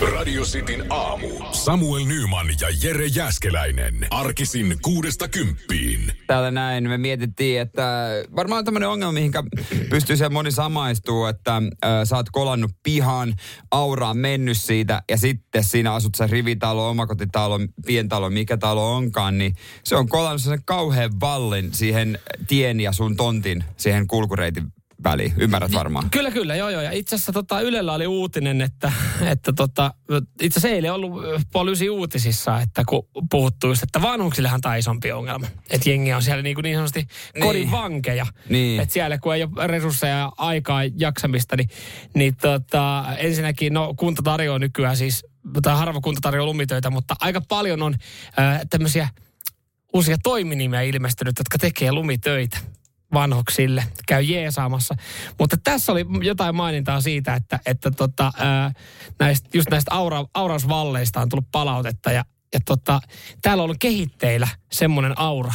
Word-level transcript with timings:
Radio 0.00 0.42
Cityn 0.42 0.84
aamu. 0.90 1.28
Samuel 1.52 2.04
Nyman 2.04 2.46
ja 2.60 2.68
Jere 2.82 3.06
Jäskeläinen. 3.06 4.06
Arkisin 4.10 4.76
kuudesta 4.82 5.28
kymppiin. 5.28 6.12
Täällä 6.26 6.50
näin 6.50 6.88
me 6.88 6.98
mietittiin, 6.98 7.60
että 7.60 8.08
varmaan 8.36 8.64
tämmöinen 8.64 8.88
ongelma, 8.88 9.12
mihinkä 9.12 9.44
pystyy 9.90 10.16
se 10.16 10.28
moni 10.28 10.52
samaistuu, 10.52 11.24
että 11.24 11.56
äh, 11.56 11.90
sä 12.04 12.16
oot 12.16 12.30
kolannut 12.30 12.70
pihan, 12.82 13.34
aura 13.70 14.08
on 14.08 14.18
mennyt 14.18 14.56
siitä 14.56 15.02
ja 15.10 15.16
sitten 15.16 15.64
siinä 15.64 15.94
asut 15.94 16.14
sä 16.14 16.26
rivitalo, 16.26 16.88
omakotitalo, 16.88 17.60
pientalo, 17.86 18.30
mikä 18.30 18.56
talo 18.56 18.94
onkaan, 18.94 19.38
niin 19.38 19.54
se 19.84 19.96
on 19.96 20.08
kolannut 20.08 20.42
sen 20.42 20.64
kauhean 20.64 21.20
vallin 21.20 21.74
siihen 21.74 22.18
tien 22.48 22.80
ja 22.80 22.92
sun 22.92 23.16
tontin, 23.16 23.64
siihen 23.76 24.06
kulkureitin 24.06 24.72
väliin. 25.04 25.34
Ymmärrät 25.36 25.72
varmaan. 25.72 26.10
Kyllä, 26.10 26.30
kyllä, 26.30 26.56
joo, 26.56 26.68
joo. 26.68 26.82
Ja 26.82 26.90
itse 26.90 27.16
asiassa 27.16 27.32
tota, 27.32 27.60
Ylellä 27.60 27.92
oli 27.92 28.06
uutinen, 28.06 28.60
että, 28.60 28.92
että 29.32 29.52
tota, 29.52 29.94
itse 30.40 30.58
asiassa 30.58 30.74
eilen 30.76 30.92
ollut 30.92 31.12
poliisi 31.52 31.90
uutisissa, 31.90 32.60
että 32.60 32.82
kun 32.88 33.08
puhuttu 33.30 33.66
just, 33.66 33.82
että 33.82 34.02
vanhuksillehan 34.02 34.60
tämä 34.60 34.76
isompi 34.76 35.12
ongelma. 35.12 35.46
Että 35.70 35.90
jengi 35.90 36.12
on 36.12 36.22
siellä 36.22 36.42
niin, 36.42 36.54
kuin 36.54 36.62
niin 36.62 36.76
sanotusti 36.76 37.06
kodin 37.40 37.60
Niin. 37.60 37.70
vankeja. 37.70 38.26
Niin. 38.48 38.80
Että 38.80 38.92
siellä 38.92 39.18
kun 39.18 39.34
ei 39.34 39.42
ole 39.42 39.66
resursseja 39.66 40.16
ja 40.16 40.32
aikaa 40.38 40.80
jaksamista, 40.96 41.56
niin, 41.56 41.68
niin 42.14 42.36
tota, 42.36 43.04
ensinnäkin 43.18 43.72
no 43.72 43.94
kunta 43.96 44.22
tarjoaa 44.22 44.58
nykyään 44.58 44.96
siis, 44.96 45.26
tai 45.62 45.76
harva 45.76 46.00
kunta 46.00 46.20
tarjoaa 46.20 46.46
lumitöitä, 46.46 46.90
mutta 46.90 47.16
aika 47.20 47.40
paljon 47.40 47.82
on 47.82 47.94
äh, 48.38 48.60
tämmöisiä 48.70 49.08
uusia 49.94 50.16
toiminimiä 50.22 50.82
ilmestynyt, 50.82 51.38
jotka 51.38 51.58
tekee 51.58 51.92
lumitöitä 51.92 52.58
vanhuksille, 53.14 53.84
käy 54.06 54.22
jeesaamassa. 54.22 54.94
Mutta 55.38 55.56
tässä 55.64 55.92
oli 55.92 56.06
jotain 56.22 56.54
mainintaa 56.54 57.00
siitä, 57.00 57.34
että, 57.34 57.60
että 57.66 57.90
tota, 57.90 58.32
ää, 58.36 58.72
näistä, 59.18 59.48
just 59.54 59.70
näistä 59.70 59.94
aura, 59.94 60.24
aurausvalleista 60.34 61.20
on 61.20 61.28
tullut 61.28 61.48
palautetta 61.52 62.12
ja, 62.12 62.24
ja 62.54 62.60
tota, 62.64 63.00
täällä 63.42 63.60
on 63.60 63.64
ollut 63.64 63.78
kehitteillä 63.80 64.48
semmoinen 64.72 65.18
aura, 65.18 65.52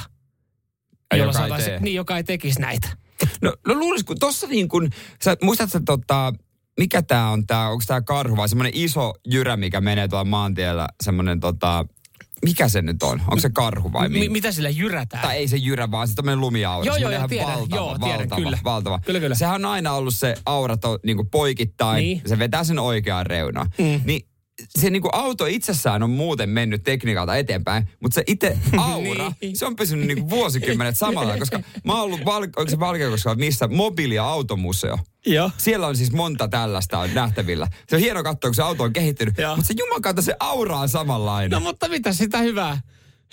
jolla 1.18 1.34
joka 1.42 1.58
ei 1.58 1.64
tee. 1.64 1.80
niin, 1.80 1.96
joka 1.96 2.18
ei 2.18 2.24
tekisi 2.24 2.62
näitä. 2.62 2.90
No, 3.42 3.54
no 3.68 3.74
luulis, 3.74 4.04
kun 4.04 4.20
tossa 4.20 4.48
niin 4.48 4.70
kun, 4.70 4.90
sä, 5.24 5.38
muistatko 5.42 5.72
sä 5.72 5.82
tota, 5.86 6.34
mikä 6.80 7.02
tää 7.02 7.30
on 7.30 7.48
tää, 7.48 7.70
onko 7.70 7.84
tää 7.88 8.02
karhu 8.02 8.38
vai 8.38 8.50
semmonen 8.50 8.72
iso 8.76 9.14
jyrä, 9.28 9.58
mikä 9.58 9.82
menee 9.82 10.08
tuolla 10.08 10.26
maantiellä, 10.26 10.88
semmonen 11.04 11.40
tota, 11.40 11.86
mikä 12.46 12.70
se 12.70 12.82
nyt 12.82 13.04
on? 13.04 13.20
Onko 13.22 13.40
se 13.40 13.50
karhu 13.50 13.94
vai 13.94 14.10
Mi- 14.10 14.30
mitä 14.30 14.52
sillä 14.52 14.70
jyrätään? 14.70 15.22
Tai 15.24 15.38
ei 15.38 15.48
se 15.48 15.58
jyrä, 15.58 15.92
vaan 15.92 16.08
se 16.08 16.16
tämmöinen 16.16 16.40
lumiaura. 16.40 16.86
Joo, 16.86 16.96
joo, 16.98 17.12
joo, 17.12 17.28
tiedän. 17.28 17.48
valtava, 17.48 17.76
Joo, 17.76 17.98
tiedän, 17.98 18.20
valtava, 18.20 18.42
kyllä. 18.42 18.58
valtava. 18.64 19.00
Kyllä, 19.06 19.20
kyllä. 19.20 19.36
Sehän 19.36 19.56
on 19.66 19.72
aina 19.72 19.94
ollut 19.94 20.14
se 20.14 20.36
aura 20.46 20.78
to, 20.78 21.00
niin 21.06 21.30
poikittain. 21.32 22.02
Niin. 22.02 22.22
Se 22.26 22.40
vetää 22.40 22.64
sen 22.64 22.80
oikeaan 22.80 23.26
reunaan. 23.26 23.70
Mm. 23.78 24.02
Niin 24.06 24.22
se 24.78 24.90
niin 24.90 25.02
kuin 25.02 25.16
auto 25.16 25.46
itsessään 25.46 26.04
on 26.04 26.10
muuten 26.10 26.50
mennyt 26.50 26.84
tekniikalta 26.84 27.36
eteenpäin, 27.36 27.90
mutta 28.00 28.16
se 28.16 28.24
itse 28.28 28.58
aura, 28.78 29.32
Niin. 29.42 29.58
se 29.58 29.66
on 29.66 29.76
pysynyt 29.76 30.08
niin 30.08 30.18
kuin 30.20 30.30
vuosikymmenet 30.30 30.98
samalla, 30.98 31.38
koska 31.38 31.60
mä 31.84 31.94
oon 31.94 32.02
ollut, 32.02 32.26
val, 32.26 32.44
onko 32.44 32.70
se 32.70 32.80
Valkeakoskella, 32.80 33.36
missä 33.36 33.68
mobiili- 33.68 34.16
ja 34.16 34.26
automuseo. 34.26 34.98
Joo. 35.26 35.52
Siellä 35.58 35.88
on 35.88 35.96
siis 35.96 36.12
monta 36.12 36.48
tällaista 36.48 37.00
on 37.00 37.14
nähtävillä. 37.14 37.68
Se 37.90 37.96
on 37.96 38.02
hieno 38.02 38.24
katsoa, 38.24 38.50
kun 38.50 38.56
se 38.56 38.62
auto 38.64 38.84
on 38.84 38.94
kehittynyt, 38.94 39.34
mutta 39.56 39.68
se 39.68 39.74
juman 39.78 40.02
kautta 40.02 40.22
se 40.22 40.36
aura 40.40 40.78
on 40.78 40.90
samanlainen. 40.90 41.52
No 41.52 41.60
mutta 41.60 41.90
mitä 41.90 42.14
sitä 42.14 42.38
hyvää, 42.38 42.82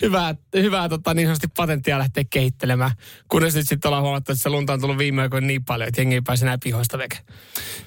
hyvää, 0.01 0.35
hyvää 0.55 0.89
tota, 0.89 1.13
niin 1.13 1.27
sanotusti 1.27 1.47
patenttia 1.57 1.99
lähteä 1.99 2.23
kehittelemään. 2.29 2.91
Kunnes 3.27 3.55
nyt 3.55 3.67
sitten 3.67 3.89
ollaan 3.89 4.03
huomattu, 4.03 4.31
että 4.31 4.41
se 4.43 4.49
lunta 4.49 4.73
on 4.73 4.81
tullut 4.81 4.97
viime 4.97 5.21
aikoina 5.21 5.47
niin 5.47 5.65
paljon, 5.65 5.87
että 5.87 6.01
jengi 6.01 6.15
ei 6.15 6.21
pääse 6.21 6.45
enää 6.45 6.57
pihoista 6.63 6.97
veke. 6.97 7.17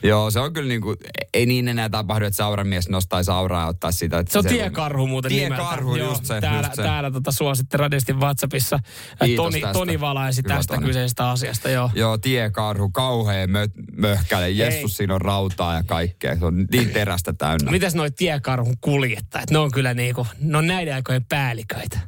Joo, 0.02 0.30
se 0.30 0.40
on 0.40 0.52
kyllä 0.52 0.68
niin 0.68 0.80
kuin, 0.80 0.96
ei 1.34 1.46
niin 1.46 1.68
enää 1.68 1.88
tapahdu, 1.88 2.24
että 2.24 2.36
sauramies 2.36 2.88
nostaisi 2.88 3.30
auraa 3.30 3.60
ja 3.62 3.66
ottaa 3.66 3.92
sitä. 3.92 4.18
Että 4.18 4.32
Se 4.32 4.38
on 4.38 4.44
tiekarhu 4.44 5.06
muuten 5.06 5.28
Tiekarhu, 5.32 5.92
nimeltä. 5.92 6.12
just 6.12 6.24
se, 6.24 6.40
Täällä, 6.40 6.60
just 6.68 6.74
se. 6.74 6.82
täällä 6.82 7.10
tota, 7.10 7.32
suositte 7.32 7.76
radistin 7.76 8.20
WhatsAppissa. 8.20 8.76
Ä, 8.76 9.24
Kiitos 9.24 9.44
Toni, 9.44 9.60
tästä. 9.60 9.72
Toni 9.72 10.00
valaisi 10.00 10.42
Hyvä, 10.44 10.54
tästä 10.54 10.74
Toni. 10.74 10.86
kyseisestä 10.86 11.30
asiasta, 11.30 11.70
joo. 11.70 11.90
Joo, 11.94 12.18
tiekarhu, 12.18 12.90
kauhea 12.90 13.46
mö, 13.46 13.68
möhkäle. 13.96 14.50
Jessus, 14.50 14.96
siinä 14.96 15.14
on 15.14 15.20
rautaa 15.20 15.74
ja 15.74 15.82
kaikkea. 15.82 16.36
Se 16.38 16.44
on 16.44 16.66
niin 16.72 16.90
terästä 16.90 17.32
täynnä. 17.32 17.70
Mitäs 17.70 17.94
noi 17.94 18.10
tiekarhun 18.10 18.74
kuljettajat? 18.80 19.50
Ne 19.50 19.58
on 19.58 19.70
kyllä 19.70 19.94
niinku, 19.94 20.26
ne 20.40 20.58
on 20.58 20.66
näiden 20.66 20.94
aikojen 20.94 21.24
päälliköitä. 21.24 21.99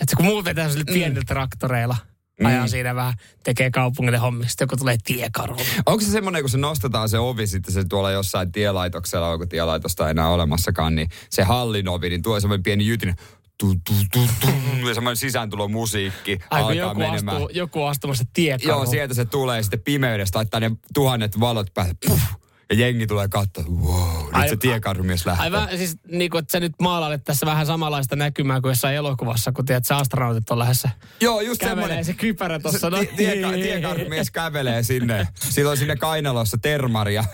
Et 0.00 0.08
kun 0.16 0.24
muut 0.26 0.44
vetää 0.44 0.68
sille 0.68 0.84
pienillä 0.84 1.22
traktoreilla, 1.26 1.96
ajaa 2.44 2.62
Mm. 2.64 2.68
siinä 2.68 2.94
vähän, 2.94 3.14
tekee 3.44 3.70
kaupungille 3.70 4.18
hommia, 4.18 4.48
sitten 4.48 4.64
joku 4.64 4.76
tulee 4.76 4.96
tiekarhulla. 5.04 5.64
Onko 5.86 6.04
se 6.04 6.10
semmoinen, 6.10 6.42
kun 6.42 6.50
se 6.50 6.58
nostetaan 6.58 7.08
se 7.08 7.18
ovi, 7.18 7.46
sitten 7.46 7.74
se 7.74 7.84
tuolla 7.84 8.10
jossain 8.10 8.52
tielaitoksella, 8.52 9.28
onko 9.28 9.46
tielaitosta 9.46 10.06
ei 10.06 10.10
enää 10.10 10.28
olemassakaan, 10.28 10.94
niin 10.94 11.08
se 11.30 11.42
hallin 11.42 11.88
ovi, 11.88 12.08
niin 12.08 12.22
tuo 12.22 12.40
semmoinen 12.40 12.62
pieni 12.62 12.86
jytin, 12.86 13.14
tu, 13.58 13.74
tu, 13.74 13.92
tu, 14.12 14.20
tu, 14.40 14.46
ja 14.88 14.94
semmoinen 14.94 15.16
sisääntulomusiikki 15.16 16.38
Ai 16.50 16.60
alkaa 16.60 16.74
joku 16.74 16.98
menemään. 16.98 17.36
astuu, 17.36 17.48
joku 17.54 17.84
astumassa 17.84 18.24
tiekarhuun. 18.32 18.84
Joo, 18.84 18.90
sieltä 18.90 19.14
se 19.14 19.24
tulee 19.24 19.62
sitten 19.62 19.80
pimeydestä, 19.80 20.38
laittaa 20.38 20.60
ne 20.60 20.70
tuhannet 20.94 21.40
valot 21.40 21.74
päälle, 21.74 21.94
puh, 22.06 22.20
ja 22.70 22.76
jengi 22.76 23.06
tulee 23.06 23.28
katsoa, 23.28 23.64
wow, 23.64 24.24
nyt 24.24 24.34
Ai- 24.34 24.48
se 24.48 24.56
tiekarhumies 24.56 25.26
lähtee. 25.26 25.44
Ai 25.44 25.52
vähän, 25.52 25.78
siis 25.78 25.96
niin 26.10 26.30
kuin, 26.30 26.38
että 26.38 26.52
sä 26.52 26.60
nyt 26.60 26.72
maalailet 26.82 27.24
tässä 27.24 27.46
vähän 27.46 27.66
samanlaista 27.66 28.16
näkymää 28.16 28.60
kuin 28.60 28.70
jossain 28.70 28.96
elokuvassa, 28.96 29.52
kun 29.52 29.64
tiedät, 29.66 29.86
sä 29.86 29.96
astronautit 29.96 30.50
on 30.50 30.58
lähdössä. 30.58 30.90
Joo, 31.20 31.40
just 31.40 31.60
Kävelee 31.60 31.76
semmoinen. 31.82 32.04
se 32.04 32.12
kypärä 32.12 32.58
tuossa. 32.58 32.90
Se 32.90 33.06
tie, 33.16 33.32
tie, 33.32 33.52
tiekarhumies 33.52 34.30
kävelee 34.30 34.82
sinne. 34.82 35.28
Sillä 35.34 35.70
on 35.70 35.76
sinne 35.76 35.96
kainalossa 35.96 36.58
termari 36.58 37.14
ja, 37.14 37.24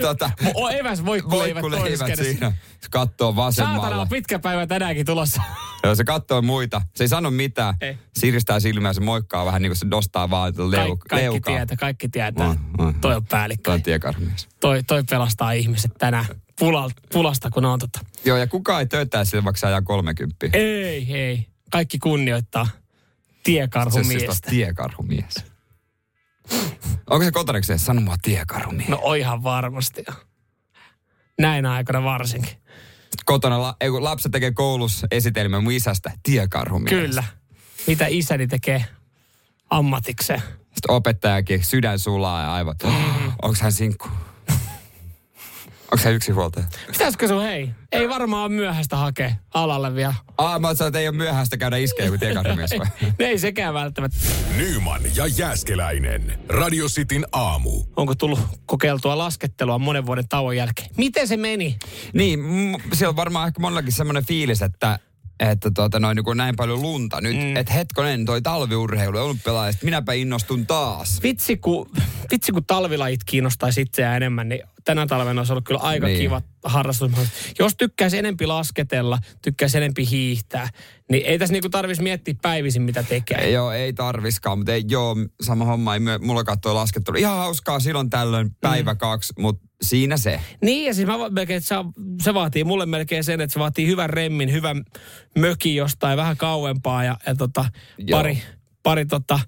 tota, 0.00 0.30
O, 0.54 0.68
eväs 0.68 1.04
voikkuleivät 1.04 1.62
voikkuleivät 1.62 2.16
siinä. 2.16 2.52
Kattoo 2.90 3.28
Saatana 3.32 3.46
vasemmalla. 3.46 4.00
on 4.02 4.08
pitkä 4.08 4.38
päivä 4.38 4.66
tänäänkin 4.66 5.06
tulossa. 5.06 5.42
Joo, 5.84 5.94
se 5.94 6.04
kattoo 6.04 6.42
muita. 6.42 6.82
Se 6.94 7.04
ei 7.04 7.08
sano 7.08 7.30
mitään. 7.30 7.74
Ei. 7.80 7.98
Siristää 8.18 8.60
silmää, 8.60 8.92
se 8.92 9.00
moikkaa 9.00 9.46
vähän 9.46 9.62
niin 9.62 9.70
kuin 9.70 9.76
se 9.76 9.86
nostaa 9.86 10.30
vaan 10.30 10.52
leu, 10.56 10.70
Kaik, 10.96 10.98
kaikki 10.98 11.16
leukaa. 11.24 11.54
tietää, 11.54 11.76
kaikki 11.76 12.08
tietää. 12.08 12.52
Mm, 12.78 12.84
mm. 12.84 12.94
Toi 13.00 13.14
on 13.14 13.26
päällikkö. 13.26 13.70
Toi 13.70 13.94
on. 14.04 14.24
Toi, 14.60 14.82
toi 14.82 15.02
pelastaa 15.10 15.52
ihmiset 15.52 15.92
tänään 15.98 16.26
Pula, 16.58 16.90
pulasta, 17.12 17.50
kun 17.50 17.64
on 17.64 17.78
tota. 17.78 18.00
Joo, 18.24 18.36
ja 18.36 18.46
kukaan 18.46 18.80
ei 18.80 18.86
tööttää 18.86 19.24
sille, 19.24 19.44
vaikka 19.44 19.60
se 19.60 19.66
ajaa 19.66 19.82
30. 19.82 20.46
Ei, 20.52 21.14
ei. 21.16 21.46
Kaikki 21.70 21.98
kunnioittaa 21.98 22.64
Se 22.64 22.70
on 22.70 22.80
siis 22.82 23.42
tiekarhumiestä. 23.44 24.26
taas 24.26 24.40
tiekarhumies. 24.40 25.34
Onko 27.10 27.24
se 27.24 27.30
kotona, 27.30 27.58
kun 27.58 27.64
se 27.64 27.78
sano 27.78 28.00
mua 28.00 28.16
tiekarhumies? 28.22 28.88
No 28.88 28.98
oihan 29.02 29.42
varmasti. 29.42 30.04
Näin 31.40 31.66
aikana 31.66 32.04
varsinkin. 32.04 32.56
Kotona 33.24 33.62
la, 33.62 33.76
ei, 33.80 33.90
kun 33.90 34.04
lapset 34.04 34.32
tekee 34.32 34.52
koulussa 34.52 35.06
esitelmä 35.10 35.60
mun 35.60 35.72
isästä 35.72 36.12
tiekarhumies. 36.22 36.90
Kyllä. 36.90 37.24
Mitä 37.86 38.06
isäni 38.08 38.46
tekee 38.46 38.84
ammatikseen. 39.70 40.42
Sitten 40.60 40.90
opettajakin 40.90 41.64
sydän 41.64 41.98
sulaa 41.98 42.42
ja 42.42 42.54
aivot. 42.54 42.82
Mm-hmm. 42.82 43.32
Onko 43.42 43.56
hän 43.60 43.72
sinkku? 43.72 44.08
Onko 45.94 46.04
hän 46.04 46.14
yksinhuoltaja? 46.14 46.66
Pitäisikö 46.86 47.28
sun 47.28 47.42
hei? 47.42 47.70
Ei 47.92 48.08
varmaan 48.08 48.42
ole 48.42 48.52
myöhäistä 48.52 48.96
hakea 48.96 49.30
alalle 49.54 49.94
vielä. 49.94 50.14
Aa, 50.38 50.58
mä 50.58 50.74
sanoin, 50.74 50.88
että 50.88 50.98
ei 50.98 51.08
ole 51.08 51.16
myöhäistä 51.16 51.56
käydä 51.56 51.76
iskeä 51.76 52.08
kuin 52.08 52.20
tiekarhumies 52.20 52.70
vai? 52.78 52.86
ei, 53.18 53.26
ei 53.26 53.38
sekään 53.38 53.74
välttämättä. 53.74 54.16
Nyman 54.56 55.00
ja 55.16 55.26
Jääskeläinen. 55.26 56.38
Radio 56.48 56.86
Cityn 56.86 57.26
aamu. 57.32 57.82
Onko 57.96 58.14
tullut 58.14 58.40
kokeiltua 58.66 59.18
laskettelua 59.18 59.78
monen 59.78 60.06
vuoden 60.06 60.28
tauon 60.28 60.56
jälkeen? 60.56 60.90
Miten 60.96 61.28
se 61.28 61.36
meni? 61.36 61.76
Niin, 62.12 62.40
mm, 62.40 62.74
siellä 62.92 63.10
on 63.10 63.16
varmaan 63.16 63.48
ehkä 63.48 63.60
monellakin 63.60 63.92
semmoinen 63.92 64.26
fiilis, 64.26 64.62
että 64.62 64.98
että 65.40 65.70
tuota, 65.74 66.00
noin 66.00 66.16
niin 66.16 66.24
kuin 66.24 66.36
näin 66.36 66.56
paljon 66.56 66.82
lunta 66.82 67.20
nyt, 67.20 67.36
mm. 67.36 67.56
että 67.56 67.72
hetkonen, 67.72 68.24
toi 68.24 68.42
talviurheilu 68.42 69.18
olympialaiset, 69.18 69.82
minäpä 69.82 70.12
innostun 70.12 70.66
taas. 70.66 71.22
Vitsi 71.22 71.56
kun, 71.56 71.90
vitsi 72.30 72.52
kun 72.52 72.64
talvilajit 72.64 73.24
kiinnostaisi 73.24 73.80
itseään 73.80 74.16
enemmän, 74.16 74.48
niin 74.48 74.62
tänä 74.84 75.06
talvena 75.06 75.40
olisi 75.40 75.52
ollut 75.52 75.64
kyllä 75.64 75.80
aika 75.80 76.06
Niin. 76.06 76.18
kiva 76.18 76.42
harrastus. 76.64 77.10
Jos 77.58 77.76
tykkäisi 77.76 78.18
enempi 78.18 78.46
lasketella, 78.46 79.18
tykkäisi 79.42 79.76
enempi 79.76 80.10
hiihtää, 80.10 80.68
niin 81.10 81.26
ei 81.26 81.38
tässä 81.38 81.52
niinku 81.52 81.68
tarvitsisi 81.68 82.02
miettiä 82.02 82.34
päivisin, 82.42 82.82
mitä 82.82 83.02
tekee. 83.02 83.38
Ei, 83.38 83.52
joo, 83.52 83.72
ei 83.72 83.92
tarviskaan, 83.92 84.58
mutta 84.58 84.72
ei, 84.72 84.84
joo, 84.88 85.16
sama 85.42 85.64
homma, 85.64 85.94
ei 85.94 86.00
myö, 86.00 86.18
mulla 86.18 86.44
katsoi 86.44 86.74
laskettelu. 86.74 87.16
Ihan 87.16 87.36
hauskaa 87.36 87.80
silloin 87.80 88.10
tällöin 88.10 88.56
päivä 88.60 88.92
mm. 88.92 88.98
kaksi, 88.98 89.32
mutta 89.38 89.66
siinä 89.84 90.16
se. 90.16 90.40
Niin, 90.62 90.86
ja 90.86 90.94
siis 90.94 91.06
mä 91.06 91.30
melkein, 91.30 91.56
että 91.56 91.84
se, 92.22 92.34
vaatii 92.34 92.64
mulle 92.64 92.86
melkein 92.86 93.24
sen, 93.24 93.40
että 93.40 93.52
se 93.54 93.60
vaatii 93.60 93.86
hyvän 93.86 94.10
remmin, 94.10 94.52
hyvän 94.52 94.84
mökin 95.38 95.76
jostain 95.76 96.16
vähän 96.16 96.36
kauempaa 96.36 97.04
ja, 97.04 97.16
ja 97.26 97.34
tota, 97.34 97.64
Joo. 97.98 98.18
pari, 98.18 98.42
pari 98.82 99.06
tota, 99.06 99.40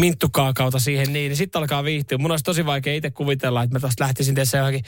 minttukaakauta 0.00 0.78
siihen 0.78 1.12
niin, 1.12 1.28
niin 1.28 1.36
sitten 1.36 1.58
alkaa 1.58 1.84
viihtyä. 1.84 2.18
Mun 2.18 2.30
olisi 2.30 2.44
tosi 2.44 2.66
vaikea 2.66 2.94
itse 2.94 3.10
kuvitella, 3.10 3.62
että 3.62 3.76
mä 3.76 3.80
tästä 3.80 4.04
lähtisin 4.04 4.34
tässä 4.34 4.58
johonkin 4.58 4.84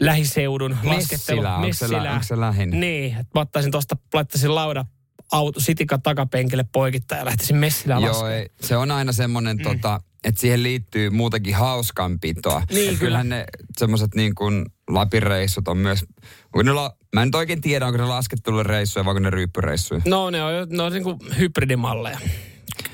lähiseudun 0.00 0.76
laskettelu. 0.84 1.42
Messilä, 1.42 1.56
onko 1.56 1.72
se, 1.72 2.02
lä- 2.04 2.12
onko 2.12 2.24
se 2.24 2.40
lähin? 2.40 2.80
Niin, 2.80 3.10
että 3.10 3.30
mä 3.34 3.40
ottaisin 3.40 3.72
tuosta, 3.72 3.96
laittaisin 4.14 4.54
lauda 4.54 4.84
auto, 5.32 5.60
sitikan 5.60 6.02
takapenkille 6.02 6.64
poikittaa 6.72 7.18
ja 7.18 7.24
lähtisin 7.24 7.56
Messilään 7.56 8.02
Joo, 8.02 8.08
laskemaan. 8.08 8.34
ei, 8.34 8.50
se 8.60 8.76
on 8.76 8.90
aina 8.90 9.12
semmoinen, 9.12 9.56
mm. 9.56 9.62
tota, 9.62 10.00
että 10.24 10.40
siihen 10.40 10.62
liittyy 10.62 11.10
muutenkin 11.10 11.54
hauskanpitoa. 11.54 12.62
Niin, 12.70 12.84
kyllä. 12.84 12.98
Kyllähän 12.98 13.28
ne 13.28 13.44
semmoiset 13.78 14.14
niin 14.14 14.34
kuin 14.34 14.66
Lapin 14.88 15.22
reissut 15.22 15.68
on 15.68 15.78
myös, 15.78 16.04
onko 16.44 16.62
ne 16.62 16.72
la, 16.72 16.96
mä 17.14 17.22
en 17.22 17.30
oikein 17.34 17.60
tiedä, 17.60 17.86
onko 17.86 17.98
ne 17.98 18.04
laskettelureissuja 18.04 19.04
vai 19.04 19.10
onko 19.10 19.20
ne 19.20 19.30
ryyppyreissuja. 19.30 20.00
No 20.04 20.30
ne 20.30 20.42
on, 20.42 20.68
ne 20.68 20.82
on 20.82 20.92
niin 20.92 21.04
kuin 21.04 21.18
hybridimalleja. 21.38 22.18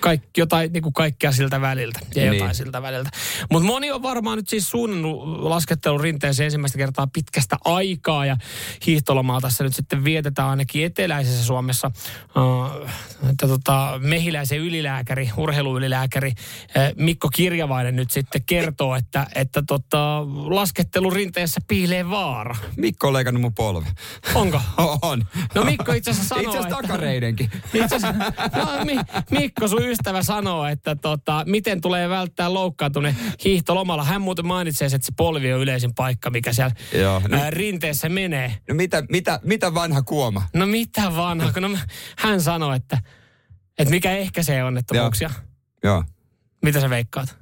Kaik, 0.00 0.22
jotain, 0.36 0.72
niin 0.72 0.82
kuin 0.82 0.92
kaikkea 0.92 1.32
siltä 1.32 1.60
väliltä 1.60 2.00
ja 2.14 2.24
jotain 2.24 2.42
Niin. 2.42 2.54
siltä 2.54 2.82
väliltä. 2.82 3.10
Mutta 3.50 3.66
moni 3.66 3.90
on 3.90 4.02
varmaan 4.02 4.38
nyt 4.38 4.48
siis 4.48 4.70
suunnannut 4.70 5.22
laskettelun 5.42 6.00
rinteeseen 6.00 6.44
ensimmäistä 6.44 6.78
kertaa 6.78 7.06
pitkästä 7.12 7.56
aikaa 7.64 8.26
ja 8.26 8.36
hiihtolomaa 8.86 9.40
tässä 9.40 9.64
nyt 9.64 9.74
sitten 9.74 10.04
vietetään 10.04 10.48
ainakin 10.48 10.84
eteläisessä 10.84 11.44
Suomessa. 11.44 11.90
Uh, 12.36 12.88
että 13.30 13.48
tota, 13.48 14.00
mehiläisen 14.02 14.58
ylilääkäri, 14.58 15.30
urheiluylilääkäri 15.36 16.28
eh, 16.28 16.92
Mikko 16.96 17.28
Kirjavainen 17.34 17.96
nyt 17.96 18.10
sitten 18.10 18.42
kertoo, 18.46 18.96
että, 18.96 19.26
että 19.34 19.62
tota, 19.66 20.22
laskettelun 20.34 21.12
rinteessä 21.12 21.60
piilee 21.68 22.10
vaara. 22.10 22.56
Mikko 22.76 23.06
on 23.06 23.12
leikannut 23.12 23.40
mun 23.40 23.54
polve. 23.54 23.86
Onko? 24.34 24.60
On. 25.02 25.26
No 25.54 25.64
Mikko 25.64 25.92
itse 25.92 26.10
asiassa 26.10 26.28
sanoo, 26.28 26.44
Itse 26.44 26.58
asiassa 26.58 26.82
takareidenkin. 26.82 27.50
itse 27.74 27.96
asiassa, 27.96 28.12
no, 28.56 28.84
Mi, 28.84 28.96
Mikko, 29.30 29.61
sun 29.68 29.88
ystävä 29.88 30.22
sanoo, 30.22 30.66
että 30.66 30.96
tota, 30.96 31.44
miten 31.46 31.80
tulee 31.80 32.08
välttää 32.08 32.54
loukkaantuneen 32.54 33.16
hiihtolomalla. 33.44 34.04
Hän 34.04 34.22
muuten 34.22 34.46
mainitsee, 34.46 34.86
että 34.86 35.06
se 35.06 35.12
polvi 35.16 35.52
on 35.52 35.60
yleisin 35.60 35.94
paikka, 35.94 36.30
mikä 36.30 36.52
siellä 36.52 36.74
Joo, 36.94 37.22
no- 37.28 37.36
ää, 37.42 37.50
rinteessä 37.50 38.08
menee. 38.08 38.54
No 38.68 38.74
mitä, 38.74 39.02
mitä, 39.08 39.40
mitä 39.42 39.74
vanha 39.74 40.02
kuoma? 40.02 40.42
No 40.54 40.66
mitä 40.66 41.16
vanha, 41.16 41.52
kun 41.52 41.62
no, 41.62 41.78
hän 42.18 42.40
sanoo, 42.40 42.72
että, 42.72 42.98
että 43.78 43.90
mikä 43.90 44.12
ehkäisee 44.16 44.64
onnettomuuksia. 44.64 45.30
Joo. 45.84 46.04
Mitä 46.62 46.80
sä 46.80 46.90
veikkaat? 46.90 47.36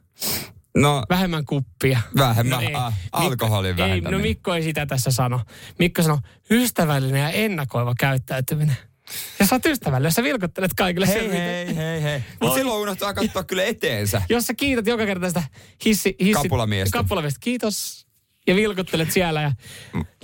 No 0.77 1.03
Vähemmän 1.11 1.45
kuppia. 1.45 2.01
vähemmän 2.17 2.61
ei. 2.63 2.75
ah, 2.75 2.95
alkoholin 3.13 3.71
Ei, 3.71 3.77
vähentäminen. 3.77 4.13
no 4.13 4.19
Mikko 4.23 4.55
ei 4.55 4.63
sitä 4.63 4.87
tässä 4.87 5.11
sano. 5.11 5.41
Mikko 5.79 6.03
sanoo, 6.03 6.19
ystävällinen 6.51 7.23
ja 7.23 7.31
ennakoiva 7.31 7.95
käyttäytyminen. 8.01 8.77
Ja 9.39 9.47
sä 9.47 9.55
oot 9.55 9.67
ystävällinen, 9.67 10.07
jos 10.07 10.15
sä 10.15 10.23
vilkuttelet 10.23 10.75
kaikille. 10.75 11.07
Hei, 11.07 11.31
hei, 11.33 11.77
hei, 11.77 12.03
hei. 12.03 12.23
Mutta 12.41 12.59
silloin 12.59 12.81
unohtaa 12.83 13.15
katsoa 13.15 13.45
kyllä 13.45 13.65
eteensä. 13.65 14.23
Jos 14.29 14.47
sä 14.47 14.55
kiität 14.55 14.87
joka 14.87 15.07
kerta 15.07 15.29
sitä 15.29 15.43
hissi, 15.85 16.17
hissi, 16.21 16.43
Kapulamiestä. 16.43 16.99
kapulamiestä, 16.99 17.41
kiitos. 17.41 18.07
Ja 18.47 18.57
vilkuttelet 18.57 19.11
siellä 19.11 19.43
ja 19.43 19.53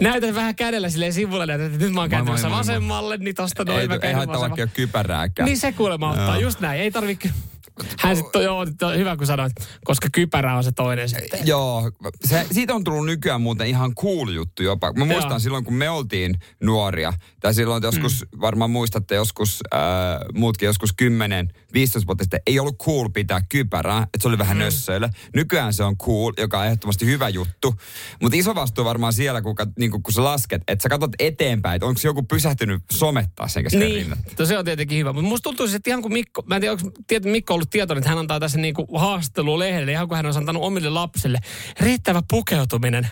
näytät 0.00 0.34
vähän 0.34 0.54
kädellä 0.56 0.88
silleen 0.88 1.12
sivulle, 1.12 1.54
että 1.54 1.78
nyt 1.78 1.92
mä 1.92 2.00
oon 2.00 2.10
kääntymässä 2.10 2.50
vasemmalle, 2.50 3.16
niin 3.16 3.34
tosta 3.34 3.64
noin 3.64 3.80
Ei, 3.80 3.88
mä 3.88 3.98
ei 4.02 4.12
haittaa 4.12 4.40
vaikka 4.40 4.66
kypärääkään. 4.66 5.46
Niin 5.46 5.58
se 5.58 5.72
kuulemma 5.72 6.10
ottaa, 6.10 6.34
Joo. 6.34 6.42
just 6.42 6.60
näin. 6.60 6.80
Ei 6.80 6.90
tarvi 6.90 7.16
ky- 7.16 7.30
Hän 7.98 8.16
sitten, 8.16 8.42
joo, 8.42 8.66
hyvä 8.96 9.16
kun 9.16 9.26
sanoit, 9.26 9.52
koska 9.84 10.08
kypärä 10.12 10.56
on 10.56 10.64
se 10.64 10.72
toinen 10.72 11.08
sitten. 11.08 11.46
Joo, 11.46 11.90
se, 12.24 12.46
siitä 12.52 12.74
on 12.74 12.84
tullut 12.84 13.06
nykyään 13.06 13.40
muuten 13.40 13.66
ihan 13.66 13.94
cool 13.94 14.28
juttu 14.28 14.62
jopa. 14.62 14.92
Mä 14.92 15.04
muistan 15.04 15.30
Joo. 15.30 15.38
silloin, 15.38 15.64
kun 15.64 15.74
me 15.74 15.90
oltiin 15.90 16.34
nuoria, 16.62 17.12
tai 17.40 17.54
silloin 17.54 17.82
joskus, 17.82 18.24
mm. 18.32 18.40
varmaan 18.40 18.70
muistatte 18.70 19.14
joskus, 19.14 19.60
äh, 19.74 19.80
muutkin 20.34 20.66
joskus 20.66 20.92
10, 20.96 21.48
15 21.72 22.06
vuotta 22.06 22.24
sitten, 22.24 22.40
ei 22.46 22.58
ollut 22.58 22.78
cool 22.78 23.08
pitää 23.08 23.40
kypärää, 23.48 24.02
että 24.02 24.18
se 24.22 24.28
oli 24.28 24.38
vähän 24.38 24.56
mm. 24.56 24.62
nössöillä. 24.62 25.10
Nykyään 25.34 25.72
se 25.72 25.84
on 25.84 25.96
cool, 25.96 26.32
joka 26.38 26.58
on 26.58 26.66
ehdottomasti 26.66 27.06
hyvä 27.06 27.28
juttu. 27.28 27.74
Mutta 28.22 28.38
iso 28.38 28.54
vastuu 28.54 28.84
varmaan 28.84 29.12
siellä, 29.12 29.42
kun, 29.42 29.54
niin 29.78 29.90
kun, 29.90 30.02
kun 30.02 30.12
sä 30.12 30.24
lasket, 30.24 30.62
että 30.68 30.82
sä 30.82 30.88
katsot 30.88 31.10
eteenpäin, 31.18 31.76
että 31.76 31.86
onko 31.86 32.00
joku 32.04 32.22
pysähtynyt 32.22 32.82
somettaa 32.92 33.48
sen 33.48 33.62
keskellä 33.62 33.84
Niin, 33.84 33.96
rinnat. 33.96 34.18
no 34.38 34.46
se 34.46 34.58
on 34.58 34.64
tietenkin 34.64 34.98
hyvä. 34.98 35.12
Mutta 35.12 35.28
musta 35.28 35.42
tuntuu, 35.42 35.66
että 35.66 35.90
ihan 35.90 36.02
kun 36.02 36.12
Mikko, 36.12 36.42
mä 36.46 36.54
en 36.54 36.60
tiedä, 36.60 36.72
onko 36.72 36.90
tiedä, 37.06 37.30
Mikko 37.30 37.54
ollut 37.56 37.70
tietoinen, 37.70 37.98
että 37.98 38.08
hän 38.08 38.18
antaa 38.18 38.40
tässä 38.40 38.58
niinku 38.58 38.98
haastattelua 38.98 39.58
lehdelle, 39.58 39.92
ihan 39.92 40.08
kun 40.08 40.16
hän 40.16 40.26
on 40.26 40.36
antanut 40.36 40.62
omille 40.62 40.90
lapsille 40.90 41.38
riittävä 41.80 42.22
pukeutuminen 42.30 43.08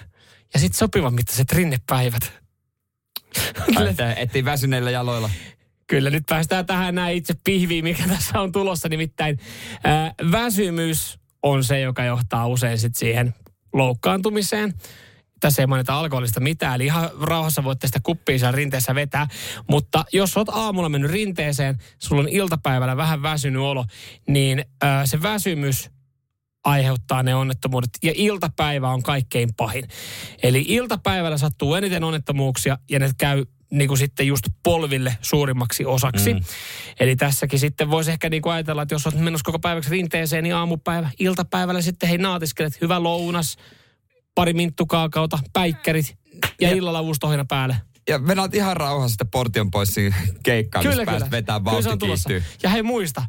ja 0.55 0.61
sitten 0.61 0.79
sopivan 0.79 1.15
mittaiset 1.15 1.53
rinnepäivät. 1.53 2.33
Että 3.91 4.15
ettei 4.15 4.45
väsyneillä 4.45 4.91
jaloilla. 4.91 5.31
Kyllä, 5.87 6.11
nyt 6.11 6.25
päästään 6.29 6.67
tähän 6.67 6.95
näin 6.95 7.17
itse 7.17 7.35
pihviin, 7.45 7.85
mikä 7.85 8.09
tässä 8.09 8.41
on 8.41 8.53
tulossa. 8.53 8.89
Nimittäin 8.89 9.39
ää, 9.85 10.15
väsymys 10.33 11.19
on 11.43 11.65
se, 11.65 11.81
joka 11.81 12.05
johtaa 12.05 12.47
usein 12.47 12.79
sit 12.79 12.97
siihen 12.97 13.35
loukkaantumiseen. 13.73 14.75
Tässä 15.41 15.63
ei 15.63 15.67
mainita 15.67 15.95
alkoholista 15.95 16.41
mitään, 16.41 16.75
eli 16.75 16.85
ihan 16.85 17.11
rauhassa 17.21 17.65
voitte 17.65 17.87
sitä 17.87 18.01
kuppia 18.03 18.39
siellä 18.39 18.57
rinteessä 18.57 18.95
vetää. 18.95 19.27
Mutta 19.69 20.05
jos 20.13 20.37
olet 20.37 20.49
aamulla 20.49 20.89
mennyt 20.89 21.11
rinteeseen, 21.11 21.79
sulla 21.99 22.23
on 22.23 22.29
iltapäivällä 22.29 22.97
vähän 22.97 23.23
väsynyt 23.23 23.63
olo, 23.63 23.85
niin 24.29 24.65
ää, 24.83 25.07
se 25.07 25.23
väsymys 25.23 25.91
aiheuttaa 26.65 27.23
ne 27.23 27.35
onnettomuudet. 27.35 27.91
Ja 28.03 28.13
iltapäivä 28.15 28.89
on 28.89 29.03
kaikkein 29.03 29.55
pahin. 29.57 29.85
Eli 30.43 30.65
iltapäivällä 30.69 31.39
sattuu 31.39 31.75
eniten 31.75 32.05
onnettomuuksia 32.05 32.79
ja 32.91 32.99
ne 32.99 33.11
käy 33.19 33.45
niin 33.71 33.89
kuin 33.89 33.99
sitten 33.99 34.27
just 34.27 34.45
polville 34.63 35.19
suurimmaksi 35.23 35.85
osaksi. 35.85 36.35
Mm. 36.35 36.41
Eli 37.01 37.17
tässäkin 37.17 37.59
sitten 37.59 37.91
voisi 37.91 38.11
ehkä 38.11 38.31
niin 38.31 38.43
kuin 38.43 38.53
ajatella, 38.53 38.83
että 38.83 38.95
jos 38.95 39.07
olet 39.07 39.19
menossa 39.19 39.45
koko 39.45 39.59
päiväksi 39.59 39.91
rinteeseen, 39.91 40.45
niin 40.45 40.55
aamupäivä, 40.55 41.11
iltapäivällä 41.19 41.83
sitten 41.83 42.09
hei 42.09 42.19
naatiskelet, 42.19 42.81
hyvä 42.81 43.03
lounas, 43.03 43.57
pari 44.35 44.53
minttukaakauta, 44.53 45.39
päikkärit 45.53 46.19
ja, 46.61 46.71
illalla 46.71 47.01
uustohina 47.01 47.45
päälle. 47.45 47.77
Ja 48.09 48.27
venaat 48.27 48.55
ihan 48.55 48.77
rauhassa 48.77 49.13
sitten 49.13 49.31
portion 49.31 49.71
pois 49.71 49.95
siinä 49.95 50.17
keikkaan, 50.43 50.87
missä 50.87 51.05
pääset 51.05 51.31
vetää 51.31 51.61
Kyllä 51.61 51.71
se 51.71 51.75
vauhti 51.75 51.89
on 51.93 51.99
tulossa. 51.99 52.29
kiihtyy. 52.29 52.51
Ja 52.63 52.71
hei 52.71 52.83
muista, 52.83 53.23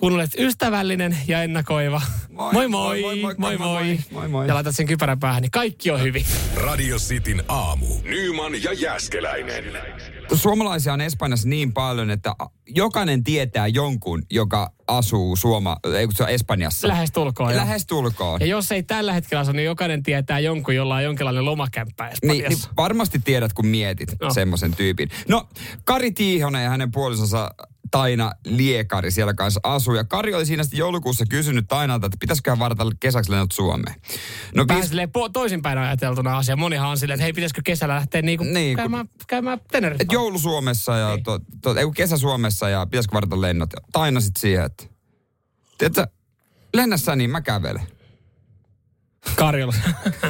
kun 0.00 0.12
olet 0.12 0.30
ystävällinen 0.38 1.16
ja 1.28 1.42
ennakoiva. 1.42 2.02
Moi 2.30 2.52
moi! 2.52 2.68
Moi 2.68 2.68
moi! 2.68 3.20
moi, 3.20 3.34
moi, 3.38 3.56
moi, 3.58 3.84
moi. 3.84 3.98
moi, 4.10 4.28
moi. 4.28 4.48
Ja 4.48 4.54
laitat 4.54 4.76
sen 4.76 4.86
kypärän 4.86 5.20
päähän, 5.20 5.42
niin 5.42 5.50
kaikki 5.50 5.90
on 5.90 6.02
hyvin. 6.02 6.24
Radio 6.56 6.96
Cityn 6.96 7.42
aamu. 7.48 7.86
Nyman 8.02 8.62
ja 8.62 8.72
Jäskeläinen. 8.72 9.64
Suomalaisia 10.34 10.92
on 10.92 11.00
Espanjassa 11.00 11.48
niin 11.48 11.72
paljon, 11.72 12.10
että 12.10 12.34
jokainen 12.68 13.24
tietää 13.24 13.66
jonkun, 13.66 14.22
joka 14.30 14.72
asuu 14.86 15.36
Suoma, 15.36 15.76
ei 15.96 16.08
se 16.12 16.22
on 16.22 16.28
Espanjassa. 16.28 16.88
Lähestulkoon. 16.88 17.56
Lähestulkoon. 17.56 18.40
Ja 18.40 18.46
jos 18.46 18.72
ei 18.72 18.82
tällä 18.82 19.12
hetkellä 19.12 19.40
asu, 19.40 19.52
niin 19.52 19.64
jokainen 19.64 20.02
tietää 20.02 20.40
jonkun, 20.40 20.74
jolla 20.74 20.94
on 20.94 21.04
jonkinlainen 21.04 21.44
lomakämppä 21.44 22.04
niin, 22.04 22.12
Espanjassa. 22.12 22.48
Niin, 22.48 22.68
niin 22.68 22.76
varmasti 22.76 23.18
tiedät, 23.24 23.52
kun 23.52 23.66
mietit 23.66 24.08
no. 24.20 24.34
semmoisen 24.34 24.74
tyypin. 24.76 25.08
No, 25.28 25.48
Kari 25.84 26.12
Tiihonen 26.12 26.64
ja 26.64 26.70
hänen 26.70 26.90
puolisonsa 26.90 27.50
Taina 27.90 28.32
Liekari 28.44 29.10
siellä 29.10 29.34
kanssa 29.34 29.60
asuu. 29.62 29.94
Ja 29.94 30.04
Kari 30.04 30.34
oli 30.34 30.46
siinä 30.46 30.62
sitten 30.62 30.78
joulukuussa 30.78 31.24
kysynyt 31.28 31.68
Tainalta, 31.68 32.06
että 32.06 32.16
pitäisiköhän 32.20 32.58
varata 32.58 32.86
kesäksi 33.00 33.30
lennot 33.30 33.52
Suomeen. 33.52 33.94
No, 34.54 34.64
Vähän 34.68 34.86
silleen 34.88 35.08
po- 35.08 35.30
toisinpäin 35.32 35.78
ajateltuna 35.78 36.36
asia. 36.38 36.56
Monihan 36.56 36.88
on 36.88 36.98
silleen, 36.98 37.14
että 37.14 37.22
hei, 37.24 37.32
pitäisikö 37.32 37.60
kesällä 37.64 37.94
lähteä 37.94 38.22
niinku 38.22 38.44
Niin, 38.44 38.76
kun- 38.76 38.82
käymään, 38.82 39.08
käymään 39.28 39.60
Teneriffaan. 39.72 40.06
et 40.06 40.12
joulu 40.12 40.38
Suomessa 40.38 40.96
ja 40.96 41.14
Niin. 41.14 41.24
to, 41.24 41.40
to, 41.62 41.74
ei, 41.76 41.84
kun 41.84 41.94
kesä 41.94 42.16
Suomessa 42.18 42.68
ja 42.68 42.86
pitäisikö 42.86 43.14
varata 43.14 43.40
lennot. 43.40 43.70
Taina 43.92 44.20
sitten 44.20 44.40
siihen, 44.40 44.64
että 44.64 44.84
tiedätkö, 45.78 46.06
lennä 46.74 46.96
sä 46.96 47.16
niin 47.16 47.30
mä 47.30 47.40
kävelen. 47.40 47.82
Karjola. 49.36 49.72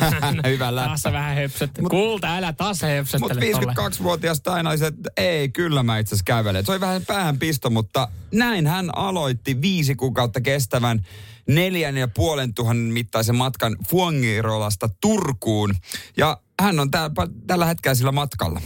Hyvä 0.47 0.75
läppä. 0.75 0.87
Taas 0.87 1.02
sä 1.02 1.12
vähän 1.12 1.37
höpsöt. 1.37 1.70
Kulta, 1.90 2.37
älä 2.37 2.52
taas 2.52 2.82
höpsöttele 2.82 3.35
Mutta 3.35 3.75
tolle. 3.75 3.90
52-vuotias 3.90 4.40
Taina 4.40 4.70
oli 4.70 4.78
se, 4.78 4.87
että 4.87 5.11
ei, 5.16 5.49
kyllä 5.49 5.82
mä 5.82 5.99
itse 5.99 6.09
asiassa 6.14 6.25
kävelen. 6.25 6.66
Se 6.66 6.73
oli 6.73 6.80
vähän 6.80 7.06
päähän 7.06 7.38
pisto, 7.38 7.70
mutta 7.70 8.09
näin 8.32 8.66
hän 8.66 8.99
aloitti 8.99 9.61
viisi 9.61 9.94
kuukautta 9.94 10.40
kestävän 10.40 11.06
neljän 11.49 11.97
ja 11.97 12.09
puolen 12.09 12.54
tuhannen 12.54 12.92
mittaisen 12.92 13.37
matkan 13.37 13.76
Fuangirolasta 13.90 14.88
Turkuun. 15.00 15.75
Ja 16.16 16.40
hän 16.61 16.80
on 16.80 16.90
tää, 16.90 17.11
tällä 17.47 17.66
hetkellä 17.66 17.94
sillä 17.94 18.12
matkalla. 18.12 18.61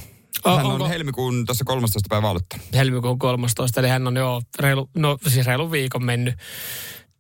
O- 0.45 0.57
Hän 0.57 0.67
onko- 0.67 0.85
on 0.85 0.91
helmikuun 0.91 1.47
tuossa 1.47 1.65
13. 1.65 2.07
päivä 2.09 2.31
aloittanut. 2.31 2.67
Helmikuun 2.75 3.19
13, 3.19 3.81
eli 3.81 3.89
hän 3.89 4.07
on 4.07 4.17
jo 4.17 4.43
reilu, 4.59 4.91
no 4.97 5.19
siis 5.29 5.47
reilu 5.47 5.71
viikon 5.71 6.05
mennyt. 6.05 6.35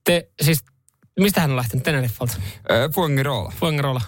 Te, 0.04 0.28
siis, 0.42 0.58
mistä 1.20 1.40
hän 1.40 1.50
on 1.50 1.56
lähtenyt? 1.56 1.84
Teneriffalta? 1.84 2.36
Öö, 2.70 2.88
Fuangirola. 2.88 3.52
Fuengarola. 3.60 4.00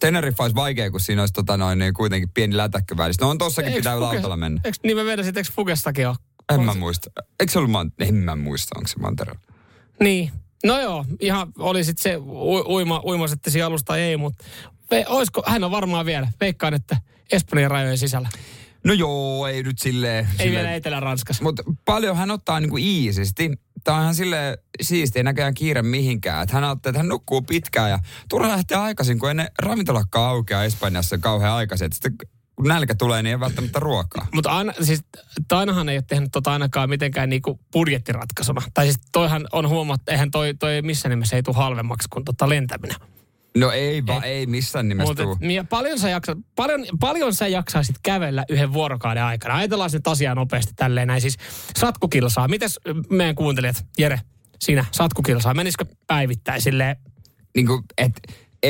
Teneriffa 0.00 0.42
olisi 0.42 0.56
vaikea, 0.56 0.90
kun 0.90 1.00
siinä 1.00 1.22
olisi 1.22 1.34
tota 1.34 1.56
noin, 1.56 1.78
niin 1.78 1.94
kuitenkin 1.94 2.30
pieni 2.34 2.56
lätäkkö 2.56 2.96
välissä. 2.96 3.24
No 3.24 3.30
on 3.30 3.38
tossakin 3.38 3.72
pitää 3.72 4.00
lautalla 4.00 4.36
mennä. 4.36 4.60
Eikö, 4.64 4.78
niin 4.82 4.96
mä 4.96 5.04
vedän 5.04 5.24
sitten, 5.24 5.40
eikö 5.40 5.52
Fugestakin 5.56 6.08
ole? 6.08 6.16
En 6.54 6.60
mä 6.60 6.74
muista. 6.74 7.10
Eikö 7.40 7.52
se 7.52 7.58
ollut 7.58 7.70
man... 7.70 7.92
En 7.98 8.14
mä 8.14 8.36
muista, 8.36 8.78
onko 8.78 8.88
se 8.88 8.98
Mantereella. 8.98 9.40
Niin. 10.00 10.30
No 10.64 10.80
joo, 10.80 11.04
ihan 11.20 11.52
oli 11.58 11.84
sitten 11.84 12.02
se 12.02 12.16
u- 12.16 12.74
uima, 12.74 13.02
uima 13.04 13.28
sitten 13.28 13.52
siinä 13.52 13.66
alusta 13.66 13.96
ei, 13.96 14.16
mutta 14.16 14.44
ve, 14.90 15.04
oisko, 15.08 15.42
hän 15.46 15.64
on 15.64 15.70
varmaan 15.70 16.06
vielä. 16.06 16.28
Veikkaan, 16.40 16.74
että 16.74 16.96
Espanjan 17.32 17.70
rajojen 17.70 17.98
sisällä. 17.98 18.28
No 18.84 18.92
joo, 18.92 19.46
ei 19.46 19.62
nyt 19.62 19.78
silleen... 19.78 20.24
Ei 20.24 20.30
silleen 20.30 20.52
vielä 20.52 20.74
Etelä-Ranskassa. 20.74 21.42
Mutta 21.42 21.62
paljon 21.84 22.16
hän 22.16 22.30
ottaa 22.30 22.60
niinku 22.60 22.76
iisisti. 22.76 23.50
Tämä 23.84 23.96
on 23.96 24.02
ihan 24.02 24.14
sille 24.14 24.58
siistiä, 24.82 25.20
ei 25.20 25.24
näköjään 25.24 25.54
kiire 25.54 25.82
mihinkään. 25.82 26.42
Että 26.42 26.54
hän 26.54 26.64
ajattelee, 26.64 26.90
että 26.90 26.98
hän 26.98 27.08
nukkuu 27.08 27.42
pitkään 27.42 27.90
ja 27.90 27.98
turha 28.28 28.48
lähteä 28.48 28.82
aikaisin, 28.82 29.18
kun 29.18 29.30
ennen 29.30 29.48
ravintolakkaa 29.58 30.28
aukeaa 30.28 30.64
Espanjassa 30.64 31.18
kauhean 31.18 31.52
aikaisin. 31.52 31.84
Että 31.84 31.94
sitten 31.94 32.28
kun 32.56 32.68
nälkä 32.68 32.94
tulee, 32.94 33.22
niin 33.22 33.30
ei 33.30 33.40
välttämättä 33.40 33.80
ruokaa. 33.80 34.26
Mutta 34.34 34.50
aina, 34.50 34.72
siis 34.80 35.00
Tainahan 35.48 35.88
ei 35.88 35.96
ole 35.96 36.04
tehnyt 36.08 36.28
tota 36.32 36.52
ainakaan 36.52 36.90
mitenkään 36.90 37.28
niinku 37.28 37.60
budjettiratkaisuna. 37.72 38.62
Tai 38.74 38.84
siis 38.84 38.98
toihan 39.12 39.46
on 39.52 39.68
huomattu, 39.68 40.10
eihän 40.10 40.30
toi, 40.30 40.54
toi 40.54 40.82
missään 40.82 41.10
nimessä 41.10 41.36
ei 41.36 41.42
tule 41.42 41.56
halvemmaksi 41.56 42.08
kuin 42.08 42.24
tota 42.24 42.48
lentäminen. 42.48 42.96
No 43.58 43.70
ei 43.70 44.06
vaan, 44.06 44.24
ei 44.24 44.46
missään 44.46 44.88
nimessä 44.88 45.10
Mutta 45.10 45.22
tuu. 45.22 45.38
paljon, 45.68 45.98
sä 45.98 46.08
jaksa, 46.08 46.36
paljon, 46.56 46.86
paljon 47.00 47.34
sä 47.34 47.48
jaksaisit 47.48 47.96
kävellä 48.02 48.44
yhden 48.48 48.72
vuorokauden 48.72 49.22
aikana? 49.22 49.56
Ajatellaan 49.56 49.90
nyt 49.92 50.06
asiaa 50.08 50.34
nopeasti 50.34 50.72
tälleen 50.76 51.08
näin. 51.08 51.20
Siis 51.20 51.36
satkukilsaa. 51.78 52.48
Mites 52.48 52.80
meidän 53.10 53.34
kuuntelijat, 53.34 53.86
Jere, 53.98 54.20
sinä, 54.60 54.84
satkukilsaa. 54.90 55.54
Menisikö 55.54 55.84
päivittäin 56.06 56.60
silleen? 56.62 56.96
Niin 57.56 57.66
kuin, 57.66 57.82
et 57.98 58.12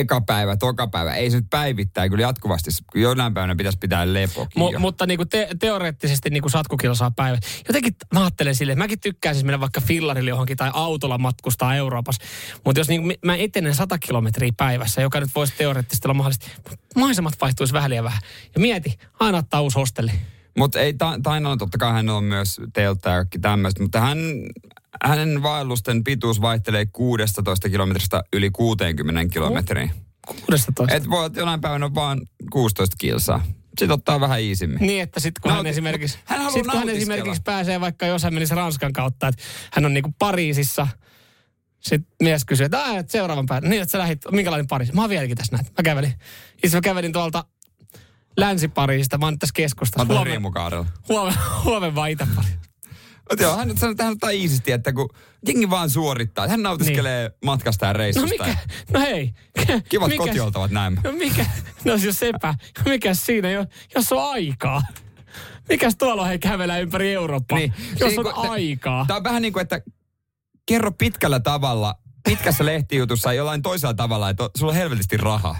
eka 0.00 0.20
päivä, 0.20 0.56
toka 0.56 0.86
päivä. 0.86 1.14
Ei 1.14 1.30
se 1.30 1.36
nyt 1.36 1.46
päivittäin, 1.50 2.10
kyllä 2.10 2.22
jatkuvasti. 2.22 2.70
Jonain 2.94 3.34
päivänä 3.34 3.56
pitäisi 3.56 3.78
pitää 3.78 4.12
lepokin 4.14 4.62
Mu- 4.62 4.72
jo. 4.72 4.78
mutta 4.78 5.06
niinku 5.06 5.24
te- 5.24 5.48
teoreettisesti 5.60 6.30
niinku 6.30 6.48
satkukilsaa 6.48 7.10
päivä. 7.10 7.38
Jotenkin 7.68 7.96
mä 8.14 8.20
ajattelen 8.20 8.54
silleen, 8.54 8.72
että 8.72 8.84
mäkin 8.84 9.00
tykkään 9.00 9.34
siis 9.34 9.44
mennä 9.44 9.60
vaikka 9.60 9.80
fillarille 9.80 10.30
johonkin 10.30 10.56
tai 10.56 10.70
autolla 10.72 11.18
matkustaa 11.18 11.74
Euroopassa. 11.76 12.24
Mutta 12.64 12.80
jos 12.80 12.88
niinku 12.88 13.12
mä 13.24 13.36
etenen 13.36 13.74
100 13.74 13.98
kilometriä 13.98 14.52
päivässä, 14.56 15.00
joka 15.00 15.20
nyt 15.20 15.30
voisi 15.34 15.54
teoreettisesti 15.58 16.08
olla 16.08 16.14
mahdollista, 16.14 16.46
maisemat 16.96 17.34
vaihtuisi 17.40 17.72
vähän 17.72 17.90
liian 17.90 18.04
vähän. 18.04 18.20
Ja 18.54 18.60
mieti, 18.60 18.98
aina 19.20 19.38
ottaa 19.38 19.60
uusi 19.60 19.78
hostelli. 19.78 20.10
Mutta 20.58 20.80
ei, 20.80 20.94
Ta- 20.94 21.18
Tainalla 21.22 21.56
totta 21.56 21.78
kai 21.78 21.92
hän 21.92 22.08
on 22.08 22.24
myös 22.24 22.60
teltta 22.72 23.10
ja 23.10 23.24
tämmöistä, 23.40 23.82
mutta 23.82 24.00
hän, 24.00 24.18
hänen 25.04 25.42
vaellusten 25.42 26.04
pituus 26.04 26.40
vaihtelee 26.40 26.86
16 26.86 27.68
kilometristä 27.68 28.22
yli 28.32 28.50
60 28.50 29.32
kilometriin. 29.32 29.90
16. 30.46 30.84
Et 30.96 31.10
voi, 31.10 31.30
jonain 31.36 31.60
päivänä 31.60 31.86
on 31.86 31.94
vaan 31.94 32.20
16 32.52 32.96
kilsaa. 32.98 33.44
Sitten 33.78 33.90
ottaa 33.94 34.20
vähän 34.20 34.40
iisimmin. 34.40 34.78
Niin, 34.86 35.02
että 35.02 35.20
sitten 35.20 35.42
kun 35.42 35.48
Nauti- 35.50 35.56
hän 35.58 35.66
esimerkiksi, 35.70 36.18
hän 36.24 36.52
sit 36.52 36.66
kun 36.66 36.78
hän 36.78 36.88
esimerkiksi 36.88 37.42
pääsee 37.44 37.80
vaikka, 37.80 38.06
jos 38.06 38.22
hän 38.22 38.34
menisi 38.34 38.54
Ranskan 38.54 38.92
kautta, 38.92 39.28
että 39.28 39.42
hän 39.72 39.84
on 39.84 39.94
niinku 39.94 40.14
Pariisissa, 40.18 40.86
sitten 41.80 42.12
mies 42.22 42.44
kysyy, 42.44 42.64
että, 42.64 42.84
"Aa, 42.84 42.98
että 42.98 43.12
seuraavan 43.12 43.46
päivän, 43.46 43.70
niin 43.70 43.82
että 43.82 43.92
sä 43.92 43.98
lähit, 43.98 44.18
minkälainen 44.32 44.66
Pariisi? 44.66 44.92
Mä 44.92 45.00
oon 45.00 45.10
vieläkin 45.10 45.36
tässä 45.36 45.56
näin. 45.56 45.66
Mä 45.66 45.82
kävelin. 45.84 46.14
Itse 46.64 46.76
mä 46.76 46.80
kävelin 46.80 47.12
tuolta 47.12 47.44
Länsi-Pariisista, 48.36 49.18
mä 49.18 49.26
oon 49.26 49.38
tässä 49.38 49.52
Mä 49.52 49.56
keskustassa. 49.56 50.00
oon 50.14 50.26
Huomenna, 50.26 50.84
huomenna, 51.08 51.40
huomenna 51.64 51.94
vaan 51.94 52.10
itä 52.10 52.26
Mutta 53.30 53.42
joo, 53.42 53.56
hän 53.56 53.78
sanoi, 53.78 53.90
että 53.92 54.04
hän 54.04 54.12
ottaa 54.12 54.30
iisisti, 54.30 54.72
että 54.72 54.92
kun 54.92 55.08
jengi 55.46 55.70
vaan 55.70 55.90
suorittaa. 55.90 56.48
Hän 56.48 56.62
nautiskelee 56.62 57.28
niin. 57.28 57.38
matkasta 57.44 57.86
ja 57.86 57.92
No 57.92 57.98
reissusta. 57.98 58.28
mikä, 58.28 58.46
ja 58.46 58.56
no 58.92 59.00
hei. 59.00 59.32
Kivat 59.88 60.08
mikäs- 60.10 60.16
kotioltavat 60.26 60.70
näin. 60.70 60.98
No 61.04 61.12
mikä, 61.12 61.46
no 61.84 61.98
siis 61.98 62.18
sepä, 62.18 62.54
mikä 62.84 63.14
siinä, 63.14 63.50
jo- 63.50 63.66
jos 63.94 64.12
on 64.12 64.30
aikaa. 64.30 64.82
Mikäs 65.68 65.96
tuolla 65.96 66.22
on 66.22 66.28
hei 66.28 66.38
kävellä 66.38 66.78
ympäri 66.78 67.12
Eurooppaa, 67.12 67.58
niin, 67.58 67.74
jos 68.00 68.10
Niin 68.10 68.26
on 68.26 68.34
kun- 68.34 68.50
aikaa. 68.50 69.04
Tämä 69.06 69.16
on 69.16 69.24
vähän 69.24 69.42
niin 69.42 69.52
kuin, 69.52 69.62
että 69.62 69.80
kerro 70.66 70.92
pitkällä 70.92 71.40
tavalla, 71.40 71.94
pitkässä 72.24 72.66
lehtijutussa 72.66 73.32
jollain 73.32 73.62
toisella 73.62 73.94
tavalla, 73.94 74.30
että 74.30 74.50
sulla 74.56 74.72
on 74.72 74.78
helvetisti 74.78 75.16
rahaa. 75.16 75.56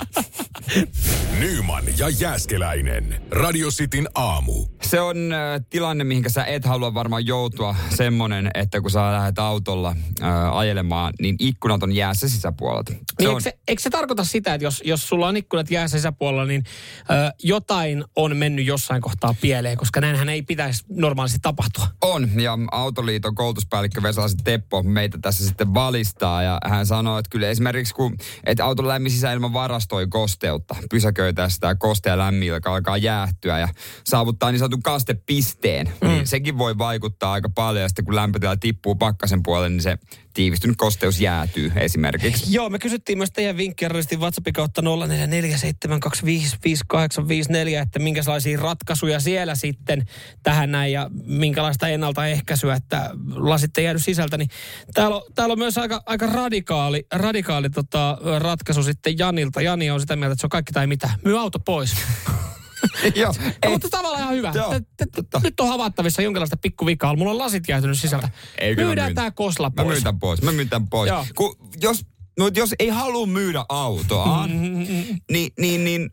Nyman 1.38 1.84
ja 1.98 2.08
Jääskeläinen. 2.08 3.22
Radio 3.30 3.68
Cityn 3.70 4.08
aamu. 4.14 4.66
Se 4.82 5.00
on 5.00 5.32
äh, 5.32 5.60
tilanne, 5.70 6.04
mihinkä 6.04 6.28
sä 6.28 6.44
et 6.44 6.64
halua 6.64 6.94
varmaan 6.94 7.26
joutua. 7.26 7.76
Semmonen, 7.96 8.50
että 8.54 8.80
kun 8.80 8.90
sä 8.90 9.12
lähdet 9.12 9.38
autolla 9.38 9.96
äh, 10.22 10.56
ajelemaan, 10.56 11.12
niin 11.20 11.36
ikkunat 11.38 11.82
on 11.82 11.92
jäässä 11.92 12.28
sisäpuolelta. 12.28 12.92
Se 12.92 12.98
Niin 13.18 13.28
on, 13.28 13.34
eikö, 13.34 13.42
se, 13.42 13.58
eikö 13.68 13.82
se 13.82 13.90
tarkoita 13.90 14.24
sitä, 14.24 14.54
että 14.54 14.64
jos, 14.64 14.82
jos 14.84 15.08
sulla 15.08 15.28
on 15.28 15.36
ikkunat 15.36 15.70
jäässä 15.70 15.98
sisäpuolella, 15.98 16.44
niin 16.44 16.64
ö, 17.10 17.32
jotain 17.42 18.04
on 18.16 18.36
mennyt 18.36 18.66
jossain 18.66 19.02
kohtaa 19.02 19.34
pieleen, 19.40 19.76
koska 19.76 20.00
näinhän 20.00 20.28
ei 20.28 20.42
pitäisi 20.42 20.84
normaalisti 20.88 21.38
tapahtua. 21.42 21.86
on, 22.02 22.40
ja 22.40 22.58
Autoliiton 22.72 23.34
koulutuspäällikkö 23.34 24.02
Vesalasi 24.02 24.36
Teppo 24.44 24.82
meitä 24.82 25.18
tässä 25.22 25.44
sitten 25.44 25.74
valistaa, 25.74 26.42
ja 26.42 26.53
hän 26.64 26.86
sanoi, 26.86 27.18
että 27.18 27.30
kyllä 27.30 27.48
esimerkiksi 27.48 27.94
kun, 27.94 28.16
että 28.46 28.64
auton 28.64 28.88
lämmin 28.88 29.12
sisäilma 29.12 29.52
varastoi 29.52 30.06
kosteutta, 30.06 30.76
pysäköitä 30.90 31.48
sitä 31.48 31.74
koste 31.74 32.10
ja 32.10 32.18
lämmin, 32.18 32.48
joka 32.48 32.74
alkaa 32.74 32.96
jäähtyä 32.96 33.58
ja 33.58 33.68
saavuttaa 34.04 34.50
niin 34.50 34.58
sanotun 34.58 34.82
kastepisteen, 34.82 35.92
mm. 36.00 36.08
niin 36.08 36.26
sekin 36.26 36.58
voi 36.58 36.78
vaikuttaa 36.78 37.32
aika 37.32 37.48
paljon, 37.48 37.82
ja 37.82 37.88
sitten 37.88 38.04
kun 38.04 38.16
lämpötila 38.16 38.56
tippuu 38.56 38.94
pakkasen 38.94 39.42
puolelle, 39.42 39.68
niin 39.68 39.82
se 39.82 39.98
tiivistynyt 40.34 40.76
kosteus 40.76 41.20
jäätyy 41.20 41.72
esimerkiksi. 41.76 42.44
Joo, 42.56 42.70
me 42.70 42.78
kysyttiin 42.78 43.18
myös 43.18 43.30
teidän 43.30 43.56
vinkkiä 43.56 43.88
radistin 43.88 44.20
WhatsAppin 44.20 44.52
kautta 44.52 44.82
0447255854, 44.82 44.84
että 47.82 47.98
minkälaisia 47.98 48.60
ratkaisuja 48.60 49.20
siellä 49.20 49.54
sitten 49.54 50.06
tähän 50.42 50.72
näin 50.72 50.92
ja 50.92 51.10
minkälaista 51.26 51.88
ennaltaehkäisyä, 51.88 52.74
että 52.74 53.10
lasit 53.34 53.78
ei 53.78 53.84
jäädy 53.84 53.98
sisältä. 53.98 54.36
Niin 54.36 54.48
täällä, 54.94 55.16
on, 55.16 55.22
täällä 55.34 55.52
on 55.52 55.58
myös 55.58 55.78
aika, 55.78 56.02
aika 56.06 56.26
radikaali, 56.26 57.06
radikaali 57.12 57.70
tota, 57.70 58.18
ratkaisu 58.38 58.82
sitten 58.82 59.18
Janilta. 59.18 59.60
Jani 59.60 59.90
on 59.90 60.00
sitä 60.00 60.16
mieltä, 60.16 60.32
että 60.32 60.40
se 60.40 60.46
on 60.46 60.50
kaikki 60.50 60.72
tai 60.72 60.86
mitä. 60.86 61.10
Myy 61.24 61.38
auto 61.38 61.58
pois. 61.58 61.96
Joo, 63.14 63.34
mutta 63.68 63.88
tavallaan 63.88 64.22
ihan 64.22 64.34
hyvä. 64.34 64.52
Nyt 65.42 65.60
on 65.60 65.68
havaittavissa 65.68 66.22
jonkinlaista 66.22 66.56
pikkuvikaa. 66.56 67.16
Mulla 67.16 67.30
on 67.30 67.38
lasit 67.38 67.64
jäätynyt 67.68 67.98
sisältä. 67.98 68.28
Ei, 68.58 68.76
mä 68.76 68.82
Myydään 68.82 69.14
tää 69.14 69.30
kosla 69.30 69.70
Mä 69.70 69.84
pois. 69.84 69.88
myyn 69.88 70.02
tämän 70.02 70.18
pois. 70.18 70.42
Mä 70.42 70.52
myyn 70.52 70.68
tämän 70.68 70.88
pois. 70.88 71.12
Kun, 71.34 71.56
jos, 71.80 72.06
no, 72.38 72.50
jos 72.54 72.74
ei 72.78 72.88
halua 72.88 73.26
myydä 73.26 73.64
autoa, 73.68 74.46
niin, 74.46 75.52
niin, 75.58 75.84
niin 75.84 76.10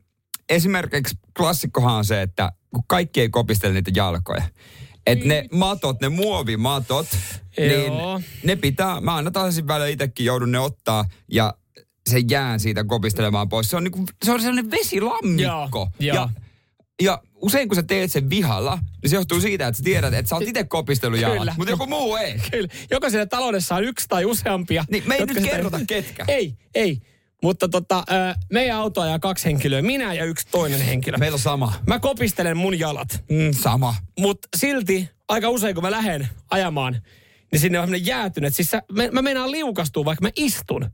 esimerkiksi 0.49 1.15
klassikkohan 1.37 1.93
on 1.93 2.05
se, 2.05 2.21
että 2.21 2.51
kun 2.73 2.83
kaikki 2.87 3.21
ei 3.21 3.29
kopistele 3.29 3.73
niitä 3.73 3.91
jalkoja. 3.95 4.43
Että 5.07 5.27
ne 5.27 5.45
matot, 5.51 6.01
ne 6.01 6.09
muovimatot, 6.09 7.07
niin 7.57 7.85
Joo. 7.87 8.21
ne 8.43 8.55
pitää, 8.55 9.01
mä 9.01 9.15
aina 9.15 9.31
taisin 9.31 9.67
välillä 9.67 9.87
itsekin 9.87 10.25
joudun 10.25 10.51
ne 10.51 10.59
ottaa 10.59 11.05
ja 11.31 11.53
sen 12.09 12.29
jään 12.29 12.59
siitä 12.59 12.83
kopistelemaan 12.83 13.49
pois. 13.49 13.69
Se 13.69 13.75
on, 13.75 13.83
niinku, 13.83 14.05
se 14.25 14.31
on 14.31 14.41
sellainen 14.41 14.71
vesilammikko. 14.71 15.79
Joo, 15.79 15.91
joo. 15.99 16.15
Ja, 16.15 16.29
ja 17.01 17.21
usein 17.35 17.67
kun 17.67 17.75
sä 17.75 17.83
teet 17.83 18.11
sen 18.11 18.29
vihalla, 18.29 18.79
niin 19.01 19.09
se 19.09 19.15
johtuu 19.15 19.41
siitä, 19.41 19.67
että 19.67 19.77
sä 19.77 19.83
tiedät, 19.83 20.13
että 20.13 20.29
sä 20.29 20.35
oot 20.35 20.47
itse 20.47 20.63
kopistellut 20.63 21.19
jalat, 21.19 21.57
mutta 21.57 21.71
joku 21.71 21.85
muu 21.85 22.15
ei. 22.15 22.39
Kyllä. 22.51 22.67
Jokaisella 22.91 23.25
taloudessa 23.25 23.75
on 23.75 23.83
yksi 23.83 24.05
tai 24.09 24.25
useampia. 24.25 24.85
Niin, 24.91 25.03
me 25.07 25.15
ei 25.15 25.25
nyt 25.25 25.37
sitä- 25.37 25.49
kerrota 25.49 25.79
ketkä. 25.87 26.25
Ei, 26.27 26.57
ei. 26.75 26.97
Mutta 27.43 27.69
tota, 27.69 28.03
meidän 28.51 28.77
auto 28.77 29.01
ajaa 29.01 29.19
kaksi 29.19 29.45
henkilöä, 29.45 29.81
minä 29.81 30.13
ja 30.13 30.25
yksi 30.25 30.47
toinen 30.51 30.81
henkilö. 30.81 31.17
Meillä 31.17 31.35
on 31.35 31.39
sama. 31.39 31.73
Mä 31.87 31.99
kopistelen 31.99 32.57
mun 32.57 32.79
jalat, 32.79 33.23
Mm, 33.29 33.51
sama. 33.61 33.95
mutta 34.19 34.47
silti 34.57 35.09
aika 35.27 35.49
usein 35.49 35.75
kun 35.75 35.83
mä 35.83 35.91
lähden 35.91 36.29
ajamaan, 36.51 37.01
niin 37.51 37.59
sinne 37.59 37.79
on 37.79 38.05
jäätynyt. 38.05 38.55
Siis 38.55 38.69
sä, 38.71 38.81
mä, 38.91 39.03
mä 39.11 39.21
meinaan 39.21 39.51
liukastua, 39.51 40.05
vaikka 40.05 40.21
mä 40.25 40.29
istun. 40.35 40.89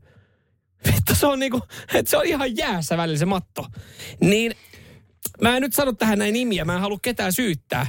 Vittu, 0.86 1.14
se 1.14 1.26
on 1.26 1.38
niinku, 1.38 1.60
että 1.94 2.10
se 2.10 2.16
on 2.16 2.26
ihan 2.26 2.56
jäässä 2.56 2.96
välillä 2.96 3.18
se 3.18 3.26
matto. 3.26 3.66
Niin 4.20 4.52
mä 5.42 5.56
en 5.56 5.62
nyt 5.62 5.74
sano 5.74 5.92
tähän 5.92 6.18
näin 6.18 6.32
nimiä, 6.32 6.64
mä 6.64 6.74
en 6.74 6.80
halua 6.80 6.98
ketään 7.02 7.32
syyttää. 7.32 7.86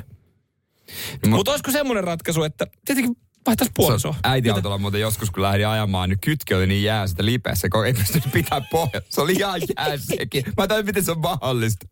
Mut- 1.26 1.30
Mutta 1.30 1.52
olisiko 1.52 1.72
semmoinen 1.72 2.04
ratkaisu, 2.04 2.44
että 2.44 2.68
tietenkin 2.86 3.16
vaihtaisi 3.46 3.72
puolisoa? 3.76 4.16
Äitiautolla 4.24 4.78
muuten 4.78 5.02
joskus, 5.02 5.32
kun 5.32 5.44
lähdin 5.44 5.68
ajamaan, 5.68 6.10
niin 6.10 6.20
kytki 6.20 6.54
oli 6.54 6.68
niin 6.68 6.84
jää 6.84 7.08
sitä 7.08 7.26
lipeässä, 7.26 7.70
kun 7.70 7.86
ei 7.86 7.94
pystynyt 7.94 8.32
pitää 8.34 8.62
pohjaa. 8.72 9.02
Se 9.10 9.22
oli 9.22 9.34
ihan 9.34 9.62
jää 9.78 9.98
sekin. 9.98 10.44
Mä 10.58 10.68
tajun, 10.68 10.86
miten 10.86 11.04
se 11.06 11.12
on 11.12 11.20
mahdollista. 11.20 11.86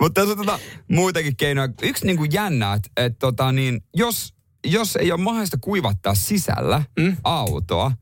Mutta 0.00 0.20
tässä 0.20 0.32
on 0.32 0.38
tota, 0.38 0.58
muitakin 0.88 1.36
keinoja. 1.36 1.68
Yksi 1.82 2.06
niin 2.06 2.16
kuin 2.16 2.32
jännä, 2.32 2.72
että 2.74 2.90
et, 2.96 3.18
tota, 3.18 3.52
niin, 3.52 3.80
jos, 3.94 4.34
jos 4.66 4.96
ei 4.96 5.12
ole 5.12 5.20
mahdollista 5.20 5.58
kuivattaa 5.60 6.14
sisällä 6.14 6.82
mm? 6.98 7.16
autoa, 7.24 7.92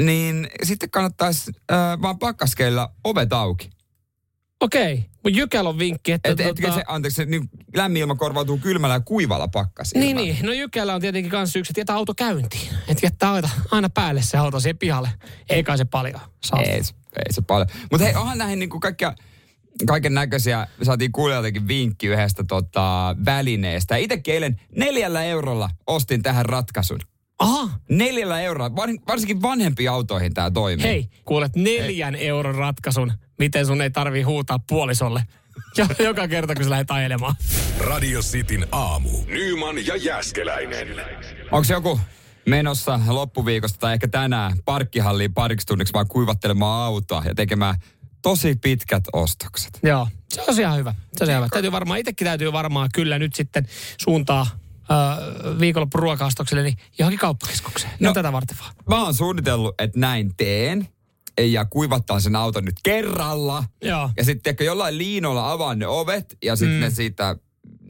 niin 0.00 0.48
sitten 0.62 0.90
kannattaisi 0.90 1.52
äh, 1.72 2.02
vaan 2.02 2.18
pakkaskeilla 2.18 2.92
ovet 3.04 3.32
auki. 3.32 3.70
Okei, 4.60 4.96
mutta 4.96 5.17
Jykäl 5.28 5.66
on 5.66 5.78
vinkki, 5.78 6.12
että... 6.12 6.28
Et, 6.28 6.36
tota, 6.36 6.74
se, 6.74 6.84
anteeksi, 6.86 7.26
niin 7.26 7.50
lämmin 7.76 8.00
ilma 8.00 8.14
korvautuu 8.14 8.58
kylmällä 8.58 8.94
ja 8.94 9.00
kuivalla 9.00 9.48
pakkasilla. 9.48 10.04
niin, 10.04 10.16
niin. 10.16 10.36
No 10.42 10.52
Jykällä 10.52 10.94
on 10.94 11.00
tietenkin 11.00 11.30
kans 11.30 11.56
yksi, 11.56 11.70
että 11.70 11.80
jätä 11.80 11.94
auto 11.94 12.14
käyntiin. 12.14 12.68
Että 12.88 13.06
jättää 13.06 13.32
aina, 13.32 13.48
aina 13.70 13.88
päälle 13.90 14.22
se 14.22 14.38
auto 14.38 14.60
siihen 14.60 14.78
pihalle. 14.78 15.10
Ei 15.50 15.62
kai 15.62 15.78
se 15.78 15.84
paljon 15.84 16.20
saa. 16.44 16.60
Ei, 16.62 16.84
se- 16.84 16.94
ei 17.16 17.32
se 17.32 17.42
paljon. 17.42 17.68
Mutta 17.90 18.04
hei, 18.06 18.14
onhan 18.14 18.38
näihin 18.38 18.58
niinku 18.58 18.80
kaikkia, 18.80 19.14
kaiken 19.86 20.14
näköisiä, 20.14 20.66
saatiin 20.82 21.12
kuulijaltakin 21.12 21.68
vinkki 21.68 22.06
yhdestä 22.06 22.44
tota, 22.48 23.16
välineestä. 23.24 23.96
Itsekin 23.96 24.34
eilen 24.34 24.60
neljällä 24.76 25.24
eurolla 25.24 25.70
ostin 25.86 26.22
tähän 26.22 26.46
ratkaisun. 26.46 27.00
Aha, 27.38 27.70
Neljällä 27.90 28.40
eurolla, 28.40 28.76
var, 28.76 28.88
varsinkin 29.08 29.42
vanhempiin 29.42 29.90
autoihin 29.90 30.34
tämä 30.34 30.50
toimii. 30.50 30.86
hei, 30.86 31.08
kuulet 31.24 31.56
neljän 31.56 32.14
euron 32.14 32.54
ratkaisun, 32.54 33.12
miten 33.38 33.66
sun 33.66 33.80
ei 33.82 33.90
tarvii 33.90 34.22
huutaa 34.22 34.58
puolisolle. 34.68 35.22
Jo- 35.76 35.86
Joka 36.08 36.28
kerta, 36.28 36.54
kun 36.54 36.64
sä 36.64 36.70
lähdet 36.70 36.90
ajelemaan. 36.90 37.34
Radio 37.80 38.20
Cityn 38.20 38.66
aamu. 38.72 39.10
Nyman 39.26 39.86
ja 39.86 39.96
Jääskeläinen. 39.96 40.88
Onko 41.52 41.72
joku 41.72 42.00
menossa 42.46 43.00
loppuviikosta 43.08 43.78
tai 43.78 43.94
ehkä 43.94 44.08
tänään 44.08 44.52
parkkihalliin 44.64 45.34
pariksi 45.34 45.66
tunniksi 45.66 45.94
vaan 45.94 46.08
kuivattelemaan 46.08 46.86
autoa 46.86 47.22
ja 47.26 47.34
tekemään 47.34 47.74
tosi 48.22 48.54
pitkät 48.62 49.04
ostokset? 49.12 49.78
Joo, 49.82 50.08
se 50.32 50.42
on 50.48 50.60
ihan 50.60 50.78
hyvä. 50.78 50.94
Se 51.16 51.24
on 51.24 51.30
ihan 51.30 51.40
hyvä. 51.42 51.48
Täytyy 51.48 51.72
varmaan, 51.72 51.98
itsekin 52.00 52.24
täytyy 52.24 52.52
varmaan 52.52 52.88
kyllä 52.94 53.18
nyt 53.18 53.34
sitten 53.34 53.68
suuntaa 53.98 54.40
äh, 54.42 55.18
viikonloppu 55.60 55.98
ruokaostokselle 55.98 56.62
niin 56.62 56.76
johonkin 56.98 57.18
kauppakeskukseen. 57.18 57.92
No, 58.00 58.08
No. 58.10 58.14
tätä 58.14 58.32
varten 58.32 58.56
vaan. 58.60 58.72
Mä 58.88 59.04
oon 59.04 59.14
suunnitellut, 59.14 59.74
että 59.80 59.98
näin 60.00 60.36
teen. 60.36 60.88
Ja 61.38 61.64
kuivattaa 61.64 62.20
sen 62.20 62.36
auton 62.36 62.64
nyt 62.64 62.76
kerralla. 62.82 63.64
Joo. 63.82 64.10
Ja 64.16 64.24
sitten 64.24 64.50
ehkä 64.50 64.64
jollain 64.64 64.98
liinolla 64.98 65.52
avaan 65.52 65.78
ne 65.78 65.86
ovet 65.86 66.36
ja 66.42 66.56
sitten 66.56 66.76
mm. 66.76 66.80
ne 66.80 66.90
siitä 66.90 67.36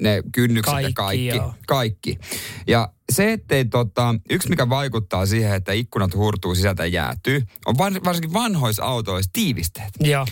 ne 0.01 0.23
kynnykset 0.33 0.75
Kaikki, 0.75 0.91
ja 0.91 0.95
kaikki. 0.95 1.27
joo. 1.27 1.55
Kaikki. 1.67 2.19
Ja 2.67 2.93
se, 3.13 3.33
ettei 3.33 3.65
tota, 3.65 4.15
yksi 4.31 4.49
mikä 4.49 4.69
vaikuttaa 4.69 5.27
siihen, 5.27 5.55
että 5.55 5.73
ikkunat 5.73 6.15
hurtuu 6.15 6.55
sisältä 6.55 6.87
ja 6.87 6.89
jäätyy, 6.89 7.43
on 7.67 7.79
var, 7.79 7.93
varsinkin 8.05 8.33
vanhoissa 8.33 8.85
autoissa 8.85 9.31
tiivisteet. 9.33 9.91
Joo. 10.01 10.27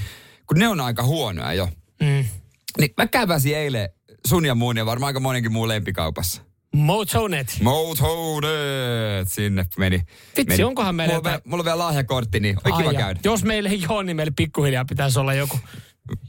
Kun 0.46 0.58
ne 0.58 0.68
on 0.68 0.80
aika 0.80 1.02
huonoja 1.02 1.52
jo. 1.52 1.68
Mm. 2.00 2.24
Niin 2.78 2.90
mä 2.96 3.06
käväsin 3.06 3.56
eilen 3.56 3.88
sun 4.26 4.44
ja 4.44 4.54
muun 4.54 4.76
ja 4.76 4.86
varmaan 4.86 5.08
aika 5.08 5.20
monenkin 5.20 5.52
muun 5.52 5.68
lempikaupassa. 5.68 6.42
Motonet. 6.76 7.58
Motonet, 7.62 9.28
sinne 9.28 9.66
meni. 9.78 9.96
Vitsi, 10.36 10.44
meni. 10.48 10.64
onkohan 10.64 10.94
meillä 10.94 11.14
mulla, 11.14 11.30
jotain- 11.30 11.42
mulla 11.50 11.60
on 11.60 11.64
vielä 11.64 11.78
lahjakortti, 11.78 12.40
niin 12.40 12.56
oli 12.64 12.82
kiva 12.82 12.94
käydä. 12.94 13.20
Jos 13.24 13.44
meillä 13.44 13.70
ei 13.70 13.84
ole, 13.88 14.04
niin 14.04 14.16
meillä 14.16 14.32
pikkuhiljaa 14.36 14.84
pitäisi 14.84 15.18
olla 15.18 15.34
joku, 15.34 15.58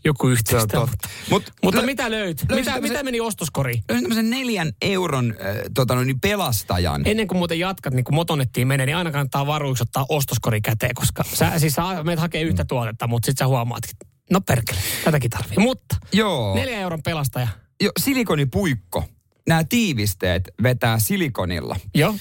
joku 0.04 0.27
yhteistä. 0.27 0.80
Mutta, 0.80 1.08
Mut- 1.30 1.54
mutta 1.63 1.82
lö- 1.82 1.86
mitä 1.86 2.12
löyt? 2.12 2.46
Mitä, 2.56 2.82
mitä 2.82 3.04
meni 3.04 3.20
ostoskoriin? 3.22 3.84
Löysin 3.89 4.04
tämmöisen 4.04 4.30
neljän 4.30 4.72
euron 4.82 5.36
äh, 5.42 5.56
tota, 5.74 5.96
noin, 5.96 6.08
niin 6.08 6.20
pelastajan. 6.20 7.01
Ennen 7.06 7.27
kuin 7.27 7.38
muuten 7.38 7.60
jatkat, 7.60 7.94
niin 7.94 8.04
kun 8.04 8.16
motonettiin 8.16 8.68
menee, 8.68 8.86
niin 8.86 8.96
aina 8.98 9.12
kannattaa 9.12 9.48
varuiksi 9.48 9.84
ottaa 9.84 10.06
ostoskori 10.10 10.62
käteen, 10.62 10.96
koska 10.96 11.24
sä, 11.34 11.60
siis 11.60 11.74
sä 11.74 11.84
menet 12.04 12.20
hakee 12.20 12.42
yhtä 12.42 12.66
tuotetta, 12.66 13.08
mutta 13.08 13.25
sit 13.25 13.38
sä 13.38 13.48
huomaat, 13.48 13.84
että 13.84 14.06
no 14.32 14.42
perkele, 14.42 14.80
tätäkin 15.04 15.30
tarvii. 15.30 15.58
Mutta 15.58 15.96
Joo. 16.13 16.56
neljä 16.56 16.80
euron 16.80 17.04
pelastaja. 17.04 17.48
Jo, 17.84 17.92
silikonipuikko. 18.00 19.04
Nämä 19.48 19.63
tiivisteet 19.63 20.44
vetää 20.63 21.00
silikonilla. 21.00 21.75
Joo. 21.96 22.16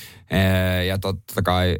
Ja 0.86 0.98
totta 0.98 1.42
kai 1.42 1.78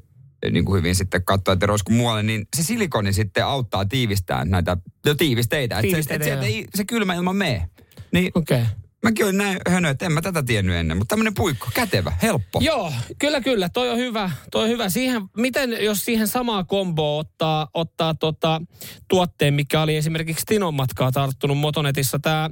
niin 0.51 0.65
kuin 0.65 0.79
hyvin 0.79 0.95
sitten 0.95 1.25
katsoa, 1.25 1.55
että 1.55 1.67
roisku 1.67 1.93
muualle, 1.93 2.23
niin 2.23 2.47
se 2.57 2.63
silikoni 2.63 3.13
sitten 3.13 3.45
auttaa 3.45 3.85
tiivistämään 3.85 4.51
näitä 4.51 4.77
no, 5.07 5.15
tiivisteitä. 5.15 5.75
Että 5.75 5.83
se, 5.83 5.89
Tiivisteitä, 5.89 6.25
et 6.25 6.29
sieltä 6.29 6.47
joo. 6.47 6.55
ei 6.55 6.67
se 6.75 6.85
kylmä 6.85 7.15
ilma 7.15 7.33
mene. 7.33 7.69
Niin 8.13 8.33
Okei. 8.35 8.63
Okay. 8.63 8.73
mäkin 9.03 9.25
olin 9.25 9.39
näin 9.39 9.59
hönö, 9.69 9.91
että 9.91 10.07
en 10.07 10.13
mä 10.13 10.23
tätä 10.23 10.43
tiennyt 10.43 10.77
ennen. 10.77 10.97
Mutta 10.97 11.13
tämmöinen 11.13 11.35
puikko, 11.35 11.69
kätevä, 11.75 12.13
helppo. 12.23 12.61
Joo, 12.63 12.93
kyllä, 13.19 13.41
kyllä. 13.41 13.69
Toi 13.69 13.91
on 13.91 13.99
hyvä. 13.99 14.31
Toi 14.51 14.63
on 14.63 14.69
hyvä. 14.69 14.89
Siihen, 14.89 15.23
miten, 15.37 15.85
jos 15.85 16.05
siihen 16.05 16.29
samaa 16.29 16.65
komboa 16.65 17.19
ottaa, 17.19 17.69
ottaa 17.75 18.15
tota, 18.15 18.63
tuotteen, 19.09 19.55
mikä 19.55 19.83
oli 19.83 19.97
esimerkiksi 19.97 20.47
Tinon 20.47 20.75
matkaa 20.75 21.13
tarttunut 21.13 21.59
Motonetissa, 21.59 22.19
tämä 22.19 22.51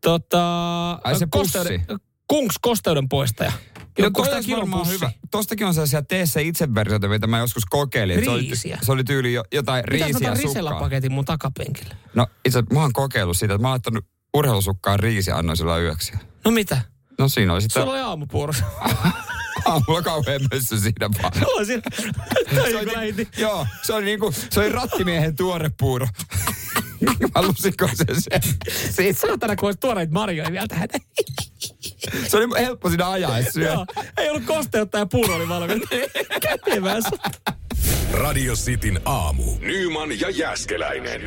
tota, 0.00 0.92
Ai 0.92 1.18
se 1.18 1.28
pussi. 1.32 1.58
Kungs 2.28 2.54
kosteuden 2.60 3.08
poistaja. 3.08 3.52
No 3.98 4.10
toi 4.10 4.34
olisi 4.34 4.50
varmaan 4.56 4.78
pussi? 4.80 4.94
hyvä. 4.94 5.10
Tostakin 5.30 5.66
on 5.66 5.74
sellaisia 5.74 6.02
tee 6.02 6.26
se 6.26 6.42
itse 6.42 6.74
versioita, 6.74 7.08
mitä 7.08 7.26
mä 7.26 7.38
joskus 7.38 7.64
kokeilin. 7.64 8.24
Se 8.24 8.30
oli, 8.30 8.40
Riisiä. 8.40 8.78
se 8.82 8.92
oli 8.92 9.04
tyyli 9.04 9.32
jo, 9.32 9.44
jotain 9.52 9.84
Pitäis 9.90 10.12
riisiä 10.12 10.34
sukkaa. 10.34 10.52
Risella-paketin 10.52 11.12
mun 11.12 11.24
takapenkille. 11.24 11.96
No 12.14 12.26
itse 12.44 12.62
mä 12.72 12.80
oon 12.80 12.92
kokeillut 12.92 13.36
sitä, 13.36 13.54
että 13.54 13.62
mä 13.62 13.68
oon 13.68 13.72
laittanut 13.72 14.04
urheilusukkaan 14.34 15.00
riisiä 15.00 15.36
annoin 15.36 15.56
sillä 15.56 15.78
yöksi. 15.78 16.12
No 16.44 16.50
mitä? 16.50 16.80
No 17.18 17.28
siinä 17.28 17.52
oli 17.52 17.60
sitten 17.62 17.82
Sulla 17.82 17.92
oli 17.92 18.00
aamupuuros. 18.02 18.56
aamulla 19.64 20.02
kauhean 20.02 20.40
mössö 20.52 20.78
siinä 20.78 21.10
vaan. 21.22 21.32
Sulla 21.34 21.64
siinä. 21.64 21.82
Se 22.70 22.78
oli, 22.78 22.96
lähti. 22.96 23.28
joo, 23.38 23.66
se 23.82 23.92
oli 23.92 24.04
niinku, 24.04 24.34
se 24.50 24.60
oli 24.60 24.68
rattimiehen 24.68 25.36
tuore 25.36 25.70
puuro. 25.80 26.06
mä 27.34 27.42
lusinko 27.42 27.88
se 27.94 28.04
se. 28.20 28.40
Siitä 28.90 29.20
saatana, 29.20 29.56
kun 29.56 29.66
olisi 29.66 29.80
tuoreita 29.80 30.12
marjoja 30.12 30.52
vielä 30.52 30.66
tähän. 30.68 30.88
Se 32.28 32.36
oli 32.36 32.60
helppo 32.60 32.88
siinä 32.88 33.10
ajaa 33.10 33.42
syö. 33.52 33.72
Joo, 33.72 33.86
ei 34.16 34.30
ollut 34.30 34.44
kosteutta 34.44 34.98
ja 34.98 35.06
puuro 35.06 35.34
oli 35.34 35.48
valmis. 35.48 35.82
Kätevää. 36.42 36.98
Radio 38.12 38.54
Cityn 38.54 39.00
aamu. 39.04 39.42
Nyman 39.60 40.20
ja 40.20 40.30
Jäskeläinen. 40.30 41.20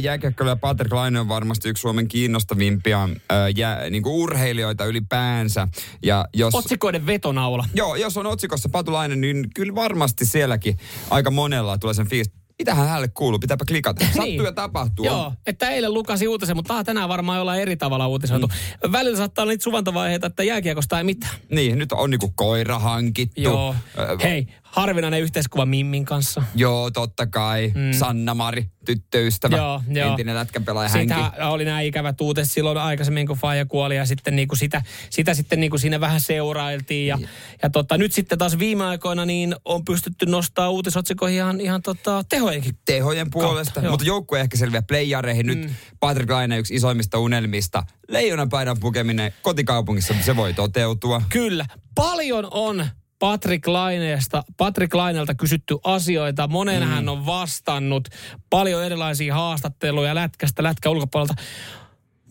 Jääkiekkoilija 0.00 0.52
ja 0.52 0.56
Patrick 0.56 0.92
Laine 0.92 1.20
on 1.20 1.28
varmasti 1.28 1.68
yksi 1.68 1.80
Suomen 1.80 2.08
kiinnostavimpia 2.08 3.08
ää, 3.30 3.48
jää, 3.48 3.90
niinku 3.90 4.22
urheilijoita 4.22 4.84
ylipäänsä. 4.84 5.68
Ja 6.02 6.24
jos, 6.34 6.54
Otsikoiden 6.54 7.06
vetonaula. 7.06 7.64
joo, 7.74 7.96
jos 7.96 8.16
on 8.16 8.26
otsikossa 8.26 8.68
Patulainen, 8.68 9.20
niin 9.20 9.46
kyllä 9.54 9.74
varmasti 9.74 10.26
sielläkin 10.26 10.76
aika 11.10 11.30
monella 11.30 11.78
tulee 11.78 11.94
sen 11.94 12.08
fiilis. 12.08 12.43
Mitähän 12.58 12.88
hänelle 12.88 13.08
kuuluu? 13.08 13.38
Pitääpä 13.38 13.64
klikata. 13.68 14.04
Sattuu 14.06 14.22
Niin. 14.24 14.44
ja 14.44 14.52
tapahtuu. 14.52 15.04
Joo, 15.04 15.32
että 15.46 15.70
eilen 15.70 15.94
lukasi 15.94 16.28
uutisen, 16.28 16.56
mutta 16.56 16.78
ah, 16.78 16.84
tänään 16.84 17.08
varmaan 17.08 17.40
ollaan 17.40 17.58
eri 17.60 17.76
tavalla 17.76 18.06
uutisoitu. 18.06 18.46
Mm. 18.46 18.92
Välillä 18.92 19.16
saattaa 19.16 19.42
olla 19.42 19.52
niitä 19.52 19.64
suvantovaiheita, 19.64 20.26
että 20.26 20.44
jääkiekosta 20.44 20.98
ei 20.98 21.04
mitään. 21.04 21.34
Niin, 21.50 21.78
nyt 21.78 21.92
on 21.92 22.10
niinku 22.10 22.32
koira 22.34 22.78
hankittu. 22.78 23.40
Joo. 23.40 23.74
Ö, 23.98 24.16
Hei, 24.22 24.46
harvinainen 24.74 25.20
yhteiskuva 25.20 25.66
Mimmin 25.66 26.04
kanssa. 26.04 26.42
Joo, 26.54 26.90
totta 26.90 27.26
kai. 27.26 27.72
Mm. 27.74 27.92
Sanna-Mari, 27.92 28.66
tyttöystävä. 28.84 29.56
Joo, 29.56 29.82
joo. 29.88 30.10
Entinen 30.10 30.34
lätkänpelaaja 30.34 30.88
hänkin. 30.88 31.16
Sitä 31.16 31.48
oli 31.48 31.64
nämä 31.64 31.80
ikävät 31.80 32.20
uutiset 32.20 32.52
silloin 32.52 32.78
aikaisemmin, 32.78 33.26
kun 33.26 33.36
Faija 33.36 33.66
kuoli 33.66 33.96
ja 33.96 34.06
sitten 34.06 34.36
niinku 34.36 34.56
sitä, 34.56 34.82
sitä 35.10 35.34
sitten 35.34 35.60
niinku 35.60 35.78
siinä 35.78 36.00
vähän 36.00 36.20
seurailtiin. 36.20 37.06
Ja, 37.06 37.18
ja 37.62 37.70
tota, 37.70 37.98
nyt 37.98 38.12
sitten 38.12 38.38
taas 38.38 38.58
viime 38.58 38.84
aikoina 38.84 39.24
niin 39.24 39.56
on 39.64 39.84
pystytty 39.84 40.26
nostaa 40.26 40.70
uutisotsikoihin 40.70 41.38
ihan, 41.38 41.60
ihan 41.60 41.82
tota, 41.82 42.24
tehojenkin. 42.28 42.78
tehojen 42.84 43.30
puolesta, 43.30 43.80
joo. 43.80 43.90
mutta 43.90 44.06
joukkue 44.06 44.40
ehkä 44.40 44.56
selviää 44.56 44.82
playareihin. 44.82 45.46
Nyt 45.46 45.70
Patrick 46.00 46.30
Laine 46.30 46.58
yksi 46.58 46.74
isoimmista 46.74 47.18
unelmista. 47.18 47.82
Leijonapaidan 48.08 48.76
pukeminen 48.80 49.32
kotikaupungissa, 49.42 50.14
se 50.20 50.36
voi 50.36 50.54
toteutua. 50.54 51.22
Kyllä. 51.28 51.66
Paljon 51.94 52.48
on 52.50 52.86
Patrick 53.24 53.66
Laineesta, 53.66 54.44
Patrick 54.56 54.94
Lainelta 54.94 55.34
kysytty 55.34 55.78
asioita. 55.84 56.48
Moneen 56.48 56.82
mm. 56.82 56.88
hän 56.88 57.08
on 57.08 57.26
vastannut. 57.26 58.08
Paljon 58.50 58.84
erilaisia 58.84 59.34
haastatteluja 59.34 60.14
lätkästä, 60.14 60.62
lätkä 60.62 60.90
ulkopuolelta. 60.90 61.34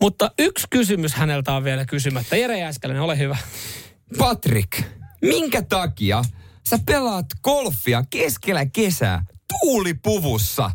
Mutta 0.02 0.30
yksi 0.38 0.66
kysymys 0.70 1.14
häneltä 1.14 1.52
on 1.52 1.64
vielä 1.64 1.84
kysymättä. 1.84 2.36
Jere 2.36 2.58
Jääskeläinen, 2.58 3.02
ole 3.02 3.18
hyvä. 3.18 3.36
Patrick, 4.18 4.82
minkä 5.22 5.62
takia 5.62 6.22
sä 6.66 6.78
pelaat 6.86 7.26
golfia 7.42 8.04
keskellä 8.10 8.66
kesää 8.66 9.24
tuulipuvussa? 9.48 10.70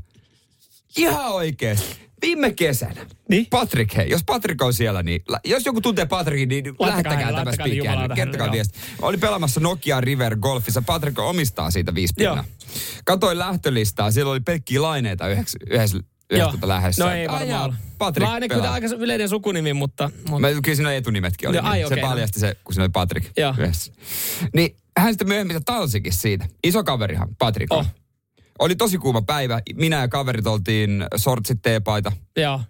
Ihan 0.97 1.31
oikeesti. 1.31 2.08
Viime 2.21 2.51
kesänä. 2.53 3.05
Niin? 3.29 3.47
Patrick, 3.49 3.95
hei, 3.95 4.09
jos 4.09 4.23
Patrick 4.23 4.61
on 4.61 4.73
siellä, 4.73 5.03
niin 5.03 5.23
jos 5.45 5.65
joku 5.65 5.81
tuntee 5.81 6.05
Patrickin, 6.05 6.49
niin 6.49 6.65
Laittakaa 6.65 6.87
lähettäkää 6.87 7.33
tämä 7.33 7.51
spiikkiä. 7.51 7.93
Kertokaa 8.15 8.51
viesti. 8.51 8.79
Oli 9.01 9.17
pelaamassa 9.17 9.59
Nokia 9.59 10.01
River 10.01 10.35
Golfissa. 10.35 10.81
Patrick 10.81 11.19
omistaa 11.19 11.71
siitä 11.71 11.95
viisi 11.95 12.13
pinnaa. 12.17 12.45
Katoin 13.05 13.39
lähtölistaa, 13.39 14.11
siellä 14.11 14.31
oli 14.31 14.39
pelkkiä 14.39 14.81
laineita 14.81 15.27
yhdessä, 15.27 15.59
yhdessä, 15.69 15.97
yhdessä 16.29 16.51
tota 16.51 16.67
lähdössä. 16.67 17.05
No 17.05 17.11
ei 17.11 17.27
varmaan. 17.27 17.77
Patrick 17.97 18.29
Laine 18.29 18.47
kyllä 18.47 18.61
pelaa. 18.61 18.73
aika 18.73 18.87
yleinen 18.87 19.29
sukunimi, 19.29 19.73
mutta... 19.73 20.11
mutta 20.29 20.39
Mä, 20.39 20.61
kyllä 20.61 20.75
siinä 20.75 20.93
etunimetkin 20.93 21.49
oli. 21.49 21.57
No, 21.57 21.69
ai, 21.69 21.77
niin. 21.77 21.87
Se 21.87 21.93
okei, 21.93 22.03
no. 22.03 22.09
paljasti 22.09 22.39
se, 22.39 22.57
kun 22.63 22.73
siinä 22.73 22.83
oli 22.83 22.91
Patrick 22.91 23.29
Joo. 23.37 23.53
yhdessä. 23.57 23.93
Niin 24.53 24.75
hän 24.97 25.13
sitten 25.13 25.27
myöhemmin 25.27 25.63
talsikin 25.65 26.13
siitä. 26.13 26.47
Iso 26.63 26.83
kaverihan, 26.83 27.35
Patrick. 27.39 27.73
Oh. 27.73 27.85
Oli 28.59 28.75
tosi 28.75 28.97
kuuma 28.97 29.21
päivä. 29.21 29.61
Minä 29.75 29.95
ja 30.01 30.07
kaverit 30.07 30.47
oltiin 30.47 31.05
sortsit 31.15 31.61
teepaita. 31.61 32.11
joo. 32.37 32.61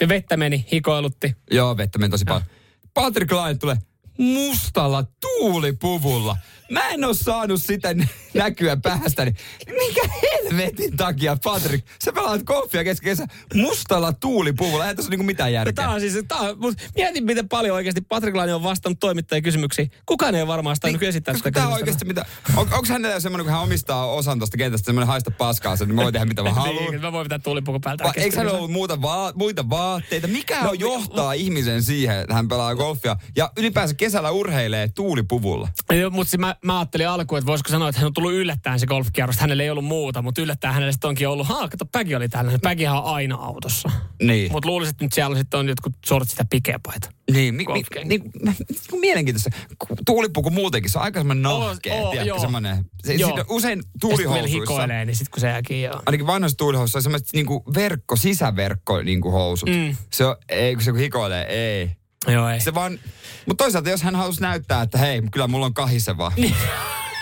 Ja 0.00 0.08
vettä 0.08 0.36
meni, 0.36 0.66
hikoilutti. 0.72 1.36
Joo, 1.50 1.76
vettä 1.76 1.98
meni 1.98 2.10
tosi 2.10 2.24
paljon. 2.24 2.46
Patrick 2.94 3.32
Laine 3.32 3.58
tulee 3.58 3.76
mustalla 4.18 5.04
tuulipuvulla. 5.20 6.36
Mä 6.70 6.88
en 6.88 7.04
oo 7.04 7.14
saanut 7.14 7.62
sitä 7.62 7.94
nä- 7.94 8.06
näkyä 8.34 8.76
päästäni. 8.76 9.32
Mikä 9.66 10.02
helvetin 10.22 10.96
takia, 10.96 11.36
Patrick? 11.44 11.86
Sä 12.04 12.12
pelaat 12.12 12.42
golfia 12.42 12.84
keskellä 12.84 13.26
mustalla 13.54 14.12
tuulipuvulla. 14.12 14.84
Eihän 14.84 14.96
tässä 14.96 15.10
niinku 15.10 15.24
mitään 15.24 15.50
No, 15.50 15.54
järkeä. 15.54 15.72
tää 15.72 15.90
on 15.90 16.00
siis, 16.00 16.24
tää 16.28 16.38
on, 16.38 16.58
mut 16.58 16.74
mietin 16.96 17.24
miten 17.24 17.48
paljon 17.48 17.74
oikeasti 17.76 18.00
Patrick 18.00 18.36
Laine 18.36 18.54
on 18.54 18.62
vastannut 18.62 19.00
toimittajien 19.00 19.42
kysymyksiin. 19.42 19.90
Kukaan 20.06 20.34
ei 20.34 20.42
ole 20.42 20.48
varmaan 20.48 20.76
sitä 20.76 20.88
niin, 20.88 21.04
esittää 21.04 21.36
sitä 21.36 21.50
tää 21.50 21.68
oikeasti 21.68 22.04
mitä... 22.04 22.26
On, 22.56 22.62
onko 22.72 22.86
hänellä 22.88 23.20
semmoinen, 23.20 23.44
kun 23.44 23.52
hän 23.52 23.62
omistaa 23.62 24.06
osan 24.12 24.38
tuosta 24.38 24.56
kentästä, 24.56 24.86
semmoinen 24.86 25.06
haista 25.08 25.30
paskaa, 25.30 25.76
niin 25.76 25.94
mä 25.94 26.02
voin 26.02 26.12
tehdä 26.12 26.26
mitä 26.26 26.42
mä 26.42 26.50
haluan. 26.52 26.84
Niin, 26.90 27.00
mä 27.00 27.12
voin 27.12 27.24
pitää 27.24 27.38
tuulipuku 27.38 27.80
päältä. 27.80 28.04
Vai 28.04 28.12
eikö 28.16 28.36
hän 28.36 28.48
ollut 28.48 28.70
muuta 28.70 29.02
va- 29.02 29.32
muita 29.34 29.70
vaatteita? 29.70 30.26
Mikä 30.28 30.62
No, 30.62 30.72
johtaa 30.72 31.32
ihmisen 31.32 31.82
siihen, 31.82 32.16
että 32.20 32.34
hän 32.34 32.48
pelaa 32.48 32.74
golfia 32.74 33.16
ja 33.36 33.52
ylipäänsä 33.56 33.94
kesällä 33.94 34.30
urheilee 34.30 34.88
tuulipuvulla? 34.88 35.68
Joo, 35.92 36.10
mutta 36.10 36.38
mä, 36.38 36.56
mä 36.64 36.78
ajattelin 36.78 37.08
alkuun, 37.08 37.38
että 37.38 37.46
voisiko 37.46 37.70
sanoa, 37.70 37.88
että 37.88 38.00
hän 38.00 38.06
on 38.06 38.12
tullut 38.12 38.32
yllättäen 38.32 38.80
se 38.80 38.86
golfkierros. 38.86 39.38
Hänellä 39.38 39.62
ei 39.62 39.70
ollut 39.70 39.84
muuta, 39.84 40.22
mutta 40.22 40.42
yllättäen 40.42 40.74
hänelle 40.74 40.92
sitten 40.92 41.08
onkin 41.08 41.28
ollut, 41.28 41.46
haa, 41.46 41.68
kato, 41.68 41.84
Päki 41.86 42.14
oli 42.14 42.28
täällä. 42.28 42.58
Päkihän 42.62 42.96
on 42.96 43.04
aina 43.04 43.34
autossa. 43.36 43.90
Niin. 44.22 44.52
Mutta 44.52 44.68
luulisin, 44.68 44.90
että 44.90 45.04
nyt 45.04 45.12
siellä 45.12 45.36
sitten 45.36 45.60
on 45.60 45.68
jotkut 45.68 45.92
sortit 46.06 46.30
sitä 46.30 46.44
pikeäpaita. 46.50 47.10
Niin, 47.32 47.54
mi, 47.54 47.64
mi, 47.72 47.82
niin, 48.04 48.08
niin, 48.08 49.00
mielenkiintoista. 49.00 49.50
Ku- 49.78 49.96
Tuulipuku 50.06 50.50
muutenkin, 50.50 50.90
se 50.90 50.98
on 50.98 51.04
aika 51.04 51.20
semmoinen 51.20 51.46
Oo, 51.46 51.66
nahkea, 51.66 51.94
oo, 51.94 52.10
tiedätkö, 52.10 52.28
joo. 52.28 52.38
semmoinen. 52.38 52.84
Se, 53.04 53.14
Joo. 53.14 53.28
siinä 53.28 53.44
usein 53.48 53.78
Ja 53.78 53.84
tuulihousuissa, 54.00 54.58
hikoilee, 54.60 55.04
niin 55.04 55.16
sitten 55.16 55.30
kun 55.30 55.40
se 55.40 55.46
jääkin, 55.46 55.82
joo. 55.82 56.02
ainakin 56.06 56.26
vanhoissa 56.26 56.58
tuulihousuissa 56.58 56.98
on 56.98 57.02
semmoiset 57.02 57.28
niinku 57.32 57.64
verkko, 57.74 58.16
sisäverkko 58.16 59.02
niinku 59.02 59.30
housut. 59.30 59.68
Mm. 59.68 59.96
Se 60.12 60.24
on, 60.24 60.36
ei, 60.48 60.74
kun 60.74 60.84
se 60.84 60.90
kun 60.90 61.00
hikoilee, 61.00 61.44
ei. 61.44 61.90
Joo, 62.28 62.48
ei. 62.48 62.60
Se 62.60 62.74
vaan, 62.74 62.98
mutta 63.46 63.64
toisaalta 63.64 63.90
jos 63.90 64.02
hän 64.02 64.16
halusi 64.16 64.40
näyttää, 64.40 64.82
että 64.82 64.98
hei, 64.98 65.22
kyllä 65.32 65.46
mulla 65.46 65.66
on 65.66 65.74
kahiseva. 65.74 66.32
Niin. 66.36 66.54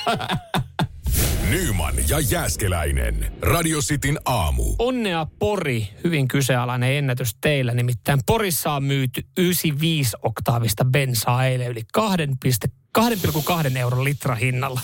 Nyman 1.51 1.95
ja 2.09 2.21
Jääskeläinen. 2.21 3.33
Radio 3.43 3.81
Cityn 3.81 4.19
aamu. 4.25 4.75
Onnea 4.79 5.27
Pori, 5.39 5.89
hyvin 6.05 6.29
kyseenalainen 6.29 6.93
ennätys 6.93 7.37
teillä. 7.41 7.75
Nimittäin 7.75 8.21
Porissa 8.27 8.73
on 8.73 8.85
myyty 8.85 9.27
95-oktaavista 9.41 10.85
bensaa 10.91 11.47
eilen 11.47 11.69
yli 11.69 11.83
2,2 12.99 13.77
euron 13.77 14.05
litra 14.05 14.35
hinnalla. 14.35 14.81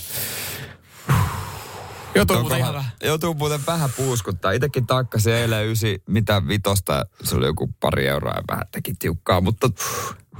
Joutuu 2.14 2.40
muuten 2.40 2.58
ihan 2.58 2.74
vähän. 2.74 2.92
Joutuu 3.04 3.34
muuten 3.34 3.60
vähän 3.66 3.90
puuskuttaa. 3.96 4.52
Itekin 4.52 4.86
takkasin 4.86 5.32
eilen 5.32 5.68
ysi, 5.68 6.02
mitä 6.06 6.46
vitosta, 6.48 7.06
se 7.24 7.36
oli 7.36 7.46
joku 7.46 7.70
pari 7.80 8.06
euroa 8.06 8.34
ja 8.36 8.42
vähän 8.50 8.66
teki 8.70 8.94
tiukkaa, 8.98 9.40
mutta 9.40 9.68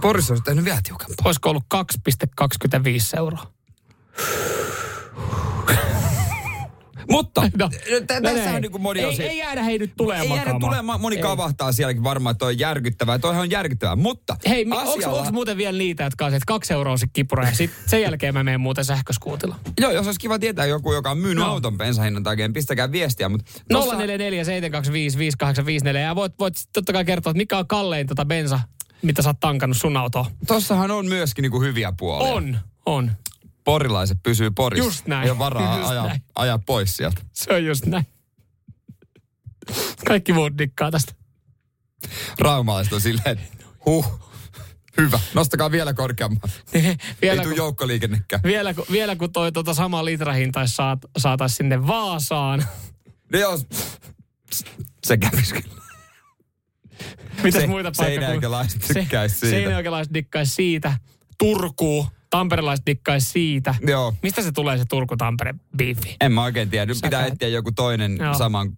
Porissa 0.01 0.33
olisi 0.33 0.45
tehnyt 0.45 0.65
vielä 0.65 0.81
tiukempaa. 0.83 1.17
Olisiko 1.25 1.51
ollut 1.51 1.65
2,25 1.75 3.19
euroa? 3.19 3.53
Mutta 7.11 7.43
No, 7.59 7.71
tässä 8.23 8.51
on 8.51 8.63
niin 8.63 8.73
kuin 8.73 8.83
moni 8.83 9.01
ei, 9.01 9.23
ei 9.23 9.39
jäädä 9.39 9.63
hei 9.63 9.79
nyt 9.79 9.93
tulee 9.97 10.21
ei 10.21 10.29
jäädä 10.31 10.55
tulemaan, 10.61 11.01
moni 11.01 11.17
Ei. 11.17 11.23
kavahtaa 11.23 11.73
sielläkin 11.73 12.05
varmaan, 12.05 12.33
että 12.33 12.45
on 12.47 12.59
järkyttävää. 12.59 13.19
Toihan 13.19 13.43
on 13.43 13.51
järkyttävää, 13.51 13.97
mutta 13.97 14.37
Hei, 14.49 14.67
asialla- 14.71 15.19
onko 15.21 15.33
muuten 15.33 15.57
vielä 15.57 15.79
niitä, 15.79 16.05
jotka 16.05 16.27
on 16.27 16.35
että 16.35 16.45
kaksi 16.47 16.73
euroa 16.73 16.97
se 16.97 17.07
kipura 17.13 17.45
ja 17.47 17.55
sit 17.55 17.71
sen 17.87 18.03
jälkeen 18.03 18.35
mä 18.35 18.45
menen 18.45 18.61
muuten 18.61 18.85
sähköskuutilla? 18.85 19.57
Joo, 19.81 19.91
jos 19.91 20.07
olisi 20.07 20.21
kiva 20.21 20.39
tietää 20.39 20.67
joku, 20.67 20.93
joka 20.93 21.11
on 21.11 21.19
myynyt 21.19 21.45
No. 21.45 21.51
auton 21.51 21.79
bensahinnan 21.79 22.23
takia, 22.23 22.45
niin 22.49 22.53
pistäkää 22.53 22.93
viestiä. 22.93 23.29
Mutta 23.29 23.45
044 23.73 24.45
725 24.45 25.19
5854 25.19 26.01
ja 26.01 26.15
voit, 26.17 26.33
voit 26.39 26.55
totta 26.73 26.93
kai 26.93 27.05
kertoa, 27.05 27.31
että 27.31 27.39
mikä 27.39 27.59
on 27.59 27.67
kallein 27.67 28.07
tota 28.07 28.25
bensa, 28.25 28.61
mitä 29.03 29.23
sä 29.23 29.29
oot 29.29 29.41
tankannut 29.41 29.77
sun 29.77 29.97
autoon. 29.97 30.25
tossahan 30.47 30.91
on 30.91 31.07
myöskin 31.07 31.43
niinku 31.43 31.61
hyviä 31.61 31.93
puolia. 31.99 32.33
On, 32.33 32.59
on. 32.87 33.11
Porilaiset 33.65 34.19
pysyy 34.23 34.51
Porissa. 34.51 34.85
Just 34.85 35.07
näin. 35.07 35.25
Ei 35.25 35.31
ole 35.31 35.39
varaa 35.39 35.79
Just 35.79 35.91
ajaa, 35.91 36.07
näin. 36.07 36.23
ajaa 36.35 36.59
pois 36.59 36.97
sieltä. 36.97 37.21
Se 37.33 37.55
on 37.55 37.65
just 37.65 37.87
näin. 37.87 38.07
Kaikki 40.07 40.33
muut 40.33 40.59
dikkaa 40.59 40.91
tästä. 40.91 41.13
Raumalaiset 42.39 42.93
on 42.93 43.01
silleen, 43.01 43.41
huh, 43.87 44.21
hyvä, 44.97 45.21
nostakaa 45.35 45.71
vielä 45.71 45.95
korkeamman. 45.95 46.41
Ei 46.75 46.97
vielä, 47.23 47.43
tule 47.43 47.55
kun, 47.55 47.57
joukkoliikennekään. 47.57 48.43
vielä, 48.43 48.75
kun, 48.75 48.85
vielä 48.93 49.17
kun 49.17 49.33
toi 49.33 49.53
tota 49.53 49.75
sama 49.75 50.05
litrahintais 50.05 50.77
saat, 50.77 50.99
saatais 51.19 51.57
sinne 51.57 51.87
Vaasaan. 51.87 52.65
No 53.33 53.39
joo, 53.39 53.59
se 55.05 55.17
kävisi 55.17 55.55
kyllä. 55.55 55.83
Mitäs 57.43 57.61
Se- 57.61 57.67
muita 57.67 57.93
paikkakuntia? 57.97 58.21
seinäjokelaiset 58.21 58.83
tykkäis 58.95 59.41
siitä. 59.41 59.57
Seinäjokelaiset 59.57 60.15
dikkais 60.15 60.55
siitä. 60.55 60.99
Turku, 61.39 62.07
tamperelaiset 62.33 62.87
dikkais 62.87 63.33
siitä. 63.33 63.75
Joo, 63.87 64.15
Mistä 64.23 64.43
se 64.43 64.53
tulee 64.53 64.79
se 64.79 64.85
Turku-Tampere-biifi? 64.89 66.17
en 66.21 66.33
mä 66.33 66.43
oikein 66.43 66.71
tiedä. 66.71 66.87
Nyt 66.87 66.99
pitää 67.03 67.27
etsiä 67.27 67.49
joku 67.49 67.73
toinen 67.73 68.17
Joo. 68.21 68.35
saman 68.35 68.73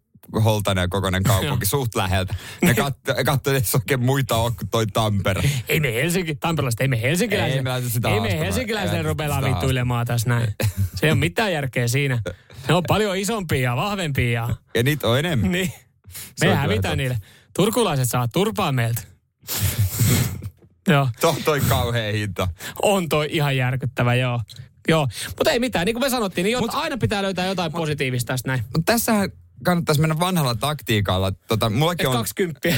holtainen 0.45 0.83
ja 0.83 0.89
kokoinen 0.89 1.23
kaupunki 1.23 1.67
suht 1.67 1.95
läheltä. 1.95 2.35
Ja 2.63 2.75
katso, 2.75 3.15
katso 3.25 3.55
että 3.55 3.71
oikein 3.75 4.03
muita 4.03 4.37
on 4.37 4.57
kuin 4.57 4.69
toi 4.69 4.87
Tampere. 4.87 5.43
Ei 5.69 5.81
me 5.81 5.95
Helsinki, 5.95 6.35
tamperelaiset, 6.35 6.81
ei 6.81 6.89
me 6.89 7.03
helsinkiläisille. 7.03 7.57
Ei 7.57 7.63
me 7.63 7.71
lähdetä 7.71 7.91
sitä 7.93 8.09
ei 8.09 8.15
me 8.15 8.19
haastamaan. 8.21 8.45
helsinkiläisille 8.47 8.97
Ei 8.99 9.03
rupea 9.03 9.35
sitä 9.35 9.49
vittuilemaan 9.49 10.07
tässä 10.07 10.29
näin. 10.29 10.55
Se 10.95 11.07
ei 11.07 11.13
ole 11.13 11.19
mitään 11.19 11.53
järkeä 11.53 11.89
siinä. 11.89 12.23
Ne 12.69 12.75
on 12.75 12.83
paljon 12.89 13.17
isompia 13.17 13.61
ja 13.61 13.77
vahvempia. 13.77 14.31
Ja, 14.31 14.57
Ja 14.75 14.83
niitä 14.83 15.09
on 15.09 15.19
enemmän. 15.19 15.53
niin. 15.53 15.73
Me 16.41 16.55
hävitään 16.55 16.99
niille. 16.99 17.19
Turkulaiset 17.57 18.09
saa 18.09 18.29
turpaa 18.29 18.73
meiltä. 18.73 19.03
Joo, 20.89 21.09
To, 21.21 21.37
toi 21.45 21.61
kauhea 21.61 22.13
hinta. 22.13 22.49
on 22.83 23.09
toi 23.09 23.29
ihan 23.31 23.57
järkyttävä, 23.57 24.15
joo. 24.15 24.41
Joo, 24.89 25.09
mutta 25.27 25.51
ei 25.51 25.59
mitään. 25.59 25.87
Niin 25.87 25.95
kuin 25.95 26.05
me 26.05 26.11
sanottiin, 26.11 26.45
niin 26.45 26.59
Mut, 26.59 26.75
aina 26.75 26.97
pitää 26.99 27.23
löytää 27.23 27.47
jotain 27.47 27.73
positiivista 27.73 28.33
tästä 28.33 28.49
näin. 28.49 28.63
Tässähän 28.87 29.31
kannattaisi 29.65 30.01
mennä 30.01 30.19
vanhalla 30.19 30.55
taktiikalla. 30.55 31.33
Tota, 31.33 31.71
mullakin 31.71 32.07
Et 32.07 32.11
on... 32.11 32.17
20, 32.17 32.69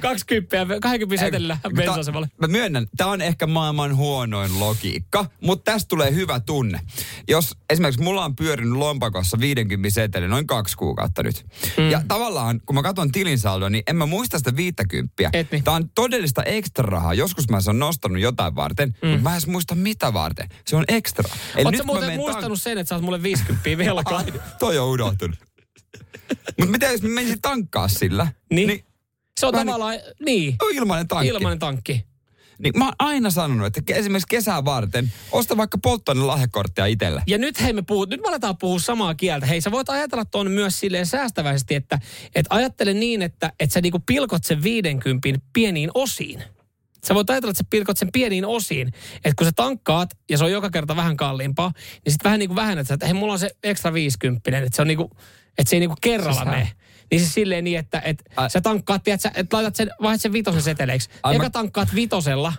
20, 0.00 0.80
20 0.80 1.24
setelillä 1.24 1.58
Ei, 1.64 1.70
bensaasemalle. 1.70 2.28
Mä 2.40 2.46
myönnän, 2.46 2.86
tämä 2.96 3.10
on 3.10 3.20
ehkä 3.20 3.46
maailman 3.46 3.96
huonoin 3.96 4.60
logiikka, 4.60 5.26
mutta 5.40 5.72
tästä 5.72 5.88
tulee 5.88 6.14
hyvä 6.14 6.40
tunne. 6.40 6.80
Jos 7.28 7.56
esimerkiksi 7.70 8.02
mulla 8.02 8.24
on 8.24 8.36
pyörinyt 8.36 8.72
lompakossa 8.72 9.40
50 9.40 9.90
seteli 9.90 10.28
noin 10.28 10.46
kaksi 10.46 10.76
kuukautta 10.76 11.22
nyt. 11.22 11.46
Mm. 11.76 11.90
Ja 11.90 12.02
tavallaan, 12.08 12.60
kun 12.66 12.74
mä 12.74 12.82
katson 12.82 13.12
tilinsaldoa, 13.12 13.70
niin 13.70 13.82
en 13.86 13.96
mä 13.96 14.06
muista 14.06 14.38
sitä 14.38 14.56
50. 14.56 15.30
Et 15.32 15.52
niin. 15.52 15.64
Tämä 15.64 15.76
on 15.76 15.90
todellista 15.94 16.42
ekstra 16.42 16.86
rahaa. 16.86 17.14
Joskus 17.14 17.48
mä 17.48 17.60
se 17.60 17.70
on 17.70 17.78
nostanut 17.78 18.18
jotain 18.18 18.54
varten, 18.54 18.94
mm. 19.02 19.08
mutta 19.08 19.22
mä 19.22 19.30
en 19.30 19.34
edes 19.34 19.46
muista 19.46 19.74
mitä 19.74 20.12
varten. 20.12 20.48
Se 20.66 20.76
on 20.76 20.84
ekstra. 20.88 21.28
Oletko 21.64 21.84
muuten 21.84 22.16
muistanut 22.16 22.62
sen, 22.62 22.78
että 22.78 22.88
sä 22.88 22.94
oot 22.94 23.04
mulle 23.04 23.22
50 23.22 23.78
velkaa? 23.78 24.22
Toi 24.58 24.78
on 24.78 24.88
unohtunut. 24.88 25.47
Mutta 26.58 26.72
mitä 26.72 26.86
jos 26.86 27.02
mä 27.02 27.08
menisin 27.08 27.40
tankkaa 27.42 27.88
sillä? 27.88 28.26
Niin. 28.50 28.66
niin 28.66 28.84
Se 29.40 29.46
on 29.46 29.54
tavallaan, 29.54 29.94
niin, 30.26 30.56
on 30.62 30.74
ilmainen 30.74 31.08
tankki. 31.08 31.28
ilmainen 31.28 31.58
tankki. 31.58 32.08
Niin 32.58 32.78
mä 32.78 32.84
oon 32.84 32.94
aina 32.98 33.30
sanonut, 33.30 33.66
että 33.66 33.94
esimerkiksi 33.94 34.28
kesää 34.28 34.64
varten 34.64 35.12
osta 35.32 35.56
vaikka 35.56 35.78
polttoaineen 35.82 36.26
lahjakorttia 36.26 36.86
itselle. 36.86 37.22
Ja 37.26 37.38
nyt 37.38 37.62
hei 37.62 37.72
me 37.72 37.82
puhuu, 37.82 38.04
nyt 38.04 38.20
me 38.20 38.28
aletaan 38.28 38.58
puhua 38.58 38.78
samaa 38.78 39.14
kieltä. 39.14 39.46
Hei 39.46 39.60
sä 39.60 39.70
voit 39.70 39.88
ajatella 39.88 40.24
tuon 40.24 40.50
myös 40.50 40.80
silleen 40.80 41.06
säästäväisesti, 41.06 41.74
että, 41.74 41.98
että 42.34 42.54
ajattele 42.54 42.94
niin, 42.94 43.22
että, 43.22 43.52
että 43.60 43.74
sä 43.74 43.80
niinku 43.80 43.98
pilkot 44.06 44.44
sen 44.44 44.62
50 44.62 45.28
pieniin 45.52 45.90
osiin. 45.94 46.42
Sä 47.06 47.14
voit 47.14 47.30
ajatella, 47.30 47.50
että 47.50 47.58
sä 47.58 47.68
pilkot 47.70 47.96
sen 47.96 48.12
pieniin 48.12 48.46
osiin. 48.46 48.88
Että 49.14 49.32
kun 49.38 49.46
sä 49.46 49.52
tankkaat 49.56 50.10
ja 50.30 50.38
se 50.38 50.44
on 50.44 50.52
joka 50.52 50.70
kerta 50.70 50.96
vähän 50.96 51.16
kalliimpaa, 51.16 51.72
niin 51.76 52.12
sitten 52.12 52.24
vähän 52.24 52.38
niin 52.38 52.48
kuin 52.48 52.56
vähennät, 52.56 52.90
että 52.90 53.06
hei 53.06 53.14
mulla 53.14 53.32
on 53.32 53.38
se 53.38 53.50
ekstra 53.62 53.92
50, 53.92 54.58
että 54.58 54.76
se 54.76 54.82
on 54.82 54.88
niinku, 54.88 55.10
että 55.58 55.70
se 55.70 55.76
ei 55.76 55.80
niinku 55.80 55.96
kerralla 56.00 56.34
Siis 56.34 56.46
mene. 56.50 56.72
Niin 57.10 57.20
se 57.20 57.26
silleen 57.32 57.64
niin, 57.64 57.78
että, 57.78 58.00
että 58.04 58.24
Ai- 58.36 58.50
sä 58.50 58.60
tankkaat, 58.60 59.02
tiedät, 59.04 59.20
sä, 59.20 59.30
että 59.34 59.56
laitat 59.56 59.76
sen, 59.76 59.90
vaihdat 60.02 60.20
sen 60.20 60.32
vitosen 60.32 60.62
seteleiksi. 60.62 61.08
Ai 61.22 61.34
Eka 61.34 61.44
mä- 61.44 61.50
tankkaat 61.50 61.94
vitosella 61.94 62.52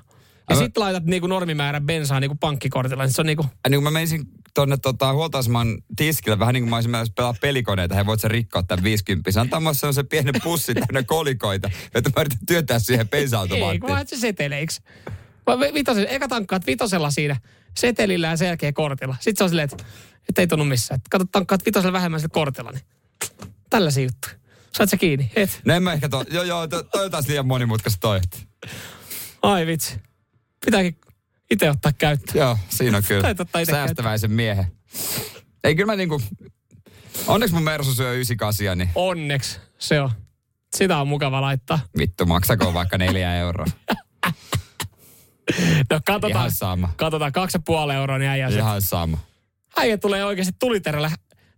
ja 0.50 0.56
mä- 0.56 0.62
sitten 0.62 0.82
laitat 0.84 1.04
niinku 1.06 1.28
normimäärän 1.28 1.86
bensaa 1.86 2.20
niinku 2.20 2.36
pankkikortilla. 2.40 3.04
Niin 3.04 3.14
se 3.14 3.22
on 3.22 3.26
niinku, 3.26 3.46
Ja 3.64 3.70
niin 3.70 3.78
kun 3.78 3.84
mä 3.84 3.92
menisin 3.92 4.26
tonne 4.54 4.78
tota, 4.78 5.14
huoltoaseman 5.14 5.78
tiskille, 5.96 6.40
vähän 6.40 6.54
niin 6.54 6.64
kuin 6.64 6.70
mä 6.70 6.76
olisin 6.76 6.92
menossa 6.92 7.14
pelaa 7.18 7.36
pelikoneita, 7.42 7.96
he 7.96 8.06
voit 8.06 8.20
sä 8.20 8.28
rikkoa 8.28 8.64
tämän 8.64 8.84
50. 8.84 9.32
Se 9.32 9.40
antaa 9.40 9.60
mulle 9.60 9.74
sellaisen 9.74 10.08
pienen 10.08 10.34
pussin 10.44 10.76
täynnä 10.76 11.04
kolikoita, 11.04 11.70
että 11.96 12.10
mä 12.16 12.22
yritän 12.22 12.40
työntää 12.48 12.80
siihen 12.80 13.00
Ei, 13.00 13.06
kun 13.06 13.10
bensa-automaattiin. 13.20 13.82
vaihdat 13.82 14.08
se 14.08 14.18
seteleiksi. 14.18 14.82
Vi- 15.60 15.74
Vitosen, 15.74 16.08
eka 16.10 16.28
tankkaat 16.28 16.66
vitosella 16.68 17.12
siinä 17.12 17.36
setelillä 17.78 18.28
ja 18.28 18.38
sen 18.38 18.46
jälkeen 18.48 18.74
kortilla. 18.74 19.16
Sitten 19.20 19.38
se 19.38 19.44
on 19.44 19.50
silleen, 19.50 19.70
että, 19.74 19.84
että 20.30 20.42
ei 20.42 20.48
tunnu 20.48 20.66
missään. 20.66 20.96
Että 20.96 21.08
kato, 21.10 21.26
tankkaat 21.32 21.66
vitosella 21.66 21.94
vähemmän 21.94 22.20
sillä 22.20 22.34
kortilla. 22.34 22.72
Niin. 22.72 22.84
Tällaisia 23.70 24.04
juttuja. 24.04 24.34
Saat 24.78 24.90
sä 24.90 24.98
kiinni? 24.98 25.32
Et. 25.36 25.62
No 25.66 25.74
en 25.74 25.84
mä 25.84 25.94
ehkä 25.94 26.10
to, 26.10 26.26
joo 26.32 26.44
joo, 26.44 26.68
to, 26.68 26.84
toi 26.84 27.06
on 27.06 27.12
taas 27.12 27.28
liian 27.28 27.48
monimutkaista 27.48 28.00
toi. 28.00 28.20
Ai 29.42 29.66
vitsi. 29.66 30.00
Pitääkin 30.66 30.98
itse 31.52 31.70
ottaa 31.70 31.92
käyttöön. 31.98 32.38
Joo, 32.38 32.58
siinä 32.70 32.98
on 32.98 33.04
kyllä 33.08 33.36
säästäväisen 33.72 34.32
miehen. 34.32 34.66
Ei 35.64 35.76
kyllä 35.76 35.92
mä 35.92 35.96
niinku, 35.96 36.22
onneksi 37.28 37.54
mun 37.54 37.64
Mersu 37.64 37.94
syö 37.94 38.14
98, 38.14 38.78
niin 38.78 38.90
Onneksi 38.96 39.60
se 39.80 40.02
on. 40.02 40.10
Sitä 40.76 40.98
on 40.98 41.08
mukava 41.08 41.42
laittaa. 41.42 41.80
vittu 41.98 42.26
maksako 42.26 42.74
vaikka 42.74 42.98
neljä 42.98 43.36
euroa. 43.36 43.66
No 45.90 46.00
katsotaan. 46.06 46.32
Ihan 46.32 46.52
sama. 46.52 46.94
Katsotaan 46.98 47.32
kaksi 47.32 47.58
ja 47.58 47.62
puoli 47.66 47.94
euroa, 47.94 48.18
niin 48.18 48.30
äijä, 48.30 48.48
Ihan 48.48 48.82
sama. 48.82 49.18
Äijä 49.78 49.98
tulee 49.98 50.26
oikeasti 50.26 50.54
tuliterällä 50.60 51.12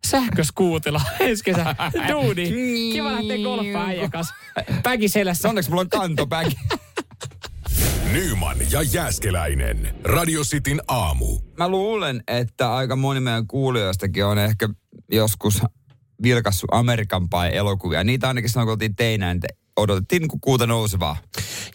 sähköskuutilla 0.08 1.02
ensi 1.20 1.44
kesä. 1.44 1.76
Duudi. 2.12 2.52
Kiva 2.94 3.12
lähteä 3.12 3.38
golfaan 3.38 3.90
äijän 3.90 4.12
kanssa. 4.12 4.34
Päki 4.84 5.10
selässä. 5.10 5.50
Onneksi 5.50 5.70
mulla 5.70 5.82
on 5.82 5.90
kantopäki. 5.90 6.56
Nyman 8.14 8.58
ja 8.72 8.82
Jääskeläinen. 8.82 9.96
Radio 10.04 10.42
Cityn 10.44 10.82
aamu. 10.88 11.40
Mä 11.58 11.70
luulen, 11.70 12.24
että 12.28 12.76
aika 12.76 12.96
moni 12.96 13.20
meidän 13.20 13.48
kuulijoistakin 13.48 14.26
on 14.26 14.38
ehkä 14.38 14.70
joskus 15.12 15.62
vilkassut 16.24 16.70
Amerikan 16.74 17.30
pai 17.30 17.56
elokuvia. 17.56 18.04
Niitä 18.04 18.28
ainakin 18.28 18.50
silloin, 18.50 18.66
kun 18.66 18.72
oltiin 18.72 18.96
teinään, 18.96 19.38
että 19.38 19.48
odotettiin 19.82 20.22
niin 20.22 20.42
kuuta 20.42 20.68
nousevaa. 20.68 21.18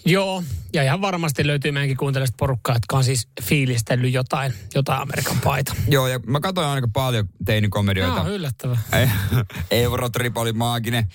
Joo, 0.05 0.42
ja 0.73 0.83
ihan 0.83 1.01
varmasti 1.01 1.47
löytyy 1.47 1.73
meidänkin 1.73 1.97
kuuntelijoista 1.97 2.37
porukkaa, 2.38 2.77
jotka 2.77 2.97
on 2.97 3.05
siis 3.05 3.29
fiilistellyt 3.42 4.12
jotain, 4.12 4.53
jotain 4.75 5.03
Amerikan 5.03 5.37
paita. 5.45 5.75
Joo, 5.88 6.09
ja 6.09 6.21
mä 6.27 6.40
katsoin 6.40 6.66
aika 6.66 6.88
paljon 6.92 7.29
teinikomedioita. 7.45 8.16
Joo, 8.16 8.29
yllättävää. 8.29 8.79
Eurotrip 9.71 10.37
oli 10.37 10.53
maaginen. 10.53 11.07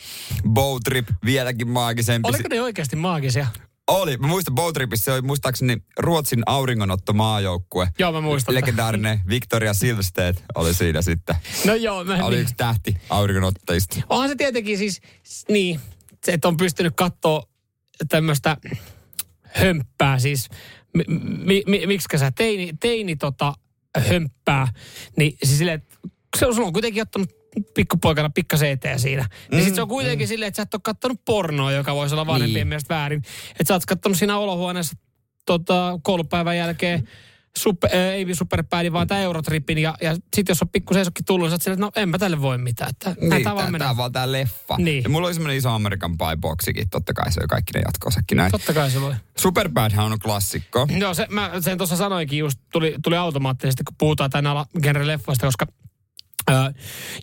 Bowtrip 0.50 1.08
vieläkin 1.26 1.68
maagisempi. 1.68 2.30
Oliko 2.30 2.50
ne 2.50 2.62
oikeasti 2.62 2.96
maagisia? 2.96 3.48
Oli. 3.88 4.18
Mä 4.18 4.28
muistan 4.28 4.56
Bowtripissa, 4.56 5.06
se 5.06 5.12
oli 5.12 5.22
muistaakseni 5.22 5.78
Ruotsin 6.00 6.44
auringonotto 6.46 7.14
maajoukkue. 7.14 7.88
Joo, 8.00 8.12
mä 8.12 8.22
muistan. 8.22 8.56
Legendaarinen 8.56 9.20
Victoria 9.28 9.74
Silvstedt 9.74 10.44
oli 10.56 10.74
siinä 10.74 11.02
sitten. 11.02 11.36
No 11.66 11.76
joo, 11.76 12.04
mä, 12.04 12.26
Oli 12.26 12.36
niin. 12.36 12.42
yksi 12.42 12.54
tähti 12.58 12.98
auringonottajista. 13.10 14.02
Onhan 14.10 14.30
se 14.30 14.36
tietenkin 14.36 14.78
siis, 14.78 15.02
niin, 15.50 15.80
että 16.28 16.48
on 16.48 16.58
pystynyt 16.58 16.94
katsoa 16.96 17.44
tämmöistä 18.10 18.58
hömppää, 19.44 20.20
siis 20.20 20.50
mi, 20.94 21.04
mi, 21.46 21.64
mi, 21.68 21.88
miksikä 21.88 22.18
sä, 22.18 22.32
teini, 22.32 22.74
teini 22.80 23.16
tota, 23.16 23.54
hömppää, 23.98 24.68
niin 25.18 25.38
siis 25.44 25.58
silleen, 25.58 25.82
että 25.82 25.98
se 26.38 26.46
on, 26.46 26.56
sulla 26.56 26.68
on 26.68 26.74
kuitenkin 26.74 27.02
ottanut 27.02 27.30
pikkupoikana 27.74 28.30
pikkasen 28.30 28.70
eteen 28.70 29.00
siinä. 29.00 29.24
Mm, 29.24 29.56
niin 29.56 29.66
sit 29.66 29.76
se 29.76 29.82
on 29.82 29.88
kuitenkin 29.88 30.28
mm. 30.28 30.30
silleen, 30.30 30.48
että 30.48 30.56
sä 30.56 30.64
et 30.64 30.74
ole 30.74 30.82
kattonut 30.84 31.26
pornoa, 31.26 31.72
joka 31.72 31.96
voisi 31.96 32.16
olla 32.16 32.28
vanhempien 32.28 32.54
niin. 32.54 32.68
mielestä 32.68 32.96
väärin. 32.96 33.22
Että 33.50 33.64
sä 33.68 33.74
oot 33.74 33.86
kattonut 33.86 34.18
siinä 34.18 34.38
olohuoneessa 34.38 34.98
tota, 35.46 36.00
koulupäivän 36.04 36.58
jälkeen 36.58 37.10
super, 37.58 37.90
äh, 37.94 38.14
ei 38.14 38.36
superpäädi, 38.36 38.92
vaan 38.92 39.08
tämä 39.08 39.22
Eurotripin. 39.22 39.78
Ja, 39.78 39.96
ja 40.02 40.14
sitten 40.14 40.46
jos 40.48 40.62
on 40.62 40.70
pikku 40.70 40.94
seisokki 40.94 41.24
tullut, 41.24 41.50
niin 41.50 41.60
sä 41.62 41.72
että 41.72 41.82
no 41.82 41.92
en 41.96 42.10
mä 42.10 42.18
tälle 42.18 42.42
voi 42.42 42.58
mitään. 42.58 42.90
Että, 42.90 43.16
niin, 43.22 43.44
tämä 43.44 43.56
vaan, 43.56 43.74
tää, 43.80 43.98
vaan 43.98 44.12
tää 44.12 44.32
leffa. 44.32 44.76
Niin. 44.78 45.04
Ja 45.04 45.10
mulla 45.10 45.28
oli 45.28 45.34
semmoinen 45.34 45.58
iso 45.58 45.70
American 45.70 46.18
Pie 46.18 46.38
boxikin, 46.42 46.90
totta 46.90 47.14
kai 47.14 47.32
se 47.32 47.42
on 47.42 47.48
kaikki 47.48 47.74
ne 47.76 47.82
jatkoosakin 47.86 48.38
näin. 48.38 48.52
Totta 48.52 48.74
kai 48.74 48.92
se 48.92 49.02
voi. 49.02 49.14
Superbadhan 49.38 50.12
on 50.12 50.20
klassikko. 50.20 50.88
Joo, 51.00 51.14
se, 51.14 51.28
mä 51.30 51.52
sen 51.60 51.78
tuossa 51.78 51.96
sanoinkin 51.96 52.40
just, 52.40 52.60
tuli, 52.72 52.96
tuli 53.04 53.18
automaattisesti, 53.18 53.84
kun 53.84 53.96
puhutaan 53.98 54.30
tänä 54.30 54.52
ala 54.52 54.66
genre 54.82 55.08
leffoista, 55.08 55.48
koska 55.48 55.68
äh, 56.52 56.74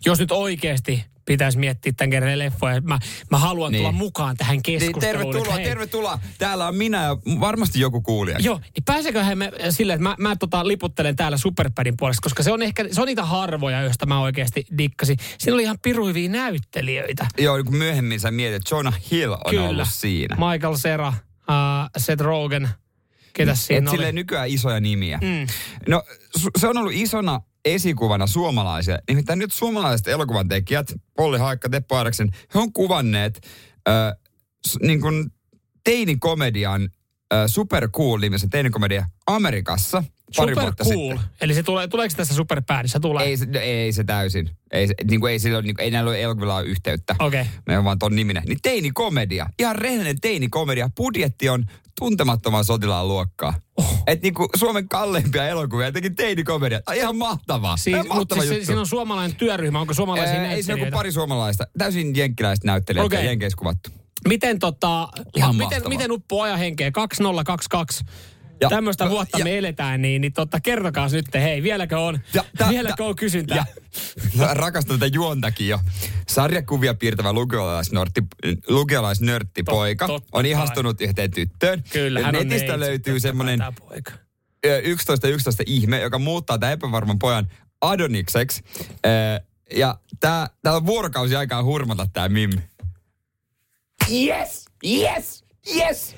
jos 0.05 0.19
nyt 0.19 0.31
oikeasti 0.31 1.05
pitäisi 1.29 1.57
miettiä 1.57 1.93
tämän 1.97 2.09
kerran 2.09 2.39
leffoja. 2.39 2.81
Mä, 2.81 2.99
mä 3.31 3.37
haluan 3.37 3.71
niin. 3.71 3.79
tulla 3.79 3.91
mukaan 3.91 4.37
tähän 4.37 4.53
niin, 4.53 4.63
keskusteluun. 4.63 5.23
Niin, 5.23 5.31
tervetuloa, 5.33 5.55
hei. 5.55 5.65
tervetuloa. 5.65 6.19
Täällä 6.37 6.67
on 6.67 6.75
minä 6.75 7.03
ja 7.03 7.17
varmasti 7.39 7.79
joku 7.79 8.01
kuulija. 8.01 8.37
Joo, 8.39 8.59
niin 8.59 8.83
pääseköhän 8.85 9.37
me 9.37 9.51
silleen, 9.69 9.95
että 9.95 10.09
mä, 10.09 10.15
mä 10.29 10.35
tota, 10.35 10.67
liputtelen 10.67 11.15
täällä 11.15 11.37
Superpadin 11.37 11.97
puolesta, 11.97 12.21
koska 12.23 12.43
se 12.43 12.51
on 12.51 12.61
ehkä, 12.61 12.85
se 12.91 13.01
on 13.01 13.07
niitä 13.07 13.25
harvoja, 13.25 13.81
joista 13.81 14.05
mä 14.05 14.19
oikeasti 14.21 14.65
dikkasin. 14.77 15.17
Siinä 15.37 15.53
oli 15.53 15.63
ihan 15.63 15.79
piruivia 15.81 16.29
näyttelijöitä. 16.29 17.27
Joo, 17.37 17.55
niin 17.55 17.65
kun 17.65 17.75
myöhemmin 17.75 18.19
sä 18.19 18.31
mietit, 18.31 18.55
että 18.55 18.75
Jonah 18.75 18.99
Hill 19.11 19.31
on 19.31 19.39
Kyllä. 19.49 19.69
ollut 19.69 19.87
siinä. 19.91 20.35
Michael 20.35 20.75
Cera, 20.75 21.07
uh, 21.07 21.15
Seth 21.97 22.21
Rogen, 22.21 22.69
ketä 23.33 23.55
siinä 23.55 23.91
Et 23.91 23.99
oli? 23.99 24.11
nykyään 24.11 24.49
isoja 24.49 24.79
nimiä. 24.79 25.19
Mm. 25.21 25.47
No, 25.87 26.03
se 26.57 26.67
on 26.67 26.77
ollut 26.77 26.93
isona 26.93 27.41
esikuvana 27.65 28.27
suomalaisia. 28.27 28.99
Nimittäin 29.09 29.39
nyt 29.39 29.53
suomalaiset 29.53 30.07
elokuvan 30.07 30.47
tekijät, 30.47 30.93
Polli 31.15 31.37
Haikka, 31.37 31.69
Teppo 31.69 31.95
Areksen, 31.95 32.31
he 32.53 32.59
on 32.59 32.73
kuvanneet 32.73 33.47
äh, 33.89 34.13
niin 34.81 35.01
kuin 35.01 35.31
teinikomedian, 35.83 36.89
äh, 37.33 37.43
Super 37.47 37.89
Cool-nimisen 37.89 38.49
teinikomedia 38.49 39.05
Amerikassa– 39.27 40.03
pari 40.37 40.51
super 40.51 40.63
vuotta 40.63 40.83
cool. 40.83 41.17
sitten. 41.17 41.29
Eli 41.41 41.53
se 41.53 41.63
tulee, 41.63 41.87
tuleeko 41.87 42.13
tässä 42.17 42.33
superpäädissä? 42.33 42.99
Tulee. 42.99 43.25
Ei, 43.25 43.37
se, 43.37 43.47
ei 43.61 43.91
se 43.91 44.03
täysin. 44.03 44.49
Ei, 44.71 44.87
se, 44.87 44.93
niin 45.09 45.19
kuin 45.19 45.31
ei, 45.31 45.39
sillä, 45.39 45.61
niin 45.61 45.75
kuin, 45.75 45.83
ei 45.83 45.91
näillä 45.91 46.09
ole 46.09 46.21
elokuvilla 46.21 46.61
yhteyttä. 46.61 47.15
Okei. 47.19 47.41
Okay. 47.41 47.53
Ne 47.67 47.77
on 47.77 47.83
vaan 47.83 47.99
ton 47.99 48.15
niminen. 48.15 48.43
Niin 48.47 48.57
teinikomedia. 48.61 49.49
Ihan 49.59 49.75
rehellinen 49.75 50.21
teinikomedia. 50.21 50.89
Budjetti 50.97 51.49
on 51.49 51.65
tuntemattoman 51.99 52.65
sotilaan 52.65 53.07
luokkaa. 53.07 53.53
Oh. 53.77 54.03
Et 54.07 54.21
niinku 54.21 54.49
Suomen 54.55 54.89
kalleimpia 54.89 55.47
elokuvia, 55.47 55.85
jotenkin 55.85 56.15
teinikomedia. 56.15 56.81
Ihan 56.95 57.15
mahtavaa. 57.15 57.77
Siis, 57.77 57.93
Ihan 57.93 58.17
mutta 58.17 58.35
mahtava 58.35 58.53
siis 58.53 58.65
siinä 58.65 58.79
on 58.79 58.87
suomalainen 58.87 59.35
työryhmä, 59.35 59.79
onko 59.79 59.93
suomalaisia 59.93 60.51
Ei 60.51 60.63
se 60.63 60.73
joku 60.73 60.85
pari 60.91 61.11
suomalaista. 61.11 61.67
Täysin 61.77 62.15
jenkkiläistä 62.15 62.67
näyttelijät 62.67 63.05
okay. 63.05 63.23
jenkeissä 63.23 63.57
kuvattu. 63.57 63.89
Miten, 64.27 64.59
tota, 64.59 65.07
Ihan 65.35 65.55
miten, 65.55 65.65
mahtavaa. 65.67 65.89
miten 65.89 66.11
uppoo 66.11 66.41
ajan 66.41 66.59
henkeä? 66.59 66.91
2022. 66.91 68.03
Ja- 68.61 68.69
Tämmöistä 68.69 69.09
vuotta 69.09 69.37
ja- 69.37 69.43
me 69.43 69.57
eletään, 69.57 70.01
niin, 70.01 70.21
niin 70.21 70.33
totta, 70.33 70.59
kertokaa 70.59 71.07
nyt, 71.11 71.25
hei, 71.33 71.63
vieläkö 71.63 71.99
on, 71.99 72.19
Ja 72.33 72.43
tä- 72.57 72.69
vieläkö 72.69 72.95
tä- 72.97 73.03
on 73.03 73.15
kysyntää? 73.15 73.57
Ja 73.57 73.65
mä 74.35 74.53
rakastan 74.53 74.99
tätä 74.99 75.15
juontakin 75.15 75.67
jo. 75.67 75.79
Sarjakuvia 76.27 76.93
piirtävä 76.93 77.33
lukiolaisnörtti, 77.33 78.21
lukiolaisnörttipoika 78.67 80.05
Tot- 80.05 80.07
totta 80.07 80.29
on 80.31 80.41
kai. 80.43 80.49
ihastunut 80.51 81.01
yhteen 81.01 81.31
tyttöön. 81.31 81.83
Kyllä, 81.93 82.19
hän 82.19 82.35
on 82.35 82.47
Netistä 82.47 82.65
neitsyt, 82.65 82.79
löytyy 82.79 83.19
semmoinen 83.19 83.59
tää 83.59 83.71
poika. 83.71 84.11
11 84.83 85.27
11 85.27 85.63
ihme, 85.65 85.99
joka 86.01 86.19
muuttaa 86.19 86.57
tämän 86.57 86.73
epävarman 86.73 87.19
pojan 87.19 87.47
Adonikseksi. 87.81 88.63
Ja 89.75 89.99
tää, 90.19 90.47
tää 90.63 90.75
on 90.75 90.85
vuorokausi 90.85 91.35
aikaa 91.35 91.63
hurmata 91.63 92.07
tää 92.13 92.29
mimmi. 92.29 92.61
Yes! 94.11 94.65
Yes! 94.85 95.43
Yes! 95.75 96.15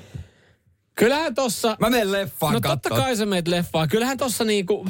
Kyllähän 0.94 1.34
tossa... 1.34 1.76
Mä 1.80 1.90
menen 1.90 2.12
leffaan 2.12 2.54
No 2.54 2.60
totta 2.60 2.88
katsoa. 2.88 3.04
kai 3.04 3.16
sä 3.16 3.26
meet 3.26 3.48
leffaan. 3.48 3.88
Kyllähän 3.88 4.18
tossa 4.18 4.44
niinku, 4.44 4.86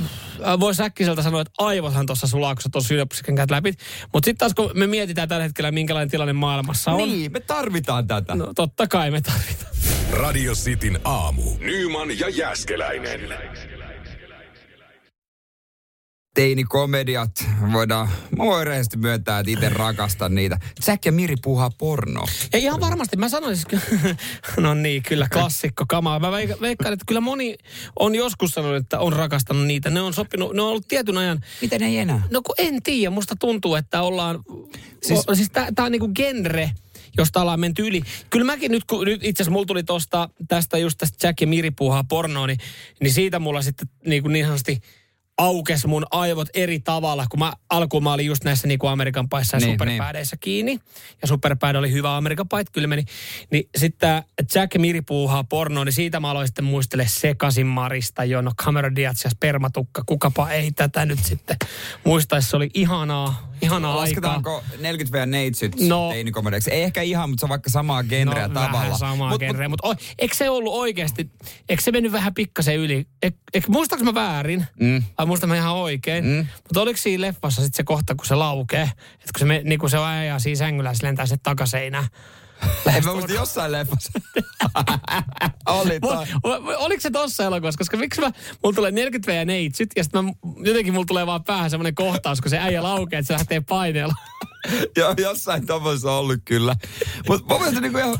äh, 0.46 0.60
voisi 0.60 0.82
äkkiseltä 0.82 1.22
sanoa, 1.22 1.40
että 1.40 1.52
aivothan 1.58 2.06
tossa 2.06 2.26
sulaa, 2.26 2.54
kun 2.54 2.62
sä 2.62 2.68
tuossa 2.72 2.88
synopsiksen 2.88 3.34
käyt 3.36 3.50
läpi. 3.50 3.72
Mutta 4.12 4.26
sitten 4.26 4.38
taas 4.38 4.54
kun 4.54 4.70
me 4.74 4.86
mietitään 4.86 5.28
tällä 5.28 5.42
hetkellä, 5.42 5.70
minkälainen 5.70 6.10
tilanne 6.10 6.32
maailmassa 6.32 6.90
on. 6.92 7.08
Niin, 7.08 7.32
me 7.32 7.40
tarvitaan 7.40 8.06
tätä. 8.06 8.34
No 8.34 8.52
totta 8.54 8.86
kai 8.88 9.10
me 9.10 9.20
tarvitaan. 9.20 9.72
Radio 10.10 10.52
Cityn 10.54 11.00
aamu. 11.04 11.42
Nyman 11.60 12.18
ja 12.18 12.28
Jäskeläinen. 12.28 13.20
Teinikomediat, 16.34 17.30
voidaan, 17.72 18.08
mä 18.38 18.44
voin 18.44 18.66
rehellisesti 18.66 18.96
myöntää, 18.96 19.38
että 19.38 19.52
itse 19.52 19.68
rakastan 19.68 20.34
niitä. 20.34 20.58
Jack 20.86 21.04
ja 21.04 21.12
Miri 21.12 21.36
puhaa 21.42 21.70
porno. 21.78 22.24
Ja 22.52 22.58
ihan 22.58 22.80
varmasti, 22.80 23.16
mä 23.16 23.28
sanoisin, 23.28 23.64
no 24.56 24.74
niin, 24.74 25.02
kyllä 25.02 25.28
klassikko 25.32 25.84
kamaa. 25.88 26.18
Mä 26.18 26.30
veik- 26.30 26.60
veikkaan, 26.60 26.92
että 26.92 27.04
kyllä 27.08 27.20
moni 27.20 27.56
on 27.98 28.14
joskus 28.14 28.50
sanonut, 28.50 28.76
että 28.76 28.98
on 28.98 29.12
rakastanut 29.12 29.66
niitä. 29.66 29.90
Ne 29.90 30.00
on 30.00 30.14
sopinut, 30.14 30.54
ne 30.54 30.62
on 30.62 30.68
ollut 30.68 30.88
tietyn 30.88 31.18
ajan. 31.18 31.40
Miten 31.60 31.82
ei 31.82 31.98
enää? 31.98 32.22
No 32.30 32.42
kun 32.42 32.54
en 32.58 32.82
tiedä, 32.82 33.10
musta 33.10 33.36
tuntuu, 33.36 33.74
että 33.74 34.02
ollaan, 34.02 34.38
siis, 34.46 35.00
Siis- 35.02 35.24
o, 35.28 35.34
siis 35.34 35.50
tää, 35.50 35.68
tää 35.74 35.84
on 35.84 35.92
niinku 35.92 36.10
genre, 36.14 36.70
josta 37.18 37.40
ollaan 37.40 37.60
menty 37.60 37.82
yli. 37.86 38.02
Kyllä 38.30 38.44
mäkin 38.44 38.70
nyt, 38.70 38.84
kun 38.84 39.04
nyt 39.04 39.24
itse 39.24 39.42
asiassa 39.42 39.52
mulla 39.52 39.66
tuli 39.66 39.82
tosta, 39.82 40.28
tästä 40.48 40.78
just 40.78 40.98
tästä 40.98 41.26
Jack 41.26 41.40
ja 41.40 41.46
Miri 41.46 41.70
puuhaa 41.70 42.04
pornoa, 42.04 42.46
niin, 42.46 42.58
niin 43.00 43.12
siitä 43.12 43.38
mulla 43.38 43.62
sitten 43.62 43.88
niin, 44.06 44.22
kuin 44.22 44.32
niin 44.32 44.44
sanotusti 44.44 44.80
aukes 45.42 45.86
mun 45.86 46.06
aivot 46.10 46.48
eri 46.54 46.80
tavalla, 46.80 47.26
kun 47.30 47.38
mä 47.38 47.52
alkuun 47.70 48.02
mä 48.02 48.12
olin 48.12 48.26
just 48.26 48.44
näissä 48.44 48.68
niin 48.68 48.78
kuin 48.78 48.90
Amerikan 48.90 49.28
paissa 49.28 49.56
ja 49.56 49.60
Niin, 49.60 49.66
niin, 49.68 49.78
superpäädeissä 49.78 50.36
kiinni. 50.36 50.80
Ja 51.22 51.28
superpäädä 51.28 51.78
oli 51.78 51.92
hyvä 51.92 52.16
Amerikan 52.16 52.48
pait, 52.48 52.70
kyllä 52.70 52.86
meni. 52.88 53.04
Niin 53.50 53.68
sitten 53.76 54.22
Jack 54.54 54.74
Miri 54.78 55.02
puuhaa 55.02 55.44
pornoa, 55.44 55.84
niin 55.84 55.92
siitä 55.92 56.20
mä 56.20 56.30
aloin 56.30 56.46
sitten 56.48 56.64
muistele 56.64 57.06
Sekasin 57.08 57.66
Marista, 57.66 58.24
jo 58.24 58.40
no 58.42 58.52
Cameron 58.64 58.96
Diaz 58.96 59.24
ja 59.24 59.30
Spermatukka. 59.30 60.02
Kukapa 60.06 60.50
ei 60.50 60.72
tätä 60.72 61.06
nyt 61.06 61.18
sitten 61.24 61.56
muistaisi, 62.04 62.50
se 62.50 62.56
oli 62.56 62.70
ihanaa, 62.74 63.50
ihanaa 63.62 63.90
aikaa. 63.90 64.02
Lasketaanko 64.02 64.64
40 64.80 65.18
v 65.18 65.26
neitsyt 65.26 65.80
No. 65.80 65.86
no. 65.88 66.10
teinikomediaksi? 66.12 66.70
Ei 66.70 66.82
ehkä 66.82 67.02
ihan, 67.02 67.30
mutta 67.30 67.40
se 67.40 67.46
on 67.46 67.50
vaikka 67.50 67.70
samaa 67.70 68.02
genreä 68.04 68.48
no, 68.48 68.54
tavalla. 68.54 68.72
vähän 68.72 68.98
samaa 68.98 69.32
Mut- 69.32 69.38
genreä, 69.38 69.68
mutta 69.68 69.88
mut, 69.88 69.98
eikö 70.18 70.34
se 70.36 70.50
ollut 70.50 70.74
oikeasti, 70.74 71.30
eikö 71.68 71.82
se 71.82 71.92
mennyt 71.92 72.12
vähän 72.12 72.34
pikkasen 72.34 72.76
yli? 72.76 73.06
Eik, 73.22 73.68
muistaaks 73.68 74.02
mä 74.04 74.14
väärin? 74.14 74.66
Mm. 74.80 75.02
Vai 75.18 75.26
muistan 75.32 75.48
mä 75.48 75.56
ihan 75.56 75.74
oikein? 75.74 76.24
Mm. 76.24 76.46
Mutta 76.54 76.80
oliko 76.80 76.96
siinä 76.96 77.20
leffassa 77.20 77.62
sitten 77.62 77.76
se 77.76 77.84
kohta, 77.84 78.14
kun 78.14 78.26
se 78.26 78.34
laukee? 78.34 78.82
Että 78.82 79.30
kun 79.32 79.38
se, 79.38 79.44
me, 79.44 79.60
niin 79.64 79.78
kun 79.78 79.90
se 79.90 79.98
ajaa 79.98 80.38
siinä 80.38 80.58
sängyllä 80.58 80.94
se 80.94 81.06
lentää 81.06 81.26
se 81.26 81.36
takaseinään. 81.42 82.04
En 82.96 83.04
mä 83.04 83.12
muista 83.12 83.32
jossain 83.32 83.72
leffassa. 83.72 84.12
Oli 85.80 86.00
toi. 86.00 86.26
Oliko 86.76 87.00
se 87.00 87.10
tossa 87.10 87.44
elokuvassa? 87.44 87.78
Koska 87.78 87.96
miksi 87.96 88.20
mä, 88.20 88.30
mulla 88.62 88.74
tulee 88.74 88.90
40 88.90 89.32
ja 89.32 89.44
neitsyt 89.44 89.90
ja 89.96 90.04
sitten 90.04 90.34
jotenkin 90.64 90.92
mulla 90.92 91.06
tulee 91.06 91.26
vaan 91.26 91.44
päähän 91.44 91.70
semmoinen 91.70 91.94
kohtaus, 91.94 92.40
kun 92.40 92.50
se 92.50 92.58
äijä 92.58 92.82
laukee, 92.82 93.18
että 93.18 93.26
se 93.26 93.32
lähtee 93.34 93.60
paineella. 93.60 94.14
Joo, 94.96 95.14
jossain 95.18 95.66
tommosessa 95.66 96.12
on 96.12 96.18
ollut 96.18 96.40
kyllä. 96.44 96.76
Mutta 97.28 97.46
mun 97.48 97.60
mielestä 97.60 97.80
niinku 97.80 97.98
ihan... 97.98 98.18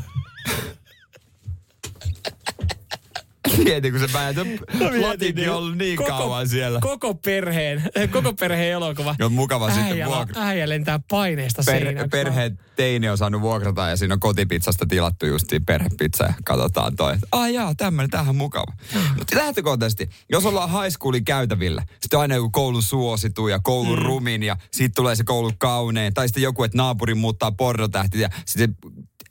Mieti, 3.57 3.91
kun 3.91 3.99
se 3.99 4.07
päätyi. 4.13 4.59
Latinkin 5.01 5.49
on 5.49 5.57
ollut 5.57 5.77
niin 5.77 5.97
kauan 5.97 6.49
siellä. 6.49 6.79
Koko 6.79 7.13
perheen, 7.13 7.83
koko 8.13 8.33
perheen 8.33 8.71
elokuva. 8.71 9.15
Ja 9.19 9.25
on 9.25 9.33
mukava 9.33 9.67
sitten 9.67 9.91
äijä, 9.91 10.05
vuokra. 10.07 10.41
äijä 10.41 10.69
lentää 10.69 10.99
paineesta 11.09 11.63
Per, 11.65 11.83
seinään. 11.83 12.09
perheen 12.09 12.59
teini 12.75 13.09
on 13.09 13.17
saanut 13.17 13.41
vuokrata 13.41 13.87
ja 13.89 13.97
siinä 13.97 14.13
on 14.13 14.19
kotipizzasta 14.19 14.85
tilattu 14.85 15.25
just 15.25 15.49
siinä 15.49 15.63
perhepizza 15.67 16.23
ja 16.23 16.33
katsotaan 16.45 16.95
toi. 16.95 17.15
Ah 17.31 17.51
jaa, 17.51 17.75
tämmönen, 17.75 18.09
tämähän 18.09 18.35
mukava. 18.35 18.73
Mutta 19.17 19.37
lähtökohtaisesti, 19.37 20.09
jos 20.29 20.45
ollaan 20.45 20.69
high 20.69 20.95
schoolin 20.97 21.25
käytävillä, 21.25 21.83
sitten 22.01 22.19
aina 22.19 22.35
joku 22.35 22.49
koulun 22.49 22.83
suositu 22.83 23.47
ja 23.47 23.59
koulun 23.59 23.99
mm. 23.99 24.05
rumin 24.05 24.43
ja 24.43 24.57
sitten 24.71 24.95
tulee 24.95 25.15
se 25.15 25.23
koulun 25.23 25.57
kaunein. 25.57 26.13
Tai 26.13 26.27
sitten 26.27 26.43
joku, 26.43 26.63
että 26.63 26.77
naapuri 26.77 27.13
muuttaa 27.13 27.51
pornotähti 27.51 28.21
ja 28.21 28.29
sitten 28.45 28.75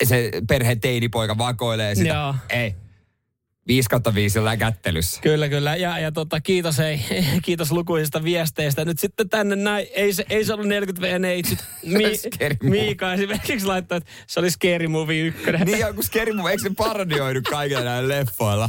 se 0.05 0.31
perheen 0.49 0.81
teinipoika 0.81 1.39
vakoilee 1.39 1.95
sitä. 1.95 2.09
Joo. 2.09 2.35
Ei. 2.51 2.82
5 3.67 3.89
kautta 3.89 4.15
5 4.15 4.45
läkättelyssä. 4.45 5.21
Kyllä, 5.21 5.49
kyllä. 5.49 5.77
Ja, 5.77 5.99
ja 5.99 6.13
tota, 6.13 6.41
kiitos, 6.41 6.81
ei, 6.81 7.01
kiitos 7.45 7.73
lukuisista 7.73 8.25
viesteistä. 8.25 8.85
Nyt 8.85 8.99
sitten 8.99 9.29
tänne 9.29 9.57
näin, 9.57 9.87
ei 9.95 10.13
se, 10.13 10.25
ei 10.31 10.45
se 10.45 10.55
ollut 10.55 10.69
40 10.69 11.07
ja 11.07 11.19
neitsyt. 11.19 11.59
Mi. 11.83 12.05
Miika 12.63 13.13
esimerkiksi 13.13 13.67
laittoi, 13.67 13.99
että 13.99 14.11
se 14.27 14.41
oli 14.41 14.51
Scary 14.51 14.89
Movie 14.89 15.27
1. 15.27 15.43
Niin 15.65 15.79
joku 15.79 16.03
Scary 16.03 16.33
Movie, 16.33 16.51
eikö 16.51 16.63
se 16.63 16.71
parodioidu 16.77 17.41
kaikilla 17.51 17.85
näillä 17.85 18.09
leffoilla? 18.09 18.69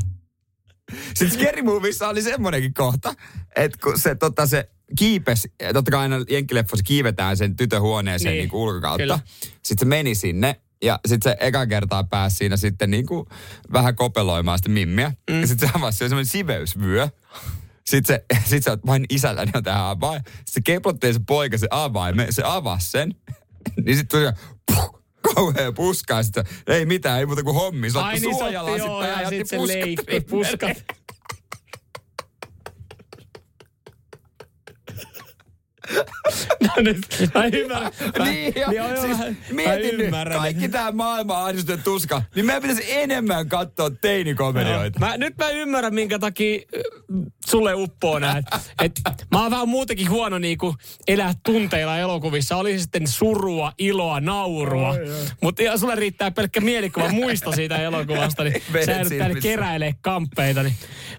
Sitten 1.16 1.40
Scary 1.40 1.62
Movissa 1.62 2.08
oli 2.08 2.22
semmoinenkin 2.22 2.74
kohta, 2.74 3.14
että 3.56 3.78
kun 3.84 4.00
se, 4.00 4.16
tota, 4.16 4.48
se 4.48 4.70
kiipes, 5.00 5.48
totta 5.74 5.92
kai 5.92 6.02
aina 6.02 6.16
jenkkileffossa 6.30 6.84
kiivetään 6.84 7.38
sen 7.38 7.56
tytön 7.56 7.82
huoneeseen 7.82 8.34
niin, 8.34 8.50
niin 8.50 8.56
ulkokautta. 8.56 9.04
kyllä. 9.04 9.20
Sitten 9.64 9.80
se 9.80 9.86
meni 9.86 10.16
sinne 10.16 10.62
ja 10.84 11.00
sitten 11.08 11.32
se 11.32 11.38
eka 11.40 11.68
kertaa 11.68 12.04
pääsi 12.04 12.36
siinä 12.36 12.58
sitten 12.58 12.92
niin 12.92 13.06
kuin 13.06 13.26
vähän 13.74 13.96
kopeloimaan 13.96 14.58
sitä 14.58 14.70
mimmiä. 14.70 15.14
Mm. 15.30 15.42
Ja 15.42 15.48
sitten 15.48 15.70
se 15.70 15.78
avasi 15.78 15.98
semmoinen 15.98 16.26
siveysvyö. 16.26 17.10
Sitten 17.86 18.16
se, 18.16 18.26
sit 18.50 18.64
sä 18.64 18.72
oot 18.72 18.86
vain 18.86 19.06
isälläni 19.10 19.52
on 19.56 19.64
tähän 19.64 19.86
avain. 19.86 20.22
Se 20.46 20.62
keplottelee 20.62 21.14
se 21.14 21.20
poika 21.28 21.58
se 21.58 21.68
avaimen, 21.70 22.34
se 22.34 22.42
avasi 22.46 22.92
sen. 22.92 23.16
niin 23.86 23.98
sitten 23.98 24.20
tuli 24.20 24.32
puh, 24.66 25.04
kauhea 25.36 25.72
puska 25.72 26.14
ja 26.14 26.24
sitten 26.24 26.46
ei 26.68 26.86
mitään, 26.86 27.20
ei 27.20 27.26
muuta 27.26 27.44
kuin 27.44 27.56
hommi. 27.56 27.90
Se 27.90 28.00
Ai 28.00 28.20
niin 28.20 28.38
se 28.38 28.44
otti 28.44 28.54
joo, 28.54 29.04
ja 29.04 29.28
otti 29.28 29.38
sit 29.38 29.48
se 29.48 29.58
leikki 29.68 30.20
puskat. 30.20 30.78
No 36.68 36.74
nyt, 36.82 36.98
mä 37.34 37.46
ymmärrän. 37.46 37.92
Mä, 38.20 38.26
Niin, 38.26 38.54
niin 38.70 38.84
siis 39.02 39.18
mä, 39.18 39.26
mietin 39.52 40.10
mä 40.10 40.26
nyt, 40.26 40.34
kaikki 40.34 40.70
tämä 40.70 40.92
maailman 40.92 41.44
ahdistusten 41.44 41.84
tuska, 41.84 42.22
niin 42.36 42.46
meidän 42.46 42.62
pitäisi 42.62 42.84
enemmän 42.88 43.50
katsoa 43.50 43.90
teinikomedioita. 43.90 45.00
Mä, 45.00 45.18
nyt 45.18 45.38
mä 45.38 45.50
ymmärrän, 45.50 45.94
minkä 45.94 46.20
takia 46.20 46.62
sulle 47.48 47.74
uppoo 47.74 48.20
näin. 48.20 48.44
Et, 48.84 48.92
mä 49.32 49.42
oon 49.42 49.52
vähän 49.52 49.70
muutenkin 49.70 50.10
huono 50.10 50.38
niinku 50.40 50.76
elää 51.08 51.34
tunteilla 51.46 51.98
elokuvissa. 51.98 52.56
Oli 52.56 52.80
sitten 52.80 53.08
surua, 53.08 53.74
iloa, 53.78 54.20
naurua. 54.20 54.96
Mutta 55.42 55.78
sulle 55.78 55.96
riittää 55.96 56.32
pelkkä 56.32 56.62
mielikuva 56.62 57.10
muisto 57.10 57.52
siitä 57.52 57.78
elokuvasta. 57.78 58.44
Niin 58.44 58.64
sä 58.86 58.92
joudut 58.92 59.10
tänne 59.10 59.26
silmissä. 59.26 59.50
keräilee 59.50 59.96
kamppeita. 60.02 60.64
Niin. 60.64 60.76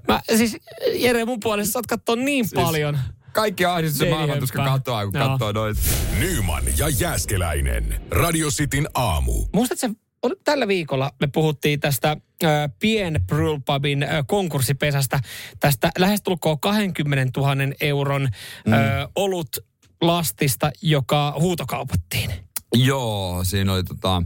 Mä, 0.08 0.20
siis 0.36 0.56
Jere 0.92 1.24
mun 1.24 1.40
puolesta 1.40 1.72
saat 1.72 1.86
katsoa 1.86 2.16
niin 2.16 2.46
paljon. 2.54 2.98
Kaikki 3.34 3.64
ahdistus 3.64 4.00
ja 4.00 4.04
Teini 4.04 4.16
maailman 4.16 4.38
tuska 4.38 4.58
hömppää. 4.62 4.78
katoaa, 4.78 5.04
kun 5.04 5.14
Joo. 5.20 5.28
katsoo 5.28 5.52
noita. 5.52 5.80
Nyman 6.18 6.64
ja 6.78 6.88
Jääskeläinen. 6.88 8.00
Radio 8.10 8.48
Cityn 8.48 8.88
aamu. 8.94 9.44
Muistatko, 9.52 9.86
oli- 10.22 10.36
tällä 10.44 10.68
viikolla 10.68 11.10
me 11.20 11.26
puhuttiin 11.26 11.80
tästä 11.80 12.10
äh, 12.44 12.50
Pien 12.80 13.20
Brewpubin 13.26 14.02
äh, 14.02 14.08
konkurssipesästä, 14.26 15.20
tästä 15.60 15.90
lähestulkoon 15.98 16.60
20 16.60 17.40
000 17.40 17.54
euron 17.80 18.28
mm. 18.66 18.72
äh, 18.72 18.80
olut 19.16 19.56
lastista, 20.00 20.70
joka 20.82 21.34
huutokaupattiin. 21.40 22.30
Joo, 22.74 23.44
siinä 23.44 23.72
oli 23.72 23.84
tota, 23.84 24.22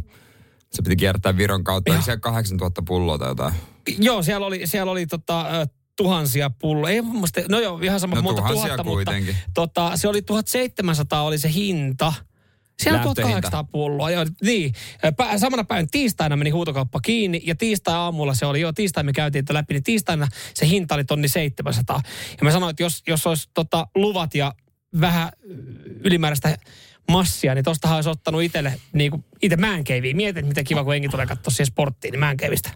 se 0.73 0.83
piti 0.83 0.97
kiertää 0.97 1.37
Viron 1.37 1.64
kautta, 1.64 1.90
Joo. 1.90 1.97
oli 1.97 2.05
siellä 2.05 2.21
8000 2.21 2.83
pulloa 2.87 3.18
tai 3.18 3.29
jotain. 3.29 3.55
Joo, 3.99 4.23
siellä 4.23 4.47
oli, 4.47 4.66
siellä 4.66 4.92
oli 4.92 5.07
tota, 5.07 5.47
tuhansia 5.98 6.50
pulloja. 6.50 6.94
Ei 6.94 7.02
mun 7.02 7.12
mielestä, 7.12 7.42
no 7.48 7.61
joo, 7.61 7.78
ihan 7.78 8.00
sama 8.00 8.16
No 8.16 8.22
monta 8.22 8.42
tuhatta, 8.42 8.84
kuitenkin. 8.84 9.34
mutta 9.34 9.50
tota, 9.54 9.92
se 9.96 10.08
oli 10.08 10.22
1700 10.22 11.22
oli 11.22 11.38
se 11.38 11.52
hinta. 11.52 12.12
Siellä 12.82 13.00
on 13.00 13.06
Lähtöhinta. 13.06 13.50
1800 13.50 13.64
pulloa, 13.64 14.11
joo, 14.11 14.26
niin. 14.42 14.72
Pä, 15.16 15.38
samana 15.38 15.64
päivänä 15.64 15.88
tiistaina 15.90 16.37
meni 16.37 16.50
huutokauppa 16.50 17.00
kiinni 17.00 17.42
ja 17.44 17.54
tiistai 17.54 17.94
aamulla 17.94 18.34
se 18.34 18.46
oli, 18.46 18.61
joo 18.61 18.72
tiistai 18.72 19.04
me 19.04 19.12
käytiin 19.12 19.44
tätä 19.44 19.54
läpi, 19.54 19.74
niin 19.74 19.82
tiistaina 19.82 20.28
se 20.54 20.68
hinta 20.68 20.94
oli 20.94 21.04
tonni 21.04 21.28
700. 21.28 22.00
Ja 22.30 22.44
mä 22.44 22.50
sanoin, 22.50 22.70
että 22.70 22.82
jos, 22.82 23.02
jos 23.06 23.26
olisi 23.26 23.48
tota, 23.54 23.87
luvat 23.94 24.34
ja 24.34 24.54
vähän 25.00 25.32
ylimääräistä 26.04 26.58
massia, 27.11 27.54
niin 27.54 27.64
tostahan 27.64 27.96
olisi 27.96 28.11
ottanut 28.11 28.42
itselle, 28.42 28.80
niin 28.92 29.11
kuin 29.11 29.24
itse 29.42 29.56
määnkeiviä. 29.56 30.14
Mietin, 30.14 30.46
miten 30.46 30.64
kiva, 30.64 30.84
kun 30.84 30.94
enki 30.94 31.08
tulee 31.08 31.26
katsoa 31.26 31.50
siihen 31.50 31.66
sporttiin, 31.66 32.12
niin 32.12 32.20
määnkeivistä 32.20 32.70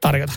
tarjota. 0.00 0.32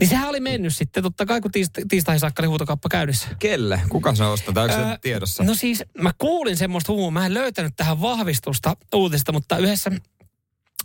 Niin 0.00 0.08
sehän 0.08 0.28
oli 0.28 0.40
mennyt 0.40 0.76
sitten, 0.76 1.02
totta 1.02 1.26
kai 1.26 1.40
kun 1.40 1.50
tiista- 1.52 1.80
tiistaihin 1.88 2.20
saakka 2.20 2.42
oli 2.42 2.46
huutokauppa 2.48 2.88
käynnissä. 2.88 3.28
Kelle? 3.38 3.80
Kuka 3.88 4.14
se 4.14 4.24
ostaa? 4.24 4.54
Tai 4.54 4.68
se 4.68 4.74
Öö, 4.74 4.98
tiedossa? 5.00 5.44
No 5.44 5.54
siis 5.54 5.84
mä 6.00 6.10
kuulin 6.18 6.56
semmoista 6.56 6.92
huumua. 6.92 7.10
Mä 7.10 7.26
en 7.26 7.34
löytänyt 7.34 7.72
tähän 7.76 8.00
vahvistusta 8.00 8.76
uutista, 8.94 9.32
mutta 9.32 9.58
yhdessä 9.58 9.90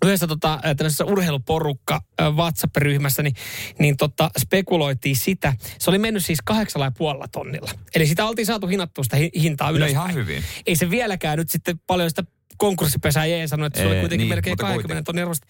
yhdessä 0.05 0.27
tota, 0.27 0.59
tämmöisessä 0.77 1.05
urheiluporukka 1.05 2.01
WhatsApp-ryhmässä, 2.35 3.23
niin, 3.23 3.35
niin 3.79 3.97
tota, 3.97 4.29
spekuloitiin 4.39 5.15
sitä. 5.15 5.53
Se 5.79 5.89
oli 5.89 5.97
mennyt 5.97 6.25
siis 6.25 6.39
kahdeksalla 6.45 6.85
ja 6.85 6.91
puolella 6.97 7.27
tonnilla. 7.27 7.71
Eli 7.95 8.07
sitä 8.07 8.25
oltiin 8.25 8.45
saatu 8.45 8.67
hinattua 8.67 9.03
sitä 9.03 9.17
hi- 9.17 9.31
hintaa 9.41 9.71
No 9.71 9.77
ylöspäin. 9.77 9.91
ihan 9.95 10.13
hyvin. 10.13 10.43
Ei 10.65 10.75
se 10.75 10.89
vieläkään 10.89 11.37
nyt 11.37 11.49
sitten 11.49 11.79
paljon 11.87 12.09
sitä 12.09 12.23
konkurssipesää 12.57 13.25
jee 13.25 13.47
sanoi, 13.47 13.67
että 13.67 13.79
se 13.79 13.87
oli 13.87 13.99
kuitenkin 13.99 14.17
niin, 14.17 14.29
melkein 14.29 14.51
mutta 14.51 14.63
20 14.63 14.85
kuitenkin. 14.87 15.05
tonnin 15.05 15.23
arvosta. 15.23 15.47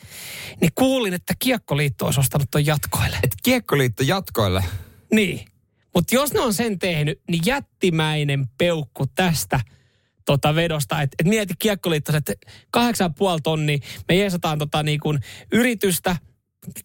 Niin 0.62 0.72
kuulin, 0.76 1.14
että 1.14 1.34
Kiekkoliitto 1.40 2.06
olisi 2.06 2.20
ostanut 2.20 2.52
ton 2.52 2.66
jatkoille. 2.66 3.18
Et 3.24 3.36
Kiekkoliitto 3.44 4.04
jatkoille. 4.04 4.64
Niin. 5.14 5.46
Mutta 5.96 6.16
jos 6.16 6.34
ne 6.34 6.40
on 6.40 6.54
sen 6.54 6.80
tehnyt, 6.80 7.22
niin 7.30 7.42
jättimäinen 7.46 8.48
peukku 8.58 9.08
tästä 9.16 9.60
tota 10.26 10.56
vedosta. 10.56 11.02
Että 11.02 11.16
et 11.20 11.28
mieti 11.28 11.54
Kiekkoliitto, 11.60 12.18
että 12.18 12.34
8,5 12.78 12.84
tonni, 13.44 13.80
me 14.10 14.16
jeesataan 14.16 14.60
tota 14.60 14.84
niin 14.84 15.00
kuin 15.00 15.20
yritystä, 15.52 16.16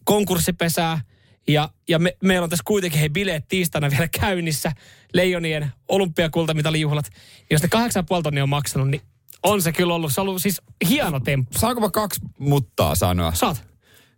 konkurssipesää, 0.03 1.01
ja, 1.47 1.69
ja 1.89 1.99
me, 1.99 2.17
meillä 2.23 2.43
on 2.43 2.49
tässä 2.49 2.63
kuitenkin 2.67 2.99
hei 2.99 3.09
bileet 3.09 3.47
tiistaina 3.47 3.89
vielä 3.89 4.07
käynnissä, 4.07 4.71
Leijonien 5.13 5.71
olympiakultamitalijuhlat. 5.89 7.05
Jos 7.51 7.61
ne 7.61 7.69
8,5 7.75 8.21
tonnia 8.23 8.43
on 8.43 8.49
maksanut, 8.49 8.89
niin 8.89 9.01
on 9.43 9.61
se 9.61 9.71
kyllä 9.71 9.93
ollut, 9.93 10.13
se 10.13 10.21
on 10.21 10.27
ollut 10.27 10.41
siis 10.41 10.61
hieno 10.89 11.19
temppu. 11.19 11.59
Saanko 11.59 11.81
mä 11.81 11.89
kaksi 11.89 12.21
muttaa 12.39 12.95
sanoa? 12.95 13.33
Saat. 13.33 13.67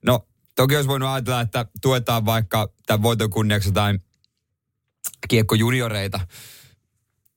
No, 0.05 0.27
toki 0.55 0.75
olisi 0.75 0.89
voinut 0.89 1.09
ajatella, 1.09 1.41
että 1.41 1.65
tuetaan 1.81 2.25
vaikka 2.25 2.69
tämän 2.85 3.03
voiton 3.03 3.29
kunniaksi 3.29 3.69
jotain 3.69 4.03
kiekkojunioreita. 5.27 6.19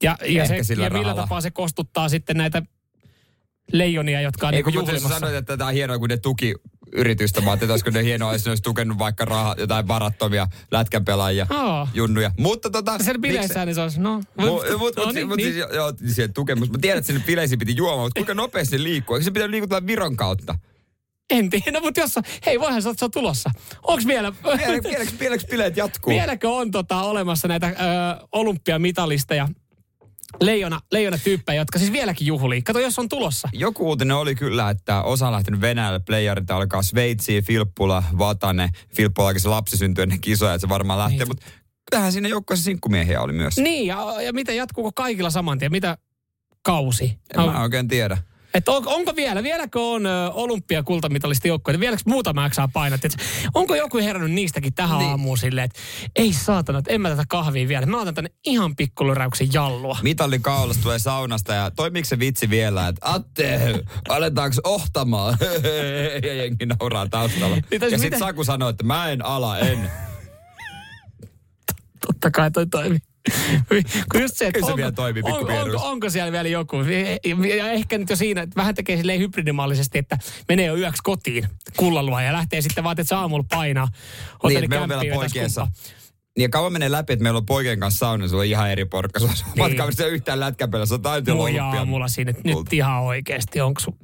Ja, 0.03 0.17
ja, 0.27 0.43
Ehkä 0.43 0.57
se, 0.57 0.65
sillä 0.65 0.85
ja 0.85 0.91
millä 0.91 1.15
tapaa 1.15 1.41
se 1.41 1.51
kostuttaa 1.51 2.09
sitten 2.09 2.37
näitä 2.37 2.63
leijonia, 3.73 4.21
jotka 4.21 4.49
on 4.49 4.55
Ei 4.55 4.59
niin 4.59 4.65
kun 4.65 4.75
juhlimassa. 4.75 5.09
sanoit, 5.09 5.35
että 5.35 5.57
tämä 5.57 5.69
on 5.69 5.75
hienoa, 5.75 5.99
kun 5.99 6.09
ne 6.09 6.17
tuki 6.17 6.55
yritystä. 6.93 7.41
Mä 7.41 7.51
ajattelin, 7.51 7.75
että 7.77 7.91
ne 7.91 8.05
hienoa, 8.05 8.33
jos 8.33 8.45
ne 8.45 8.51
olisi 8.51 8.63
tukenut 8.63 8.99
vaikka 8.99 9.25
rahaa, 9.25 9.55
jotain 9.59 9.89
varattomia 9.89 10.47
lätkänpelaajia, 10.71 11.47
Aa. 11.51 11.89
junnuja. 11.95 12.31
Mutta 12.39 12.71
tota... 12.71 12.99
Sen 12.99 13.21
bileissä 13.21 13.65
niin 13.65 13.75
se 13.75 13.81
olisi, 13.81 14.01
no. 14.01 14.15
Mutta 14.15 14.79
mut, 14.79 14.97
no 14.97 15.05
mut, 15.05 15.15
niin, 15.15 15.29
mut, 15.29 15.37
niin. 15.37 15.53
siis, 15.53 15.65
joo, 15.75 15.93
siihen 16.07 16.33
tukemus. 16.33 16.71
Mä 16.71 16.79
tiedän, 16.81 16.99
että 16.99 17.07
sinne 17.07 17.23
bileisiin 17.27 17.59
piti 17.59 17.77
juomaan, 17.77 18.07
mutta 18.07 18.19
kuinka 18.19 18.35
nopeasti 18.35 18.77
ne 18.77 18.83
liikkuu? 18.83 19.17
Eikö 19.17 19.25
se 19.25 19.31
pitänyt 19.31 19.51
liikuttaa 19.51 19.87
Viron 19.87 20.17
kautta? 20.17 20.59
En 21.31 21.51
tiedä, 21.51 21.81
mutta 21.81 22.01
jos 22.01 22.17
on, 22.17 22.23
hei 22.47 22.61
voihan 22.61 22.83
se, 22.83 22.91
se 22.97 23.05
on 23.05 23.11
tulossa. 23.11 23.51
Onks 23.83 24.07
vielä, 24.07 24.33
Vielä- 24.45 24.83
Vieläks, 24.83 25.19
vieläks 25.21 25.45
bileet 25.47 25.77
jatkuu? 25.77 26.13
vieläkö 26.13 26.51
on 26.51 26.71
tota, 26.71 27.03
olemassa 27.03 27.49
näitä 27.49 27.67
ö, 27.67 27.73
olympiamitalisteja, 28.33 29.49
leijona, 30.41 30.81
leijona 30.93 31.19
tyyppejä, 31.19 31.61
jotka 31.61 31.79
siis 31.79 31.93
vieläkin 31.93 32.27
juhlii. 32.27 32.63
Kato, 32.63 32.79
jos 32.79 32.99
on 32.99 33.09
tulossa. 33.09 33.49
Joku 33.53 33.89
uutinen 33.89 34.17
oli 34.17 34.35
kyllä, 34.35 34.71
että 34.71 35.03
osa 35.03 35.27
on 35.27 35.33
lähtenyt 35.33 35.61
Venäjälle, 35.61 36.01
playerit 36.01 36.51
alkaa 36.51 36.83
Sveitsiin, 36.83 37.45
Filppula, 37.45 38.03
Vatane. 38.19 38.69
Filppulakin 38.97 39.41
se 39.41 39.49
lapsi 39.49 39.77
syntyi 39.77 40.03
ennen 40.03 40.21
kisoja, 40.21 40.55
että 40.55 40.67
se 40.67 40.69
varmaan 40.69 40.99
lähtee. 40.99 41.19
Niin. 41.19 41.29
Mutta 41.29 41.47
kyllähän 41.91 42.13
siinä 42.13 42.29
joukkueessa 42.29 42.65
sinkkumiehiä 42.65 43.21
oli 43.21 43.33
myös. 43.33 43.57
Niin, 43.57 43.87
ja, 43.87 44.23
ja 44.23 44.33
mitä 44.33 44.53
jatkuuko 44.53 44.93
kaikilla 44.95 45.31
saman 45.31 45.59
tien? 45.59 45.73
Mitä 45.73 45.99
kausi? 46.63 47.19
En 47.35 47.41
mä 47.41 47.63
oikein 47.63 47.89
tiedä. 47.89 48.19
Et 48.59 48.69
on, 48.69 48.83
onko 48.87 49.17
vielä, 49.17 49.43
vieläkö 49.43 49.81
on 49.81 50.03
olympiakultamitalisti 50.33 51.49
joukkoja, 51.49 51.81
vieläkö 51.81 52.03
muutama 52.07 52.51
saa 52.53 52.69
painat? 52.69 53.05
Et 53.05 53.17
onko 53.55 53.75
joku 53.75 53.99
herännyt 53.99 54.33
niistäkin 54.33 54.75
tähän 54.75 54.99
Niin. 54.99 55.11
aamuun 55.11 55.39
silleen, 55.39 55.65
että 55.65 55.79
ei 56.17 56.33
saatana, 56.33 56.79
että 56.79 56.93
en 56.93 57.01
mä 57.01 57.09
tätä 57.09 57.25
kahvia 57.29 57.69
vielä. 57.69 57.87
Mä 57.87 58.01
otan 58.01 58.15
tänne 58.15 58.31
ihan 58.47 58.77
pikkulyräyksen 58.77 59.49
jallua. 59.53 59.99
Mitallin 60.03 60.43
kaulasta 60.43 60.83
tulee 60.83 60.99
saunasta 60.99 61.55
ja 61.55 61.71
toimiiko 61.71 62.05
se 62.05 62.19
vitsi 62.19 62.51
vielä, 62.51 62.89
että 62.89 63.13
Atte, 63.13 63.81
aletaanko 64.09 64.57
ohtamaan? 64.65 65.39
ja 66.27 66.35
jengi 66.35 66.67
nauraa 66.67 67.09
taustalla. 67.09 67.55
Niin, 67.55 67.65
ja 67.71 67.79
tai 67.81 67.99
sitten 67.99 68.19
Saku 68.19 68.45
sanoo, 68.45 68.69
että 68.69 68.85
mä 68.85 69.09
en 69.11 69.25
ala, 69.25 69.59
en. 69.59 69.91
Totta 72.07 72.31
kai 72.31 72.51
toi 72.51 72.67
toimii. 72.67 72.99
Kun 74.13 74.21
just 74.21 74.37
se, 74.37 74.47
että 74.47 74.59
onko, 74.63 74.77
vielä 74.77 74.93
toimii 74.93 75.23
onko, 75.25 75.53
onko, 75.53 75.77
onko, 75.83 76.11
siellä 76.11 76.33
vielä 76.33 76.49
joku? 76.49 76.77
Ja, 76.77 77.57
ja 77.57 77.73
ehkä 77.73 77.99
nyt 77.99 78.11
jo 78.11 78.17
siinä, 78.17 78.43
että 78.43 78.57
vähän 78.57 78.75
tekee 78.75 78.97
silleen 78.97 79.21
hybridimallisesti, 79.21 79.99
että 79.99 80.19
menee 80.49 80.67
jo 80.67 80.77
yöksi 80.77 81.03
kotiin 81.03 81.49
kullalua 81.77 82.23
ja 82.23 82.33
lähtee 82.33 82.61
sitten 82.61 82.85
vaan, 82.85 83.01
että 83.01 83.19
aamulla 83.19 83.45
painaa. 83.51 83.89
niin, 84.49 84.71
meillä 84.71 84.83
on 84.83 84.89
vielä 84.89 85.15
poikiensa. 85.15 85.65
Niin 85.65 86.43
ja 86.43 86.49
kauan 86.49 86.73
menee 86.73 86.91
läpi, 86.91 87.13
että 87.13 87.23
meillä 87.23 87.37
on 87.37 87.47
poikien 87.47 87.81
kanssa 87.81 87.99
sauna, 87.99 88.29
se 88.29 88.37
on 88.37 88.45
ihan 88.45 88.71
eri 88.71 88.85
porkka. 88.85 89.21
Se 89.21 89.27
on 89.27 89.71
Niin. 89.71 90.13
yhtään 90.13 90.41
lätkäpelä, 90.41 90.87
se 90.87 90.95
on 90.95 91.03
taitelu 91.03 91.37
Moi 91.37 91.59
aamulla 91.59 92.09
siinä, 92.09 92.31
että 92.31 92.43
nyt 92.45 92.73
ihan 92.73 93.03
oikeasti, 93.03 93.61
onko 93.61 93.81
sun, 93.81 93.99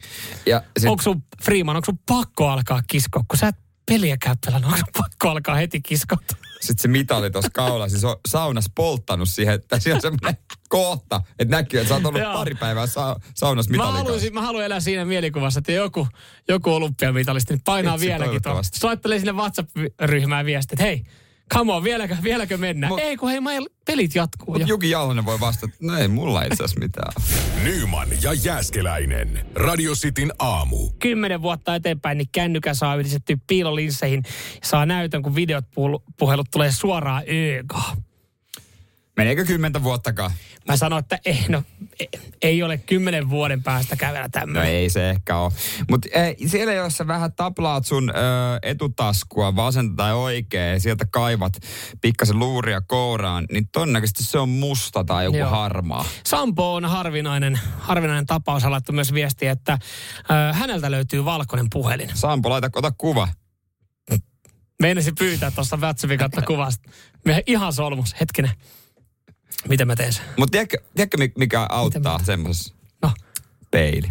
Ja 0.46 0.62
sit, 0.78 0.90
onko 0.90 1.02
sun, 1.02 1.22
Freeman, 1.42 1.76
onko 1.76 1.86
sun 1.86 1.98
pakko 2.08 2.48
alkaa 2.48 2.82
kiskoa, 2.86 3.24
kun 3.28 3.38
sä 3.38 3.48
et 3.48 3.56
peliä 3.86 4.16
käy 4.20 4.34
pelannut, 4.46 4.72
onko 4.72 4.90
pakko 4.98 5.28
alkaa 5.28 5.54
heti 5.54 5.80
kiskoa? 5.80 6.18
sit 6.60 6.78
se 6.78 6.88
mitali 6.88 7.30
tuossa 7.30 7.50
kaulassa, 7.54 7.90
siis 7.98 8.04
on 8.04 8.16
saunas 8.28 8.70
polttanut 8.74 9.28
siihen, 9.28 9.54
että 9.54 9.78
siinä 9.80 9.94
on 9.94 10.00
semmoinen 10.00 10.36
kohta, 10.68 11.20
että 11.38 11.56
näkyy, 11.56 11.80
että 11.80 11.88
sä 11.88 11.94
oot 11.94 12.06
ollut 12.06 12.20
Joo. 12.20 12.32
pari 12.34 12.54
päivää 12.54 12.86
sa- 12.86 13.16
saunassa 13.34 13.70
Mä, 13.70 13.72
mitalin 13.72 13.88
kanssa. 13.92 14.04
haluaisin, 14.04 14.34
mä 14.34 14.40
haluan 14.42 14.64
elää 14.64 14.80
siinä 14.80 15.04
mielikuvassa, 15.04 15.58
että 15.58 15.72
joku, 15.72 16.08
joku 16.48 16.70
olympiamitalisti 16.74 17.54
nyt 17.54 17.62
painaa 17.64 17.94
Vitsi, 17.94 18.06
vieläkin 18.06 18.42
tuolla. 18.42 18.60
Soittelee 18.74 19.18
sinne 19.18 19.32
WhatsApp-ryhmään 19.32 20.46
viestit, 20.46 20.72
että 20.72 20.84
hei, 20.84 21.04
come 21.52 21.72
on, 21.72 21.84
vieläkö, 21.84 22.16
vieläkö 22.22 22.56
mennään? 22.58 22.92
Mut- 22.92 23.00
ei, 23.00 23.16
kun 23.16 23.30
hei, 23.30 23.40
mä 23.40 23.52
el- 23.52 23.68
pelit 23.86 24.14
jatkuu. 24.14 24.46
Mutta 24.46 24.60
Ja, 24.60 24.66
Juki 24.66 24.90
Jalonen 24.90 25.24
voi 25.24 25.40
vastata, 25.40 25.66
että 25.66 25.86
no 25.86 25.98
ei 25.98 26.08
mulla 26.08 26.42
itse 26.42 26.64
asiassa 26.64 26.80
mitään. 26.80 27.12
Nyman 27.64 28.08
ja 28.22 28.32
Jääskeläinen. 28.32 29.46
Radio 29.54 29.92
Cityn 29.94 30.32
aamu. 30.38 30.90
kymmenen 30.98 31.42
vuotta 31.42 31.74
eteenpäin, 31.74 32.18
niin 32.18 32.28
kännykkä 32.32 32.74
saa 32.74 32.96
yhdistetty 32.96 33.38
piilolinsseihin. 33.46 34.22
Saa 34.62 34.86
näytön, 34.86 35.22
kun 35.22 35.34
videot 35.34 35.64
puhelut 36.18 36.50
tulee 36.50 36.72
suoraan 36.72 37.22
öögaan. 37.32 37.96
Meneekö 39.16 39.44
kymmentä 39.44 39.82
vuottakaan? 39.82 40.30
Mä 40.68 40.76
sanoin, 40.76 41.00
että 41.00 41.18
ei, 41.24 41.44
no, 41.48 41.62
ei, 42.00 42.08
ei 42.42 42.62
ole 42.62 42.78
kymmenen 42.78 43.30
vuoden 43.30 43.62
päästä 43.62 43.96
kävellä 43.96 44.22
No 44.22 44.28
tämmöinen. 44.28 44.72
ei 44.72 44.90
se 44.90 45.10
ehkä 45.10 45.36
ole. 45.38 45.52
Mutta 45.90 46.08
siellä 46.46 46.72
jos 46.72 46.96
sä 46.96 47.06
vähän 47.06 47.32
taplaat 47.32 47.86
sun 47.86 48.10
ö, 48.10 48.12
etutaskua 48.62 49.56
vasenta 49.56 49.94
tai 49.96 50.12
oikea, 50.12 50.80
sieltä 50.80 51.04
kaivat 51.10 51.52
pikkasen 52.00 52.38
luuria 52.38 52.80
kouraan, 52.80 53.46
niin 53.52 53.68
todennäköisesti 53.72 54.24
se 54.24 54.38
on 54.38 54.48
musta 54.48 55.04
tai 55.04 55.24
joku 55.24 55.36
Joo. 55.36 55.50
harmaa. 55.50 56.04
Sampo 56.26 56.74
on 56.74 56.84
harvinainen, 56.84 57.60
harvinainen 57.78 58.26
tapaus. 58.26 58.62
Hän 58.62 58.72
laittoi 58.72 58.94
myös 58.94 59.12
viestiä, 59.14 59.52
että 59.52 59.78
ö, 60.18 60.52
häneltä 60.52 60.90
löytyy 60.90 61.24
valkoinen 61.24 61.66
puhelin. 61.72 62.10
Sampo, 62.14 62.50
laita, 62.50 62.70
ota 62.76 62.92
kuva. 62.98 63.28
Meinasi 64.82 65.12
pyytää 65.18 65.50
tuosta 65.50 65.76
WhatsAppin 65.76 66.18
kautta 66.18 66.42
kuvasta. 66.42 66.90
Me 67.24 67.42
ihan 67.46 67.72
solmus. 67.72 68.14
Hetkinen. 68.20 68.50
Miten 69.68 69.86
mä 69.86 69.96
teen 69.96 70.12
sen? 70.12 70.24
Mutta 70.36 70.50
tiedätkö, 70.52 70.76
tiedätkö, 70.94 71.16
mi- 71.16 71.32
mikä 71.38 71.66
auttaa 71.68 72.18
semmoisessa? 72.24 72.74
No, 73.02 73.12
Peili. 73.70 74.08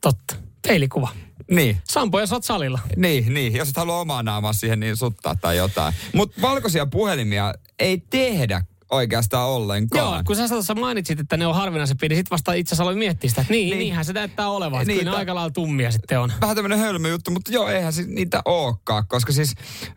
totta. 0.00 0.34
Peilikuva. 0.68 1.08
Niin. 1.50 1.78
Sampo, 1.84 2.20
jos 2.20 2.32
oot 2.32 2.44
salilla. 2.44 2.78
Niin, 2.96 3.34
niin. 3.34 3.56
Jos 3.56 3.68
et 3.68 3.76
halua 3.76 4.00
omaa 4.00 4.22
naamaa 4.22 4.52
siihen, 4.52 4.80
niin 4.80 4.96
suttaa 4.96 5.36
tai 5.36 5.56
jotain. 5.56 5.94
Mutta 6.14 6.42
valkoisia 6.42 6.86
puhelimia 6.86 7.54
ei 7.78 8.02
tehdä 8.10 8.64
oikeastaan 8.92 9.48
ollenkaan. 9.48 10.14
Joo, 10.14 10.22
kun 10.26 10.36
sä 10.36 10.48
tuossa 10.48 10.74
mainitsit, 10.74 11.20
että 11.20 11.36
ne 11.36 11.46
on 11.46 11.54
harvinaisempia, 11.54 12.08
niin 12.08 12.16
sit 12.16 12.30
vasta 12.30 12.52
itse 12.52 12.68
asiassa 12.68 12.82
aloin 12.82 12.98
miettiä 12.98 13.30
sitä, 13.30 13.40
että 13.40 13.52
niin, 13.52 13.60
Niin. 13.64 13.70
niin. 13.70 13.78
niinhän 13.78 14.04
se 14.04 14.12
näyttää 14.12 14.48
olevan. 14.48 14.80
Että 14.82 14.88
Niin, 14.92 14.98
kyllä 14.98 15.10
ta- 15.12 15.18
aika 15.18 15.34
lailla 15.34 15.50
tummia 15.50 15.90
sitten 15.90 16.20
on. 16.20 16.32
vähän 16.40 16.56
tämmöinen 16.56 16.78
hölmö 16.78 17.08
juttu, 17.08 17.30
mutta 17.30 17.52
joo, 17.52 17.68
eihän 17.68 17.92
siis 17.92 18.06
niitä 18.08 18.42
olekaan, 18.44 19.04
koska 19.08 19.32
siis 19.32 19.54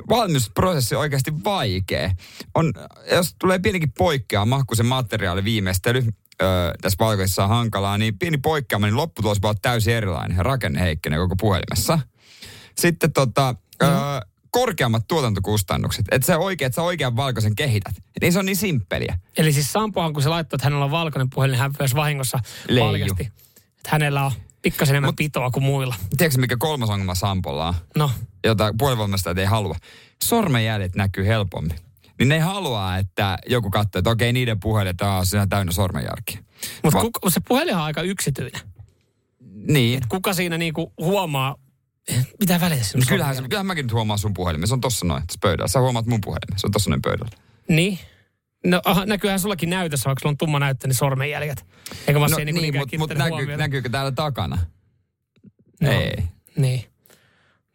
valmistusprosessi 0.09 0.95
on 0.95 1.01
oikeasti 1.01 1.43
vaikea. 1.43 2.11
On, 2.55 2.73
jos 3.11 3.35
tulee 3.39 3.59
pienikin 3.59 3.91
poikkeama, 3.97 4.63
kun 4.63 4.77
se 4.77 4.83
materiaali 4.83 5.43
viimeistely 5.43 6.03
öö, 6.41 6.73
tässä 6.81 6.97
valkoisessa 6.99 7.43
on 7.43 7.49
hankalaa, 7.49 7.97
niin 7.97 8.19
pieni 8.19 8.37
poikkeama, 8.37 8.87
niin 8.87 8.97
lopputulos 8.97 9.41
voi 9.41 9.49
olla 9.49 9.59
täysin 9.61 9.93
erilainen 9.93 10.45
rakenne 10.45 10.81
heikkenee 10.81 11.19
koko 11.19 11.35
puhelimessa. 11.35 11.99
Sitten 12.77 13.13
tota, 13.13 13.55
öö, 13.83 13.89
korkeammat 14.59 15.07
tuotantokustannukset, 15.07 16.05
että 16.11 16.25
sä 16.25 16.37
oikein, 16.37 16.65
että 16.67 16.75
sä 16.75 16.81
oikean 16.81 17.15
valkoisen 17.15 17.55
kehität. 17.55 17.93
Niin 18.21 18.33
se 18.33 18.39
on 18.39 18.45
niin 18.45 18.55
simppeliä. 18.55 19.19
Eli 19.37 19.53
siis 19.53 19.73
Sampohan, 19.73 20.13
kun 20.13 20.23
se 20.23 20.29
laittoi, 20.29 20.57
että 20.57 20.65
hänellä 20.65 20.85
on 20.85 20.91
valkoinen 20.91 21.29
puhelin, 21.29 21.51
niin 21.51 21.59
hän 21.61 21.71
myös 21.79 21.95
vahingossa 21.95 22.39
Leiju. 22.67 22.85
paljasti, 22.85 23.23
että 23.23 23.89
hänellä 23.89 24.25
on 24.25 24.31
pikkasen 24.61 24.93
enemmän 24.93 25.09
Mut- 25.09 25.15
pitoa 25.15 25.51
kuin 25.51 25.63
muilla. 25.63 25.95
Tiedätkö 26.17 26.41
mikä 26.41 26.57
kolmas 26.59 26.89
ongelma 26.89 27.15
Sampolla 27.15 27.67
on? 27.67 27.73
No, 27.97 28.11
jota 28.43 28.73
puhelinvalmistajat 28.77 29.37
ei 29.37 29.45
halua. 29.45 29.75
Sormenjäljet 30.23 30.95
näkyy 30.95 31.25
helpommin. 31.27 31.77
Niin 32.19 32.29
ne 32.29 32.35
ei 32.35 32.41
halua, 32.41 32.97
että 32.97 33.37
joku 33.49 33.69
katsoo, 33.69 33.99
että 33.99 34.09
okei, 34.09 34.33
niiden 34.33 34.59
puhelin, 34.59 34.89
että 34.89 35.11
aah, 35.11 35.23
siinä 35.25 35.41
on 35.41 35.49
täynnä 35.49 35.71
sormenjälkiä. 35.71 36.39
mutta 36.83 36.99
Va- 36.99 37.29
se 37.29 37.39
puhelin 37.47 37.75
on 37.75 37.81
aika 37.81 38.01
yksityinen. 38.01 38.61
Niin. 39.67 40.01
Kuka 40.09 40.33
siinä 40.33 40.57
niinku 40.57 40.93
huomaa, 40.97 41.55
mitä 42.39 42.61
väliä 42.61 42.83
siinä 42.83 43.03
on 43.03 43.07
Kyllähän, 43.07 43.35
se, 43.35 43.41
kyllähän 43.41 43.65
mäkin 43.65 43.85
nyt 43.85 43.93
huomaan 43.93 44.19
sun 44.19 44.33
puhelimen. 44.33 44.67
Se 44.67 44.73
on 44.73 44.81
tossa 44.81 45.05
noin, 45.05 45.27
tässä 45.27 45.39
pöydällä. 45.41 45.67
Sä 45.67 45.79
huomaat 45.79 46.05
mun 46.05 46.21
puhelimen. 46.21 46.59
Se 46.59 46.67
on 46.67 46.71
tossa 46.71 46.89
noin 46.89 47.01
pöydällä. 47.01 47.31
Niin. 47.67 47.99
No 48.65 48.81
aha, 48.85 49.05
näkyyhän 49.05 49.39
sullakin 49.39 49.69
näytössä, 49.69 50.07
vaikka 50.07 50.19
sulla 50.19 50.31
on 50.31 50.37
tumma 50.37 50.59
näyttö, 50.59 50.87
niin 50.87 50.95
sormenjäljet. 50.95 51.65
Eikä 52.07 52.19
mä 52.19 52.27
No 52.27 52.37
niinku 52.37 52.61
niin, 52.61 52.73
niin, 52.73 52.79
mutta 52.79 52.97
mut 52.97 53.13
näkyy, 53.15 53.57
näkyykö 53.57 53.89
täällä 53.89 54.11
takana? 54.11 54.57
No. 55.81 55.91
Ei. 55.91 56.23
Niin. 56.57 56.85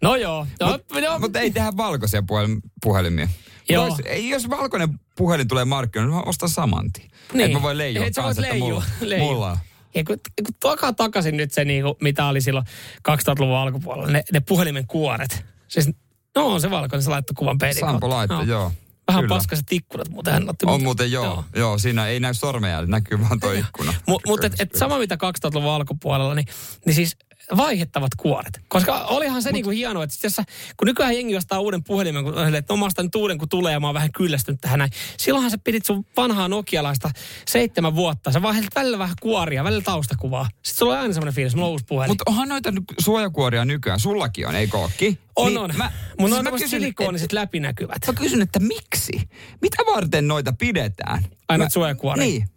No 0.03 0.17
joo. 0.17 0.47
No, 0.61 0.67
Mutta 0.73 1.01
no, 1.01 1.19
mut 1.19 1.37
ei 1.37 1.51
tehdä 1.51 1.73
valkoisia 1.77 2.21
puhel- 2.21 2.71
puhelimia. 2.83 3.29
Joo. 3.69 3.87
Jos, 3.87 4.01
ei, 4.05 4.29
jos 4.29 4.51
valkoinen 4.51 5.01
puhelin 5.17 5.49
tulee 5.49 5.65
markkinoille, 5.65 6.15
niin 6.17 6.25
mä 6.25 6.29
ostan 6.31 6.49
saman 6.49 6.93
tien. 6.93 7.11
Niin. 7.33 7.45
Että 7.45 7.59
mä 7.59 7.63
voin 7.63 7.79
leijua 7.79 8.07
Et 8.07 8.15
sä 8.15 8.23
kanssa, 8.23 8.43
voit 8.43 8.53
että 8.53 8.65
mulla, 8.65 8.85
leijua. 9.01 9.27
mulla 9.33 9.51
on. 9.51 9.59
Ja 9.95 10.05
kun, 10.05 10.17
kun 10.45 10.55
takaa 10.61 10.93
takaisin 10.93 11.37
nyt 11.37 11.53
se, 11.53 11.65
niinku, 11.65 11.97
mitä 12.01 12.27
oli 12.27 12.41
silloin 12.41 12.67
2000-luvun 13.11 13.57
alkupuolella, 13.57 14.13
ne, 14.13 14.23
ne 14.33 14.41
puhelimen 14.41 14.87
kuoret. 14.87 15.45
Siis, 15.69 15.91
no 16.37 16.47
on 16.47 16.61
se 16.61 16.71
valkoinen, 16.71 17.03
se 17.03 17.11
laittoi 17.11 17.35
kuvan 17.35 17.59
peilin 17.59 17.81
Sampo 17.81 18.09
laittoi, 18.09 18.47
joo. 18.47 18.73
Vähän 19.09 19.25
Kyllä. 19.25 19.35
paskaiset 19.35 19.73
ikkunat, 19.73 20.09
mutta 20.09 20.31
hän 20.31 20.51
otti. 20.51 20.67
On 20.67 20.83
muuten 20.83 21.13
joo, 21.13 21.25
joo. 21.25 21.45
joo 21.57 21.79
siinä 21.79 22.07
ei 22.07 22.21
näy 22.21 22.35
sormenjäljet, 22.35 22.91
näkyy 22.91 23.21
vaan 23.21 23.41
tuo 23.41 23.53
ikkuna. 23.53 23.95
Mutta 24.07 24.29
mut 24.29 24.45
et, 24.45 24.61
et 24.61 24.75
sama 24.75 24.99
mitä 24.99 25.15
2000-luvun 25.15 25.71
alkupuolella, 25.71 26.35
niin, 26.35 26.47
niin 26.87 26.95
siis 26.95 27.17
vaihettavat 27.57 28.11
kuoret. 28.17 28.61
Koska 28.69 28.99
olihan 28.99 29.43
se 29.43 29.49
Mut, 29.49 29.53
niinku 29.55 29.71
hienoa, 29.71 30.05
että 30.05 30.17
jos 30.23 30.37
kun 30.77 30.87
nykyään 30.87 31.15
jengi 31.15 31.37
ostaa 31.37 31.61
uuden 31.61 31.85
puhelimen, 31.85 32.25
kun 32.25 32.39
on 32.39 32.55
että 32.55 32.73
no 32.73 32.77
mä 32.77 32.87
ostan 32.87 33.05
nyt 33.05 33.15
uuden 33.15 33.39
kun 33.39 33.49
tulee 33.49 33.73
ja 33.73 33.81
mä 33.81 33.87
oon 33.87 33.95
vähän 33.95 34.13
kyllästynyt 34.13 34.61
tähän 34.61 34.79
näin. 34.79 34.91
Silloinhan 35.17 35.51
sä 35.51 35.59
pidit 35.59 35.87
sun 35.87 36.07
vanhaa 36.17 36.49
nokialaista 36.49 37.11
seitsemän 37.49 37.97
vuotta. 37.97 38.33
Sä 38.33 38.43
vaihdelit 38.43 38.75
välillä 38.75 38.99
vähän 38.99 39.17
kuoria, 39.21 39.65
välillä 39.65 39.83
taustakuvaa. 39.83 40.45
Sitten 40.45 40.79
sulla 40.79 40.93
on 40.93 41.01
aina 41.01 41.15
semmoinen 41.15 41.35
fiilis, 41.35 41.55
mulla 41.55 41.67
on 41.67 41.73
uusi 41.73 41.85
puhelin. 41.89 42.11
Mutta 42.11 42.25
onhan 42.27 42.49
noita 42.49 42.73
suojakuoria 43.01 43.65
nykyään. 43.65 44.01
Sullakin 44.01 44.49
on, 44.49 44.55
ei 44.55 44.67
kookki? 44.67 45.19
on, 45.37 45.47
Niin 45.47 45.59
on. 45.59 45.71
Mä, 45.77 45.93
Mutta 46.19 46.37
siis 46.37 46.47
on 46.47 46.53
kysyn, 46.53 46.69
silikooniset 46.69 47.33
läpinäkyvät. 47.33 48.07
Mä 48.07 48.13
kysyn, 48.13 48.43
että 48.43 48.61
miksi? 48.61 49.29
Mitä 49.63 49.77
varten 49.95 50.29
noita 50.29 50.53
pidetään? 50.53 51.25
Aina 51.49 51.69
suojakuoria. 51.69 52.25
Niin. 52.25 52.49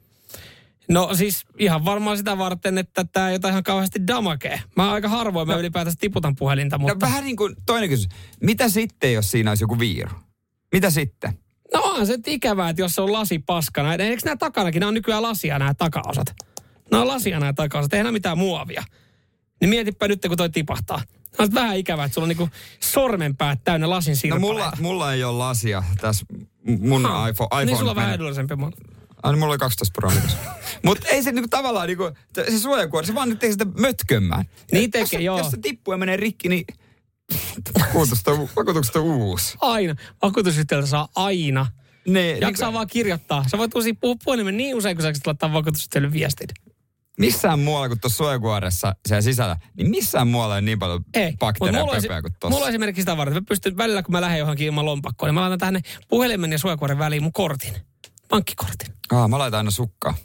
No 0.89 1.09
siis 1.15 1.45
ihan 1.59 1.85
varmaan 1.85 2.17
sitä 2.17 2.37
varten, 2.37 2.77
että 2.77 3.03
tämä 3.11 3.29
ei 3.29 3.35
ota 3.35 3.49
ihan 3.49 3.63
kauheasti 3.63 4.07
damakee. 4.07 4.61
Mä 4.75 4.91
aika 4.91 5.09
harvoin 5.09 5.47
mä 5.47 5.55
ylipäätänsä 5.55 5.97
tiputan 6.01 6.35
puhelinta, 6.35 6.77
No 6.77 6.81
mutta... 6.81 7.05
vähän 7.05 7.23
niin 7.23 7.35
kuin 7.35 7.55
toinen 7.65 7.89
kysymys. 7.89 8.15
Mitä 8.41 8.69
sitten, 8.69 9.13
jos 9.13 9.31
siinä 9.31 9.51
olisi 9.51 9.63
joku 9.63 9.79
viiru? 9.79 10.11
Mitä 10.71 10.89
sitten? 10.89 11.39
No 11.73 11.81
on 11.83 12.07
se 12.07 12.17
ikävää, 12.27 12.69
että 12.69 12.81
jos 12.81 12.95
se 12.95 13.01
on 13.01 13.13
lasi 13.13 13.39
paskana. 13.39 13.93
Eikö 13.93 14.21
nämä 14.25 14.37
takanakin, 14.37 14.79
nämä 14.79 14.87
on 14.87 14.93
nykyään 14.93 15.23
lasia 15.23 15.59
nämä 15.59 15.73
takaosat. 15.73 16.35
Nämä 16.91 17.01
on 17.01 17.07
lasia 17.07 17.39
nämä 17.39 17.53
takaosat, 17.53 17.93
ei 17.93 17.99
enää 17.99 18.11
mitään 18.11 18.37
muovia. 18.37 18.83
Niin 19.61 19.69
mietipä 19.69 20.07
nyt, 20.07 20.21
kun 20.27 20.37
toi 20.37 20.49
tipahtaa. 20.49 21.01
On 21.39 21.53
vähän 21.53 21.77
ikävää, 21.77 22.05
että 22.05 22.13
sulla 22.13 22.25
on 22.25 22.29
niinku 22.29 22.49
sormenpäät 22.79 23.59
täynnä 23.63 23.89
lasin 23.89 24.11
No 24.11 24.15
sirpaleita. 24.15 24.47
mulla, 24.47 24.71
mulla 24.81 25.13
ei 25.13 25.23
ole 25.23 25.37
lasia 25.37 25.83
tässä 26.01 26.25
mun 26.79 27.03
Ha. 27.05 27.27
iPhone. 27.27 27.47
iPhone 27.47 27.65
Niin 27.65 27.77
sulla 27.77 27.91
on 27.91 27.95
vähän 27.95 28.13
edullisempi. 28.13 28.53
Ai, 29.23 29.31
niin 29.31 29.39
mulla 29.39 29.51
oli 29.51 29.57
12 29.57 29.93
Pro. 30.01 30.11
Mutta 30.85 31.07
ei 31.07 31.23
se 31.23 31.31
niinku 31.31 31.47
tavallaan 31.49 31.87
niinku, 31.87 32.11
se 32.49 32.59
suojakuori, 32.59 33.07
se 33.07 33.15
vaan 33.15 33.29
nyt 33.29 33.39
tekee 33.39 33.51
sitä 33.51 33.65
mötkömmään. 33.65 34.45
Niin 34.71 34.91
tekee, 34.91 35.01
jos, 35.01 35.09
se- 35.09 35.21
joo. 35.21 35.37
Jos 35.37 35.51
se 35.51 35.57
tippuu 35.61 35.93
ja 35.93 35.97
menee 35.97 36.17
rikki, 36.17 36.49
niin 36.49 36.65
vakuutusta, 37.79 38.31
vakuutuksesta 38.55 38.99
uusi. 39.01 39.57
Aina. 39.61 39.95
Vakuutusyhtiöltä 40.21 40.87
saa 40.87 41.07
aina. 41.15 41.65
Ne, 42.07 42.31
Jaksaa 42.31 42.67
niinku, 42.67 42.73
vaan 42.77 42.87
kirjoittaa. 42.87 43.45
Sä 43.51 43.57
voit 43.57 43.75
uusia 43.75 43.93
puhua 44.01 44.15
puhelimen 44.23 44.57
niin 44.57 44.75
usein, 44.75 44.97
kun 44.97 45.03
sä 45.03 45.11
laittaa 45.25 45.53
vakuutusyhtiölle 45.53 46.11
viestin. 46.11 46.47
missään 47.19 47.59
muualla 47.59 47.87
kuin 47.87 47.99
tuossa 47.99 48.17
suojakuoressa 48.17 48.95
siellä 49.07 49.21
sisällä, 49.21 49.57
niin 49.77 49.89
missään 49.89 50.27
muualla 50.27 50.55
ei 50.55 50.61
niin 50.61 50.79
paljon 50.79 51.05
Ei, 51.13 51.33
bakteereja 51.39 51.83
mulla, 51.85 52.01
pöpeä 52.01 52.21
kuin 52.21 52.31
mulla 52.43 52.47
on 52.47 52.51
tuossa. 52.51 52.69
esimerkiksi 52.69 53.01
sitä 53.01 53.17
varten, 53.17 53.31
että 53.37 53.41
mä 53.41 53.45
pystyn 53.49 53.77
välillä, 53.77 54.03
kun 54.03 54.11
mä 54.11 54.21
lähden 54.21 54.39
johonkin 54.39 54.67
ilman 54.67 54.85
lompakkoa, 54.85 55.27
niin 55.27 55.33
mä 55.33 55.41
laitan 55.41 55.59
tähän 55.59 55.81
puhelimen 56.07 56.51
ja 56.51 56.59
suojakuoren 56.59 56.97
väliin 56.97 57.23
mun 57.23 57.33
kortin. 57.33 57.73
Pankkikortin. 58.33 58.93
Ah, 59.11 59.29
mä 59.29 59.39
laitan 59.39 59.57
aina 59.57 59.71
sukkaa. 59.71 60.15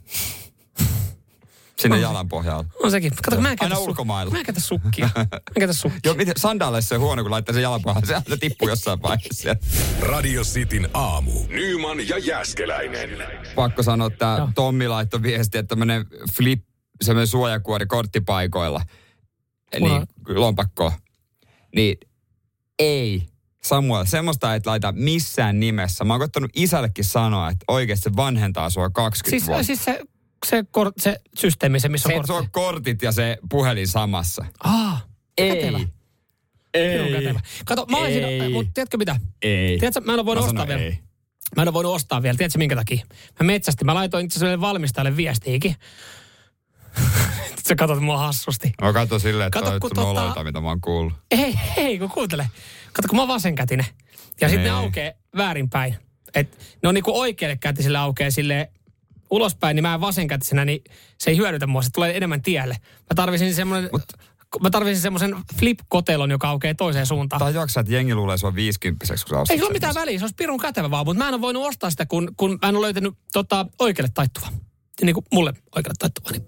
Sinne 1.79 1.99
jalan 2.01 2.29
pohjalle. 2.29 2.65
On 2.83 2.91
sekin. 2.91 3.13
Kato, 3.25 3.41
mä 3.41 3.51
en 3.51 3.57
käytä, 3.59 3.75
Aina 3.75 3.85
su- 3.87 3.89
ulkomailla. 3.89 4.33
mä 4.33 4.39
en 4.39 4.45
käytä 4.47 4.61
sukkia. 4.61 5.11
Mä 5.17 5.23
en 5.23 5.29
käytä 5.59 5.73
sukkia. 5.73 6.01
Joo, 6.05 6.15
miten 6.15 6.35
sandaaleissa 6.37 6.95
on 6.95 7.01
huono, 7.01 7.23
kun 7.23 7.31
laittaa 7.31 7.53
sen 7.53 7.63
jalan 7.63 7.83
pohjalle. 7.83 8.07
Se 8.07 8.15
aina 8.15 8.37
tippuu 8.41 8.69
jossain 8.69 9.03
vaiheessa. 9.03 9.57
Radio 10.01 10.43
Cityn 10.43 10.89
aamu. 10.95 11.33
Nyman 11.49 12.09
ja 12.09 12.19
Jäskeläinen. 12.19 13.11
Pakko 13.55 13.83
sanoa, 13.83 14.07
että 14.07 14.35
Joo. 14.39 14.49
Tommi 14.55 14.89
laittoi 14.89 15.23
viesti, 15.23 15.59
että 15.59 15.69
tämmöinen 15.69 16.07
flip, 16.37 16.65
semmoinen 17.03 17.27
suojakuori 17.27 17.87
korttipaikoilla, 17.87 18.83
niin 19.81 20.03
lompakko, 20.29 20.93
niin 21.75 21.97
ei. 22.79 23.27
Samuel, 23.69 24.05
semmoista 24.05 24.55
et 24.55 24.67
laita 24.67 24.93
missään 24.93 25.61
nimessä. 25.61 26.05
Mä 26.05 26.13
oon 26.13 26.21
koittanut 26.21 26.51
isällekin 26.55 27.05
sanoa, 27.05 27.49
että 27.51 27.65
oikeasti 27.69 28.05
se 28.05 28.17
vanhentaa 28.17 28.71
sua 28.71 28.91
20 28.91 29.31
Siis, 29.31 29.47
vuotta. 29.47 29.63
siis 29.65 29.85
se, 29.85 30.01
se, 30.47 30.65
kor, 30.71 30.93
se 30.99 31.17
systeemi, 31.39 31.81
se 31.81 31.89
missä 31.89 32.07
se, 32.09 32.15
on 32.15 32.21
että 32.21 32.27
se 32.27 32.33
kortti. 32.33 32.47
on 32.47 32.51
kortit 32.65 33.03
ja 33.03 33.13
se 33.13 33.39
puhelin 33.51 33.89
samassa. 33.89 34.45
Ah, 34.65 35.07
kätevä. 35.37 35.81
Ei. 36.75 37.13
Kätevä. 37.13 37.41
Kato, 37.65 37.87
mä 37.91 37.97
olisin, 37.97 38.25
Ei. 38.25 38.53
mutta 38.53 38.71
tiedätkö 38.75 38.97
mitä? 38.97 39.17
Ei. 39.43 39.79
Tiedätkö, 39.79 40.01
mä 40.01 40.13
en 40.13 40.19
ole 40.19 40.27
voinut 40.27 40.45
Mä 40.45 40.49
ostaa 40.49 40.65
sanon 40.67 40.69
vielä. 40.79 40.83
ei. 40.83 40.99
Mä 41.57 41.63
en 41.63 41.69
ole 41.69 41.75
voinut 41.75 41.95
ostaa 41.95 42.23
vielä. 42.23 42.37
Tiedätkö 42.37 42.59
minkä 42.59 42.77
takia? 42.77 43.05
Mä 43.41 43.47
metsästin. 43.47 43.87
Mä 43.87 43.95
laitoin 43.95 44.27
itse 44.27 44.39
asiassa 44.39 44.61
valmistajalle 44.61 45.17
viestiikin. 45.17 45.77
Sä 47.69 47.77
katsot 47.79 48.01
mua 48.01 48.19
hassusti. 48.19 48.73
Mä 48.83 48.93
katson 48.93 49.21
silleen, 49.21 49.47
että 49.47 49.61
Kato, 49.61 49.81
kun 49.81 49.91
on 49.99 50.05
tota- 50.05 50.07
noloita, 50.07 50.45
mitä 50.45 50.61
mä 50.61 50.69
oon 50.69 50.81
kuullut. 50.81 51.13
Ei, 51.31 51.55
ei, 51.77 51.99
kun 51.99 52.11
kuuntele. 52.11 52.51
Kato, 52.99 53.09
kun 53.09 53.17
mä 53.17 53.23
oon 53.23 53.29
vasenkätinen. 53.29 53.87
Ja 54.41 54.49
sitten 54.49 54.65
ne 54.65 54.79
Ei. 54.79 54.85
aukeaa 54.85 55.13
väärinpäin. 55.37 55.97
Et 56.35 56.59
ne 56.83 56.89
on 56.89 56.95
niinku 56.95 57.21
oikealle 57.21 57.57
kätisille 57.57 57.99
aukeaa 57.99 58.31
sille 58.31 58.71
ulospäin, 59.31 59.75
niin 59.75 59.83
mä 59.83 60.01
vasenkätisenä, 60.01 60.65
niin 60.65 60.85
se 61.19 61.31
ei 61.31 61.37
hyödytä 61.37 61.67
mua. 61.67 61.83
Se 61.83 61.91
tulee 61.91 62.17
enemmän 62.17 62.43
tielle. 62.43 62.77
Mä 62.83 63.15
tarvisin 63.15 63.55
semmoinen 63.55 63.91
mä 64.63 64.71
tarvitsin 64.71 65.03
semmoisen 65.03 65.37
flip-kotelon, 65.59 66.31
joka 66.31 66.49
aukeaa 66.49 66.75
toiseen 66.75 67.07
suuntaan. 67.07 67.41
Tai 67.41 67.55
juoksaa, 67.55 67.81
että 67.81 67.93
jengi 67.93 68.15
luulee 68.15 68.37
sua 68.37 68.55
50 68.55 69.07
kun 69.07 69.07
sä 69.07 69.15
Ei 69.15 69.57
sillä 69.57 69.67
ole 69.67 69.73
mitään 69.73 69.95
väliä, 69.95 70.19
se 70.19 70.25
olisi 70.25 70.35
pirun 70.35 70.61
kätevä 70.61 70.91
vaan, 70.91 71.07
mutta 71.07 71.25
mä 71.25 71.29
en 71.29 71.35
ole 71.35 71.41
voinut 71.41 71.67
ostaa 71.67 71.91
sitä, 71.91 72.07
kun, 72.07 72.33
kun 72.37 72.59
mä 72.63 72.69
en 72.69 72.77
ole 72.77 72.85
löytänyt 72.85 73.15
tota, 73.33 73.67
oikealle 73.79 74.11
taittuva. 74.15 74.49
Niin 75.03 75.15
kuin 75.15 75.27
mulle 75.33 75.53
oikealle 75.77 75.97
taittuva. 75.99 76.31
Niin, 76.31 76.47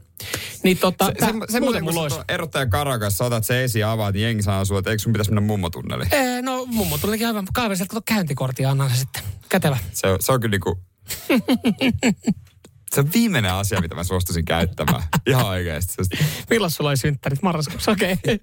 niin 0.63 0.79
tota, 0.79 1.05
Se, 1.07 1.13
se, 1.13 1.27
se 1.27 1.33
muuten 1.33 1.61
muuten, 1.61 1.85
kun 1.85 1.99
olisi. 1.99 2.17
erottaja 2.29 2.67
karakas, 2.67 3.21
otat 3.21 3.45
se 3.45 3.65
esiin 3.65 3.81
ja 3.81 3.93
avaat, 3.93 4.15
niin 4.15 4.23
jengi 4.23 4.43
sanoo 4.43 4.65
sulle, 4.65 4.79
että 4.79 4.91
eikö 4.91 5.03
sun 5.03 5.13
pitäisi 5.13 5.31
mennä 5.31 5.47
mummotunneliin. 5.47 6.15
Ee, 6.15 6.43
no 6.43 6.67
mummo 6.67 6.99
tulikin 6.99 7.27
aivan 7.27 7.47
sieltä, 7.77 7.87
kato 7.95 8.03
käyntikortti 8.05 8.63
ja 8.63 8.71
annan 8.71 8.91
se 8.91 8.97
sitten. 8.97 9.23
Kätevä. 9.49 9.79
Se, 9.93 10.07
on- 10.07 10.19
se 10.21 10.33
on 10.33 10.41
kyllä 10.41 10.53
niinku... 10.53 10.81
se 12.95 13.01
on 13.01 13.11
viimeinen 13.15 13.53
asia, 13.53 13.81
mitä 13.81 13.95
mä 13.95 14.05
suostuisin 14.05 14.45
käyttämään. 14.45 15.03
Ihan 15.27 15.47
oikeasti. 15.47 15.95
Milloin 16.51 16.71
sulla 16.71 16.91
oli 16.91 16.97
synttärit? 16.97 17.43
Marraskuussa, 17.43 17.91
okei. 17.91 18.13
Okay. 18.13 18.39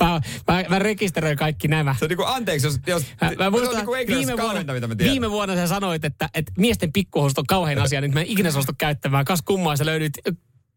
mä, 0.00 0.20
mä, 0.48 0.64
mä, 0.68 0.78
rekisteröin 0.78 1.38
kaikki 1.38 1.68
nämä. 1.68 1.94
se 1.98 2.04
on 2.04 2.08
niinku, 2.08 2.24
anteeksi, 2.24 2.66
jos... 2.66 2.80
jos 2.86 3.02
Mä, 3.38 3.50
muistan, 3.50 3.76
niinku 3.76 3.92
viime, 3.92 4.36
vuonna, 4.36 4.72
mitä 4.74 4.86
mä 4.86 4.96
tiedän. 4.96 5.12
viime 5.12 5.30
vuonna 5.30 5.54
sä 5.54 5.66
sanoit, 5.66 6.04
että, 6.04 6.28
että 6.34 6.52
miesten 6.58 6.92
pikkuhousut 6.92 7.38
on 7.38 7.46
kauhean 7.46 7.78
asia, 7.78 8.00
niin 8.00 8.14
mä 8.14 8.20
en 8.20 8.26
ikinä 8.26 8.50
suostu 8.50 8.72
käyttämään. 8.78 9.24
Kas 9.24 9.42
kummaa 9.42 9.76
sä 9.76 9.86
löydit 9.86 10.12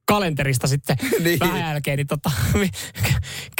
kalenterista 0.06 0.68
sitten 0.68 0.98
Niin. 1.24 1.40
vähän 1.40 1.60
jälkeen, 1.60 1.98
niin 1.98 2.08
tota, 2.08 2.32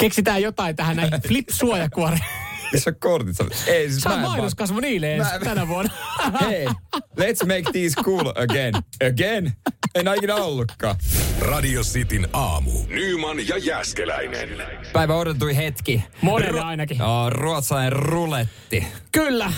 keksitään 0.00 0.42
jotain 0.42 0.76
tähän 0.76 0.96
näihin 0.96 1.20
flip-suojakuoreen. 1.28 2.24
Missä 2.72 2.90
on 2.90 2.96
kortit? 3.00 3.36
Sä- 3.36 3.44
Ei, 3.72 3.88
siis 3.90 4.02
Se 4.02 4.08
on 4.08 4.14
mä 4.14 4.16
en 4.18 4.22
vaan- 4.22 4.32
mainoskasvu 4.38 4.80
niille 4.80 5.16
Mä- 5.16 5.38
tänä 5.44 5.68
vuonna. 5.68 5.92
Hei, 6.40 6.66
let's 6.96 7.46
make 7.46 7.72
these 7.72 8.02
cool 8.04 8.28
again. 8.28 8.74
Again? 9.12 9.52
En 9.94 10.06
ikinä 10.16 10.34
ollutkaan. 10.34 10.96
Radio 11.40 11.82
Cityn 11.82 12.28
aamu. 12.32 12.70
Nyman 12.88 13.48
ja 13.48 13.58
Jäskeläinen. 13.58 14.48
Päivä 14.92 15.14
odotui 15.14 15.56
hetki. 15.56 16.04
Monelle 16.22 16.60
ainakin. 16.60 17.02
Oh, 17.02 17.30
ruotsalainen 17.30 17.92
ruletti. 17.92 18.86
Kyllä, 19.12 19.52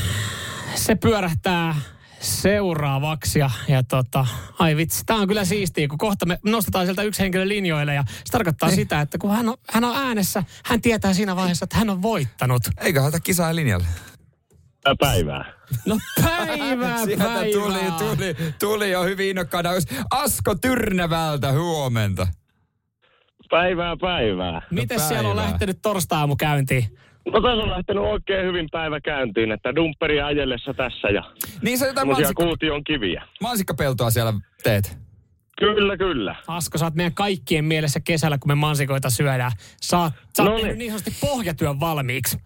se 0.75 0.95
pyörähtää 0.95 1.75
seuraavaksi 2.25 3.39
ja, 3.39 3.51
ja 3.69 3.83
tota, 3.83 4.27
ai 4.59 4.77
vitsi, 4.77 5.03
tää 5.07 5.17
on 5.17 5.29
kyllä 5.29 5.45
siistiä, 5.45 5.89
kun 5.89 5.99
kohta 5.99 6.27
me 6.27 6.39
nostetaan 6.45 6.87
sieltä 6.87 7.03
yksi 7.03 7.23
henkilö 7.23 7.49
linjoille 7.49 7.95
ja 7.95 8.05
se 8.09 8.33
tarkoittaa 8.33 8.69
Niin. 8.69 8.77
sitä, 8.77 9.01
että 9.01 9.19
kun 9.19 9.31
hän 9.31 9.49
on, 9.49 9.57
hän 9.71 9.85
on 9.85 9.97
äänessä, 9.97 10.45
hän 10.65 10.81
tietää 10.81 11.15
siinä 11.15 11.37
vaiheessa, 11.37 11.65
että 11.65 11.77
hän 11.77 11.91
on 11.91 12.03
voittanut. 12.03 12.63
Eikö 12.81 13.03
ota 13.03 13.21
kisaa 13.21 13.55
linjalle? 13.55 13.87
päivää. 15.01 15.53
No 15.87 15.99
päivää, 16.25 16.99
Sieltä 17.05 17.25
päivää. 17.25 17.43
tuli, 17.53 17.79
tuli, 18.17 18.37
tuli 18.59 18.91
jo 18.91 19.05
hyvin 19.05 19.29
innokkaana. 19.31 19.71
Asko 20.11 20.55
Tyrnevältä 20.55 21.53
huomenta. 21.53 22.27
Päivää, 23.51 23.97
päivää. 24.01 24.63
Miten 24.71 24.99
No 24.99 25.09
siellä 25.09 25.29
on 25.31 25.37
päivää. 25.37 25.51
lähtenyt 25.53 25.79
torstaamu 25.83 26.37
käyntiin? 26.37 26.99
No 27.33 27.41
tässä 27.41 27.63
on 27.63 27.71
lähtenyt 27.71 28.03
oikein 28.05 28.47
hyvin 28.47 28.69
päivä 28.73 29.01
käyntiin, 29.01 29.53
että 29.53 29.75
dumpperi 29.75 30.21
ajellessa 30.21 30.75
tässä 30.75 31.09
ja 31.09 31.23
Niin 31.63 31.79
sä 31.79 31.87
jotain 31.87 32.09
mansikka, 32.09 32.45
kuution 32.45 32.85
kiviä. 32.85 33.23
mansikkapeltoa 33.41 34.11
siellä 34.11 34.33
teet. 34.63 34.99
Kyllä, 35.59 35.97
kyllä. 35.97 36.37
Asko, 36.47 36.79
sä 36.79 36.85
oot 36.85 36.95
meidän 36.95 37.15
kaikkien 37.15 37.65
mielessä 37.65 38.01
kesällä, 38.01 38.39
kun 38.39 38.51
me 38.51 38.55
mansikoita 38.55 39.11
syödään. 39.11 39.53
Sä 39.83 39.99
oot, 39.99 40.13
sä 40.37 40.43
oot 40.43 40.53
No 40.53 40.57
niin. 40.57 40.79
niin 40.79 40.91
sanotusti 40.91 41.27
pohjatyön 41.27 41.81
valmiiksi. 41.81 42.39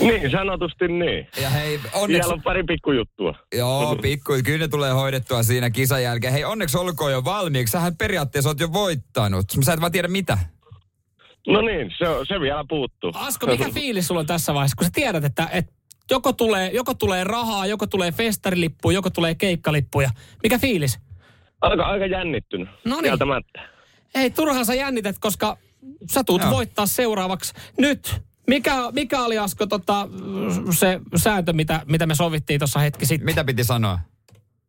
Niin, 0.00 0.30
sanotusti 0.30 0.88
niin. 0.88 1.28
Ja 1.42 1.50
hei, 1.50 1.78
Siellä 1.78 1.98
onneksi... 2.02 2.32
on 2.32 2.42
pari 2.42 2.62
pikkujuttua. 2.64 3.34
Joo, 3.54 3.96
pikku, 4.02 4.32
kyllä 4.44 4.58
ne 4.58 4.68
tulee 4.68 4.92
hoidettua 4.92 5.42
siinä 5.42 5.70
kisan 5.70 6.02
jälkeen. 6.02 6.32
Hei, 6.32 6.44
onneksi 6.44 6.78
olkoon 6.78 7.12
jo 7.12 7.24
valmiiksi. 7.24 7.72
Sähän 7.72 7.96
periaatteessa 7.96 8.50
oot 8.50 8.60
jo 8.60 8.72
voittanut. 8.72 9.44
Sä 9.64 9.72
et 9.72 9.80
vaan 9.80 9.92
tiedä 9.92 10.08
mitä. 10.08 10.38
No 11.46 11.60
niin, 11.60 11.92
se, 11.98 12.06
se 12.28 12.40
vielä 12.40 12.64
puuttuu. 12.68 13.12
Asko, 13.14 13.46
mikä 13.46 13.68
fiilis 13.80 14.06
sulla 14.06 14.20
on 14.20 14.26
tässä 14.26 14.54
vaiheessa, 14.54 14.76
kun 14.76 14.84
sä 14.84 14.90
tiedät, 14.94 15.24
että, 15.24 15.48
että 15.52 15.72
joko, 16.10 16.32
tulee, 16.32 16.70
joko 16.72 16.94
tulee 16.94 17.24
rahaa, 17.24 17.66
joko 17.66 17.86
tulee 17.86 18.12
festarilippu, 18.12 18.90
joko 18.90 19.10
tulee 19.10 19.34
keikkalippuja. 19.34 20.10
Mikä 20.42 20.58
fiilis? 20.58 20.98
Aika, 21.60 21.84
aika 21.84 22.06
jännittynyt. 22.06 22.68
No 22.84 23.00
niin. 23.00 23.14
Ei, 24.14 24.30
turhaan 24.30 24.66
sä 24.66 24.74
jännität, 24.74 25.16
koska 25.20 25.56
sä 26.10 26.24
tuut 26.24 26.42
Joo. 26.42 26.50
voittaa 26.50 26.86
seuraavaksi. 26.86 27.54
Nyt, 27.78 28.22
mikä, 28.46 28.74
mikä 28.92 29.22
oli 29.22 29.38
Asko 29.38 29.66
tota, 29.66 30.08
se 30.70 31.00
sääntö, 31.16 31.52
mitä, 31.52 31.80
mitä 31.86 32.06
me 32.06 32.14
sovittiin 32.14 32.60
tuossa 32.60 32.80
hetki 32.80 33.06
sitten? 33.06 33.26
Mitä 33.26 33.44
piti 33.44 33.64
sanoa? 33.64 33.98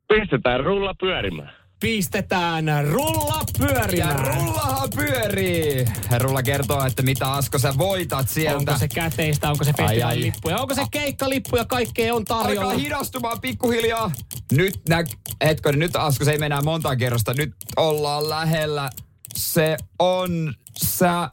Pistetään 0.08 0.64
rulla 0.64 0.94
pyörimään. 1.00 1.65
Pistetään 1.80 2.66
rulla 2.92 3.36
Ja 3.60 3.68
pyörimään. 3.68 4.20
rullahan 4.36 4.90
pyörii. 4.96 5.86
Rulla 6.20 6.44
kertoo, 6.44 6.86
että 6.86 7.02
mitä 7.02 7.32
Asko 7.32 7.60
sä 7.60 7.74
voitat 7.78 8.30
sieltä. 8.30 8.58
Onko 8.58 8.78
se 8.78 8.88
käteistä, 8.88 9.50
onko 9.52 9.64
se 9.64 9.72
Ai, 9.78 9.84
ai. 9.86 9.88
festivaalilippu 9.88 10.50
ja 10.50 10.58
onko 10.60 10.74
se 10.76 10.82
keikkalippu 10.92 11.58
ja 11.58 11.66
kaikkea 11.66 12.16
on 12.16 12.26
tarjolla. 12.26 12.62
Alkaa 12.70 12.78
hidastumaan 12.84 13.42
pikkuhiljaa. 13.42 14.12
Nyt 14.52 14.80
nä... 14.90 15.04
Hetkonen, 15.46 15.80
nyt 15.80 15.96
Asko, 15.96 16.26
se 16.26 16.32
ei 16.32 16.38
mennä 16.38 16.62
monta 16.62 16.96
kerrosta. 16.96 17.34
Nyt 17.34 17.54
ollaan 17.78 18.30
lähellä. 18.30 18.90
Se 19.36 19.78
on 20.00 20.54
sä... 20.84 21.30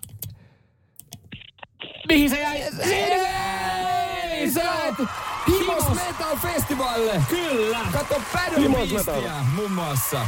Mihin 2.09 2.31
se 2.31 2.41
jäi? 2.41 2.63
Ei, 2.83 4.51
sä 4.51 4.63
oot 5.51 5.59
Himos 5.59 5.89
Metal 5.89 6.37
Festivalille. 6.37 7.23
Kyllä. 7.29 7.79
Kato 7.93 8.15
Himos 8.61 8.89
Paddle 9.07 9.31
muun 9.55 9.73
muassa. 9.73 10.27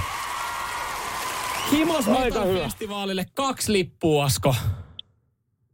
Himos 1.73 2.09
Aika 2.09 2.21
Metal 2.21 2.47
hyvä. 2.47 2.63
Festivaalille 2.65 3.27
kaksi 3.35 3.73
lippua, 3.73 4.25
Asko. 4.25 4.55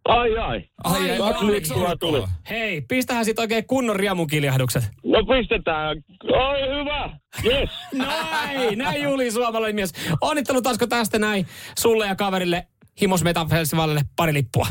Ai 0.08 0.38
ai. 0.38 0.64
Ai, 0.84 1.10
ai, 1.10 1.18
Kaksi 1.18 1.46
lippua 1.46 1.96
tuli. 1.96 2.22
Hei, 2.50 2.80
pistähän 2.80 3.24
sit 3.24 3.38
oikein 3.38 3.66
kunnon 3.66 3.96
riemukiljahdukset. 3.96 4.84
No 5.04 5.18
pistetään. 5.24 5.96
Oi 6.24 6.78
hyvä. 6.78 7.10
Yes. 7.44 7.70
Näin, 7.92 8.78
näin 8.78 9.02
Juli 9.02 9.30
suomalainen 9.30 9.74
mies. 9.74 9.92
Onnittelut 10.20 10.66
Asko 10.66 10.86
tästä 10.86 11.18
näin 11.18 11.46
sulle 11.78 12.06
ja 12.06 12.14
kaverille 12.16 12.66
Himos 13.00 13.24
Metal 13.24 13.46
Festivalille 13.46 14.00
pari 14.16 14.32
lippua. 14.32 14.66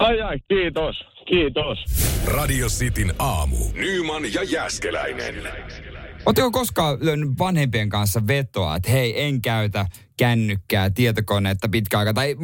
Ai 0.00 0.20
ai, 0.20 0.38
kiitos. 0.48 0.96
Kiitos. 1.28 1.78
Radio 2.26 2.68
Cityn 2.68 3.14
aamu. 3.18 3.56
Nyman 3.74 4.32
ja 4.32 4.42
Jäskeläinen. 4.42 5.34
Oletteko 6.26 6.50
koskaan 6.50 6.98
lyönyt 7.00 7.28
vanhempien 7.38 7.88
kanssa 7.88 8.26
vetoa, 8.26 8.76
että 8.76 8.90
hei, 8.90 9.22
en 9.22 9.42
käytä 9.42 9.86
kännykkää, 10.16 10.90
tietokonetta 10.90 11.68
pitkä 11.68 11.98
aika, 11.98 12.14
tai 12.14 12.36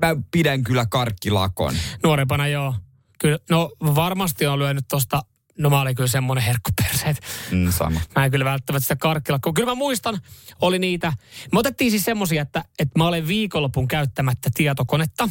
mä 0.00 0.16
pidän 0.30 0.64
kyllä 0.64 0.86
karkkilakon. 0.86 1.74
Nuorempana 2.02 2.48
joo. 2.48 2.74
Kyllä, 3.18 3.38
no 3.50 3.70
varmasti 3.80 4.46
on 4.46 4.58
lyönyt 4.58 4.84
tosta, 4.88 5.22
no 5.58 5.70
mä 5.70 5.80
olin 5.80 5.94
kyllä 5.96 6.08
semmonen 6.08 6.44
herkkuperse, 6.44 7.06
että 7.06 7.22
Mm, 7.50 7.72
sama. 7.72 8.00
Mä 8.16 8.24
en 8.24 8.30
kyllä 8.30 8.44
välttämättä 8.44 8.84
sitä 8.84 8.96
karkkilakkoa. 8.96 9.52
Kyllä 9.52 9.70
mä 9.70 9.74
muistan, 9.74 10.20
oli 10.60 10.78
niitä. 10.78 11.12
Me 11.52 11.58
otettiin 11.58 11.90
siis 11.90 12.04
semmosia, 12.04 12.42
että, 12.42 12.64
että 12.78 12.98
mä 12.98 13.06
olen 13.08 13.28
viikonlopun 13.28 13.88
käyttämättä 13.88 14.50
tietokonetta. 14.54 15.28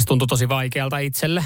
Se 0.00 0.06
tuntui 0.06 0.28
tosi 0.28 0.48
vaikealta 0.48 0.98
itselle. 0.98 1.44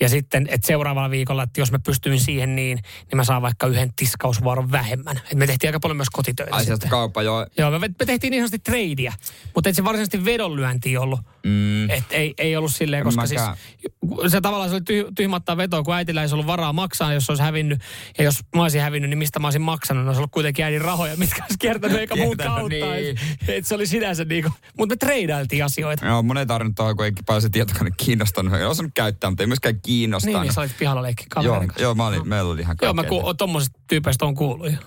Ja 0.00 0.08
sitten, 0.08 0.46
että 0.50 0.66
seuraavalla 0.66 1.10
viikolla, 1.10 1.42
että 1.42 1.60
jos 1.60 1.72
mä 1.72 1.78
pystyin 1.78 2.20
siihen 2.20 2.56
niin, 2.56 2.78
niin 2.98 3.16
mä 3.16 3.24
saan 3.24 3.42
vaikka 3.42 3.66
yhden 3.66 3.92
tiskausvuoron 3.96 4.72
vähemmän. 4.72 5.20
Et 5.32 5.38
me 5.38 5.46
tehtiin 5.46 5.68
aika 5.68 5.80
paljon 5.80 5.96
myös 5.96 6.10
kotitöitä 6.12 6.54
Ai 6.56 6.64
sitten. 6.64 6.90
kauppa, 6.90 7.22
joo. 7.22 7.46
Joo, 7.58 7.70
me, 7.70 7.78
me 7.78 8.06
tehtiin 8.06 8.30
niin 8.30 8.40
sanotusti 8.42 8.58
tradea, 8.58 9.12
mutta 9.54 9.70
ei 9.70 9.74
se 9.74 9.84
varsinaisesti 9.84 10.24
vedonlyönti 10.24 10.96
ollut. 10.96 11.20
Mm. 11.46 11.90
Et 11.90 12.04
ei, 12.10 12.34
ei 12.38 12.56
ollut 12.56 12.74
silleen, 12.74 13.04
koska 13.04 13.26
siis 13.26 13.40
se 14.28 14.40
tavallaan 14.40 14.70
se 14.70 14.74
oli 14.76 14.82
tyh, 14.82 15.06
tyhmättää 15.16 15.56
vetoa, 15.56 15.82
kun 15.82 15.94
äitillä 15.94 16.22
ei 16.22 16.28
ollut 16.32 16.46
varaa 16.46 16.72
maksaa, 16.72 17.12
jos 17.12 17.26
se 17.26 17.32
olisi 17.32 17.42
hävinnyt. 17.42 17.80
Ja 18.18 18.24
jos 18.24 18.40
mä 18.56 18.62
olisin 18.62 18.80
hävinnyt, 18.80 19.10
niin 19.10 19.18
mistä 19.18 19.38
mä 19.38 19.46
olisin 19.46 19.62
maksanut? 19.62 20.04
Ne 20.04 20.08
olisi 20.08 20.18
ollut 20.18 20.30
kuitenkin 20.32 20.64
äidin 20.64 20.80
rahoja, 20.80 21.16
mitkä 21.16 21.42
olisi 21.42 21.58
kiertänyt 21.58 21.98
eikä 21.98 22.16
muun 22.16 22.36
Kiertänyt, 22.36 22.54
kautta. 22.56 22.94
niin. 22.94 23.18
Et, 23.42 23.48
et 23.48 23.66
se 23.66 23.74
oli 23.74 23.86
sinänsä 23.86 24.24
niinku, 24.24 24.50
mutta 24.78 24.92
me 24.92 24.96
treidailtiin 24.96 25.64
asioita. 25.64 26.06
Joo, 26.06 26.22
mun 26.22 26.38
ei 26.38 26.46
tarvinnut 26.46 26.76
tuohon, 26.76 26.96
kun 26.96 27.04
ei 27.04 27.12
paljon 27.26 27.42
se 27.42 27.48
tietokone 27.48 27.90
kiinnostanut. 27.96 28.54
En 28.54 28.68
osannut 28.68 28.92
käyttää, 28.94 29.30
mutta 29.30 29.42
ei 29.42 29.46
myöskään 29.46 29.80
kiinnostanut. 29.88 30.34
Niin, 30.34 30.42
niin 30.42 30.54
sä 30.54 30.60
olit 30.60 30.78
pihalla 30.78 31.02
leikki 31.02 31.24
joo, 31.42 31.64
joo, 31.78 31.94
mä 31.94 32.06
olin, 32.06 32.28
meillä 32.28 32.50
oli 32.50 32.60
ihan 32.60 32.76
Joo, 32.82 32.94
mä 32.94 33.04
ku, 33.04 33.34
tommosista 33.34 33.80
tyypeistä 33.88 34.24
on 34.24 34.34
kuullut. 34.34 34.72
jo. 34.72 34.78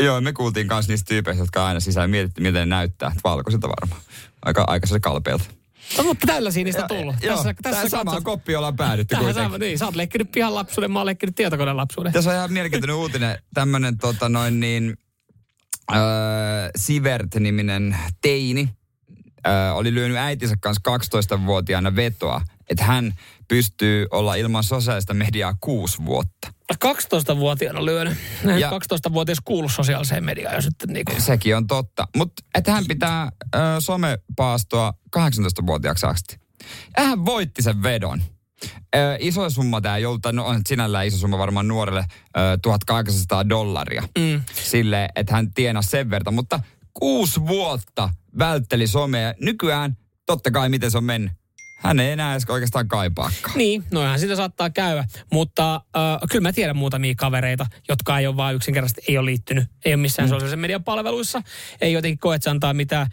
Joo, 0.06 0.20
me 0.20 0.32
kuultiin 0.32 0.66
myös 0.66 0.88
niistä 0.88 1.08
tyypeistä, 1.08 1.42
jotka 1.42 1.66
aina 1.66 1.80
sisään 1.80 2.10
mietittiin, 2.10 2.42
miten 2.42 2.68
ne 2.68 2.76
näyttää. 2.76 3.12
Valkoisilta 3.24 3.68
varmaan. 3.68 4.00
Aika, 4.44 4.64
aika 4.66 4.86
se 4.86 5.00
kalpeelta. 5.00 5.44
No, 5.98 6.04
mutta 6.04 6.26
tällaisia 6.26 6.64
niistä 6.64 6.84
tullut. 6.88 7.14
Joo, 7.22 7.34
tässä, 7.36 7.54
tässä 7.54 7.70
tähän 7.70 7.90
samaan 7.90 8.16
katsot- 8.16 8.24
koppiin 8.24 8.58
ollaan 8.58 8.76
päädytty 8.76 9.14
Tähän 9.14 9.24
kuitenkin. 9.24 9.50
sama, 9.50 9.58
niin, 9.58 9.78
sä 9.78 9.84
oot 9.84 9.96
leikkinyt 9.96 10.32
pihan 10.32 10.54
lapsuuden, 10.54 10.90
mä 10.92 10.98
oon 10.98 11.06
leikkinyt 11.06 11.34
tietokoneen 11.34 11.76
lapsuuden. 11.76 12.12
Tässä 12.12 12.30
on 12.30 12.36
ihan 12.36 12.52
mielenkiintoinen 12.52 12.96
uutinen. 12.96 13.38
Tämmönen 13.54 13.98
tota 13.98 14.28
noin 14.28 14.60
niin, 14.60 14.96
äh, 15.92 15.98
Sivert-niminen 16.76 17.96
teini 18.20 18.68
oli 19.74 19.94
lyönyt 19.94 20.16
äitinsä 20.16 20.54
kanssa 20.60 20.82
12-vuotiaana 21.36 21.96
vetoa, 21.96 22.40
että 22.70 22.84
hän 22.84 23.14
pystyy 23.48 24.06
olla 24.10 24.34
ilman 24.34 24.64
sosiaalista 24.64 25.14
mediaa 25.14 25.54
kuusi 25.60 26.04
vuotta. 26.04 26.52
12-vuotiaana 26.84 27.84
lyönyt. 27.84 28.18
Ja- 28.44 28.58
Ja. 28.58 28.70
12-vuotias 28.70 29.38
kuulu 29.44 29.68
sosiaaliseen 29.68 30.24
mediaan, 30.24 30.54
jos 30.54 30.64
nyt 30.64 30.74
niinku... 30.86 31.12
Sekin 31.18 31.56
on 31.56 31.66
totta. 31.66 32.08
Mutta 32.16 32.42
että 32.54 32.72
hän 32.72 32.84
pitää 32.88 33.22
äh, 33.22 33.30
somepaastoa 33.78 34.92
18-vuotiaaksi 35.16 36.06
asti. 36.06 36.36
Ja 36.96 37.02
hän 37.04 37.24
voitti 37.24 37.62
sen 37.62 37.82
vedon. 37.82 38.22
Ö, 38.96 39.16
iso 39.20 39.50
summa 39.50 39.80
tämä 39.80 39.96
ei 39.96 40.06
ollut, 40.06 40.20
no 40.32 40.46
on 40.46 40.60
sinällään 40.68 41.06
iso 41.06 41.16
summa 41.18 41.38
varmaan 41.38 41.68
nuorelle, 41.68 42.04
ö, 42.36 42.58
1800 42.62 43.48
dollaria. 43.48 44.02
Mm. 44.18 44.40
Sille, 44.52 45.08
että 45.16 45.32
hän 45.34 45.52
tienasi 45.54 45.88
sen 45.90 46.10
verran, 46.10 46.34
mutta 46.34 46.60
kuusi 46.94 47.46
vuotta 47.46 48.10
vältteli 48.38 48.86
somea. 48.86 49.34
Nykyään, 49.40 49.96
totta 50.26 50.50
kai 50.50 50.68
miten 50.68 50.90
se 50.90 50.98
on 50.98 51.04
mennyt, 51.04 51.32
hän 51.80 52.00
ei 52.00 52.12
enää 52.12 52.32
edes 52.32 52.44
oikeastaan 52.48 52.88
kaipaakaan. 52.88 53.56
Niin, 53.58 53.84
noihan 53.90 54.18
sitä 54.18 54.36
saattaa 54.36 54.70
käydä. 54.70 55.04
Mutta 55.32 55.74
äh, 55.74 56.18
kyllä 56.30 56.42
mä 56.42 56.52
tiedän 56.52 56.76
muutamia 56.76 57.14
kavereita, 57.16 57.66
jotka 57.88 58.18
ei 58.18 58.26
ole 58.26 58.36
vaan 58.36 58.54
yksinkertaisesti 58.54 59.02
ei 59.08 59.18
ole 59.18 59.26
liittynyt. 59.26 59.68
Ei 59.84 59.94
ole 59.94 60.00
missään 60.00 60.28
mm. 60.28 60.30
sosiaalisen 60.30 60.58
median 60.58 60.84
palveluissa. 60.84 61.42
Ei 61.80 61.92
jotenkin 61.92 62.18
koe, 62.18 62.36
että 62.36 62.44
se 62.44 62.50
antaa 62.50 62.74
mitään, 62.74 63.06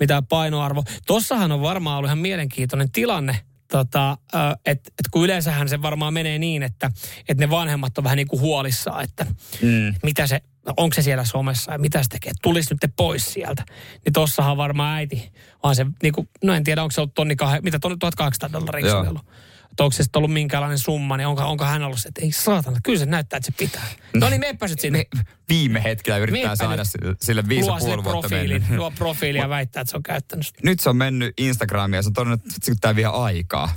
mitään 0.00 0.26
painoarvo. 0.26 0.84
Tossahan 1.06 1.52
on 1.52 1.62
varmaan 1.62 1.98
ollut 1.98 2.08
ihan 2.08 2.18
mielenkiintoinen 2.18 2.90
tilanne, 2.90 3.38
tota, 3.70 4.18
että 4.66 4.90
et 4.98 5.08
kun 5.10 5.24
yleensähän 5.24 5.68
se 5.68 5.82
varmaan 5.82 6.14
menee 6.14 6.38
niin, 6.38 6.62
että 6.62 6.90
et 7.28 7.38
ne 7.38 7.50
vanhemmat 7.50 7.98
on 7.98 8.04
vähän 8.04 8.16
niin 8.16 8.28
kuin 8.28 8.40
huolissaan, 8.40 9.04
että 9.04 9.26
mm. 9.62 9.94
mitä 10.02 10.26
se, 10.26 10.40
onko 10.76 10.94
se 10.94 11.02
siellä 11.02 11.24
somessa 11.24 11.72
ja 11.72 11.78
mitä 11.78 12.02
se 12.02 12.08
tekee, 12.08 12.32
tulisi 12.42 12.74
nyt 12.74 12.92
pois 12.96 13.32
sieltä. 13.32 13.64
Niin 14.04 14.12
tossahan 14.12 14.56
varmaan 14.56 14.96
äiti, 14.96 15.32
on 15.62 15.76
se 15.76 15.86
niin 16.02 16.12
kuin, 16.12 16.28
no 16.44 16.54
en 16.54 16.64
tiedä 16.64 16.82
onko 16.82 16.92
se 16.92 17.00
ollut 17.00 17.14
tonni, 17.14 17.36
kah, 17.36 17.62
mitä 17.62 17.78
tonni 17.78 17.98
1800 17.98 18.52
dollaria 18.52 18.90
se 18.90 19.08
ollut 19.08 19.26
että 19.72 19.84
onko 19.84 19.92
se 19.92 20.02
sitten 20.02 20.20
ollut 20.20 20.32
minkälainen 20.32 20.78
summa, 20.78 21.16
niin 21.16 21.26
onko, 21.26 21.42
onko 21.42 21.64
hän 21.64 21.82
ollut 21.82 21.98
se, 21.98 22.08
että 22.08 22.20
ei 22.20 22.32
saatana, 22.32 22.78
kyllä 22.82 22.98
se 22.98 23.06
näyttää, 23.06 23.36
että 23.36 23.46
se 23.46 23.52
pitää. 23.58 23.86
No 24.14 24.28
niin, 24.28 24.40
meppä 24.40 24.68
nyt 24.68 24.80
sinne. 24.80 25.06
Viime 25.48 25.82
hetkellä 25.82 26.18
yrittää 26.18 26.50
meppä 26.50 26.56
saada 26.56 26.82
nyt. 27.02 27.20
sille 27.22 27.48
viisi 27.48 27.68
ja 27.68 27.76
puoli 27.78 28.04
vuotta 28.04 28.28
profiilin, 28.28 28.64
Luo 28.76 28.90
profiili 28.90 29.38
ja 29.38 29.48
väittää, 29.48 29.80
että 29.80 29.90
se 29.90 29.96
on 29.96 30.02
käyttänyt 30.02 30.46
sitä. 30.46 30.60
Nyt 30.64 30.80
se 30.80 30.90
on 30.90 30.96
mennyt 30.96 31.34
Instagramia 31.38 31.98
ja 31.98 32.02
se 32.02 32.08
on 32.08 32.12
todennut, 32.12 32.40
että 32.46 32.72
tämä 32.80 32.96
vie 32.96 33.04
aikaa. 33.04 33.74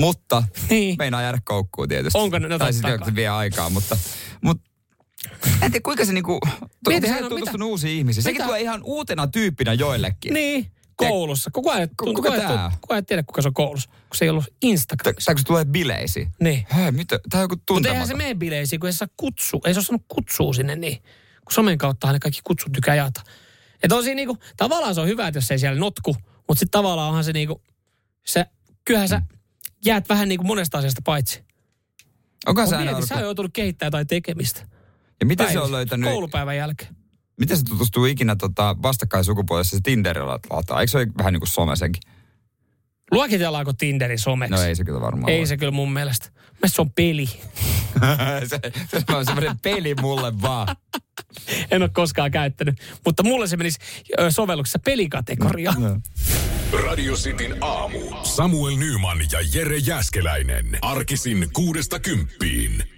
Mutta 0.00 0.42
niin. 0.70 0.96
meinaa 0.98 1.22
jäädä 1.22 1.38
koukkuun 1.44 1.88
tietysti. 1.88 2.18
Onko 2.18 2.38
ne? 2.38 2.48
No 2.48 2.58
tai 2.58 2.72
sitten 2.72 3.04
se 3.04 3.14
vie 3.14 3.28
aikaa, 3.28 3.70
mutta, 3.70 3.96
mutta 4.42 4.70
en 5.62 5.70
tiedä, 5.72 5.80
kuinka 5.82 6.04
se 6.04 6.12
niinku... 6.12 6.40
Mieti, 6.88 7.08
hän 7.08 7.24
on 7.24 7.30
tutustunut 7.30 7.68
uusia 7.68 7.90
ihmisiä. 7.90 8.22
Sekin 8.22 8.44
tulee 8.44 8.60
ihan 8.60 8.82
uutena 8.82 9.26
tyyppinä 9.26 9.72
joillekin. 9.72 10.34
Niin 10.34 10.72
koulussa. 10.96 11.50
Koko 11.50 11.70
ajan, 11.70 11.88
kuka, 11.96 12.12
kuka, 12.12 12.32
ajan, 12.32 12.72
kuka 12.80 12.94
ajan 12.94 13.06
tiedä, 13.06 13.22
kuka 13.22 13.42
se 13.42 13.48
on 13.48 13.54
koulussa, 13.54 13.90
kun 13.90 14.16
se 14.16 14.24
ei 14.24 14.28
ollut 14.28 14.44
Instagramissa. 14.62 15.26
Tai 15.26 15.34
kun 15.34 15.40
se 15.40 15.46
tulee 15.46 15.64
bileisiin. 15.64 16.32
Niin. 16.40 16.66
Hei, 16.74 16.92
mitä? 16.92 17.20
Tämä 17.30 17.40
on 17.40 17.44
joku 17.44 17.56
tuntematon. 17.56 17.76
Mutta 17.76 17.88
eihän 17.88 18.06
se 18.06 18.14
mene 18.14 18.34
bileisiin, 18.34 18.80
kun 18.80 18.86
ei 18.86 18.92
saa 18.92 19.08
kutsu. 19.16 19.60
Ei 19.64 19.74
se 19.74 19.78
ole 19.78 19.84
saanut 19.84 20.04
kutsua 20.08 20.52
sinne 20.52 20.76
niin. 20.76 20.98
Kun 21.44 21.52
somen 21.52 21.78
kautta 21.78 22.12
ne 22.12 22.18
kaikki 22.18 22.40
kutsut 22.44 22.72
tykkää 22.72 22.94
jaata. 22.94 23.22
Että 23.82 23.96
on 23.96 24.02
siinä 24.02 24.16
niinku, 24.16 24.38
tavallaan 24.56 24.94
se 24.94 25.00
on 25.00 25.08
hyvä, 25.08 25.28
että 25.28 25.38
jos 25.38 25.50
ei 25.50 25.58
siellä 25.58 25.80
notku, 25.80 26.16
mutta 26.48 26.58
sitten 26.58 26.70
tavallaan 26.70 27.08
onhan 27.08 27.24
se 27.24 27.32
niinku, 27.32 27.62
se, 28.26 28.46
kyllähän 28.84 29.08
sä 29.08 29.22
jäät 29.84 30.08
vähän 30.08 30.28
niinku 30.28 30.44
monesta 30.44 30.78
asiasta 30.78 31.02
paitsi. 31.04 31.44
Onko 32.46 32.66
sä 32.66 32.78
aina 32.78 33.06
Sä 33.06 33.14
oot 33.14 33.22
joutunut 33.22 33.50
kehittämään 33.54 33.88
jotain 33.88 34.06
tekemistä. 34.06 34.75
Ja 35.20 35.26
miten 35.26 35.46
Päivä, 35.46 35.60
se 35.60 35.64
on 35.64 35.72
löytänyt... 35.72 36.10
Koulupäivän 36.10 36.56
jälkeen. 36.56 36.96
Miten 37.40 37.56
se 37.56 37.64
tutustuu 37.64 38.04
ikinä 38.04 38.36
tota, 38.36 38.76
vastakkaisukupuolessa 38.82 39.76
se 39.76 39.80
Tinderillä 39.82 40.38
lataa? 40.50 40.80
Eikö 40.80 40.90
se 40.90 40.98
ole 40.98 41.06
vähän 41.18 41.32
niin 41.32 41.40
kuin 41.40 41.48
some 41.48 41.76
senkin? 41.76 42.02
Luokitellaanko 43.10 43.72
Tinderi 43.72 44.18
someksi? 44.18 44.54
No 44.54 44.62
ei 44.62 44.76
se 44.76 44.84
kyllä 44.84 45.00
varmaan 45.00 45.30
Ei 45.30 45.38
ole. 45.38 45.46
se 45.46 45.56
kyllä 45.56 45.72
mun 45.72 45.92
mielestä. 45.92 46.28
Mielestäni 46.34 46.68
se 46.68 46.82
on 46.82 46.90
peli. 46.90 47.26
se, 48.50 48.60
se 49.06 49.16
on 49.16 49.24
semmoinen 49.24 49.58
peli 49.62 49.94
mulle 49.94 50.42
vaan. 50.42 50.76
en 51.70 51.82
ole 51.82 51.90
koskaan 51.92 52.30
käyttänyt. 52.30 52.80
Mutta 53.04 53.22
mulle 53.22 53.46
se 53.46 53.56
menisi 53.56 53.78
sovelluksessa 54.30 54.78
pelikategoria. 54.78 55.74
No. 55.78 56.00
Radio 56.84 57.14
Cityn 57.14 57.56
aamu. 57.60 57.98
Samuel 58.22 58.76
Nyman 58.76 59.18
ja 59.32 59.38
Jere 59.54 59.76
Jäskeläinen. 59.76 60.78
Arkisin 60.82 61.48
kuudesta 61.52 62.00
kymppiin. 62.00 62.95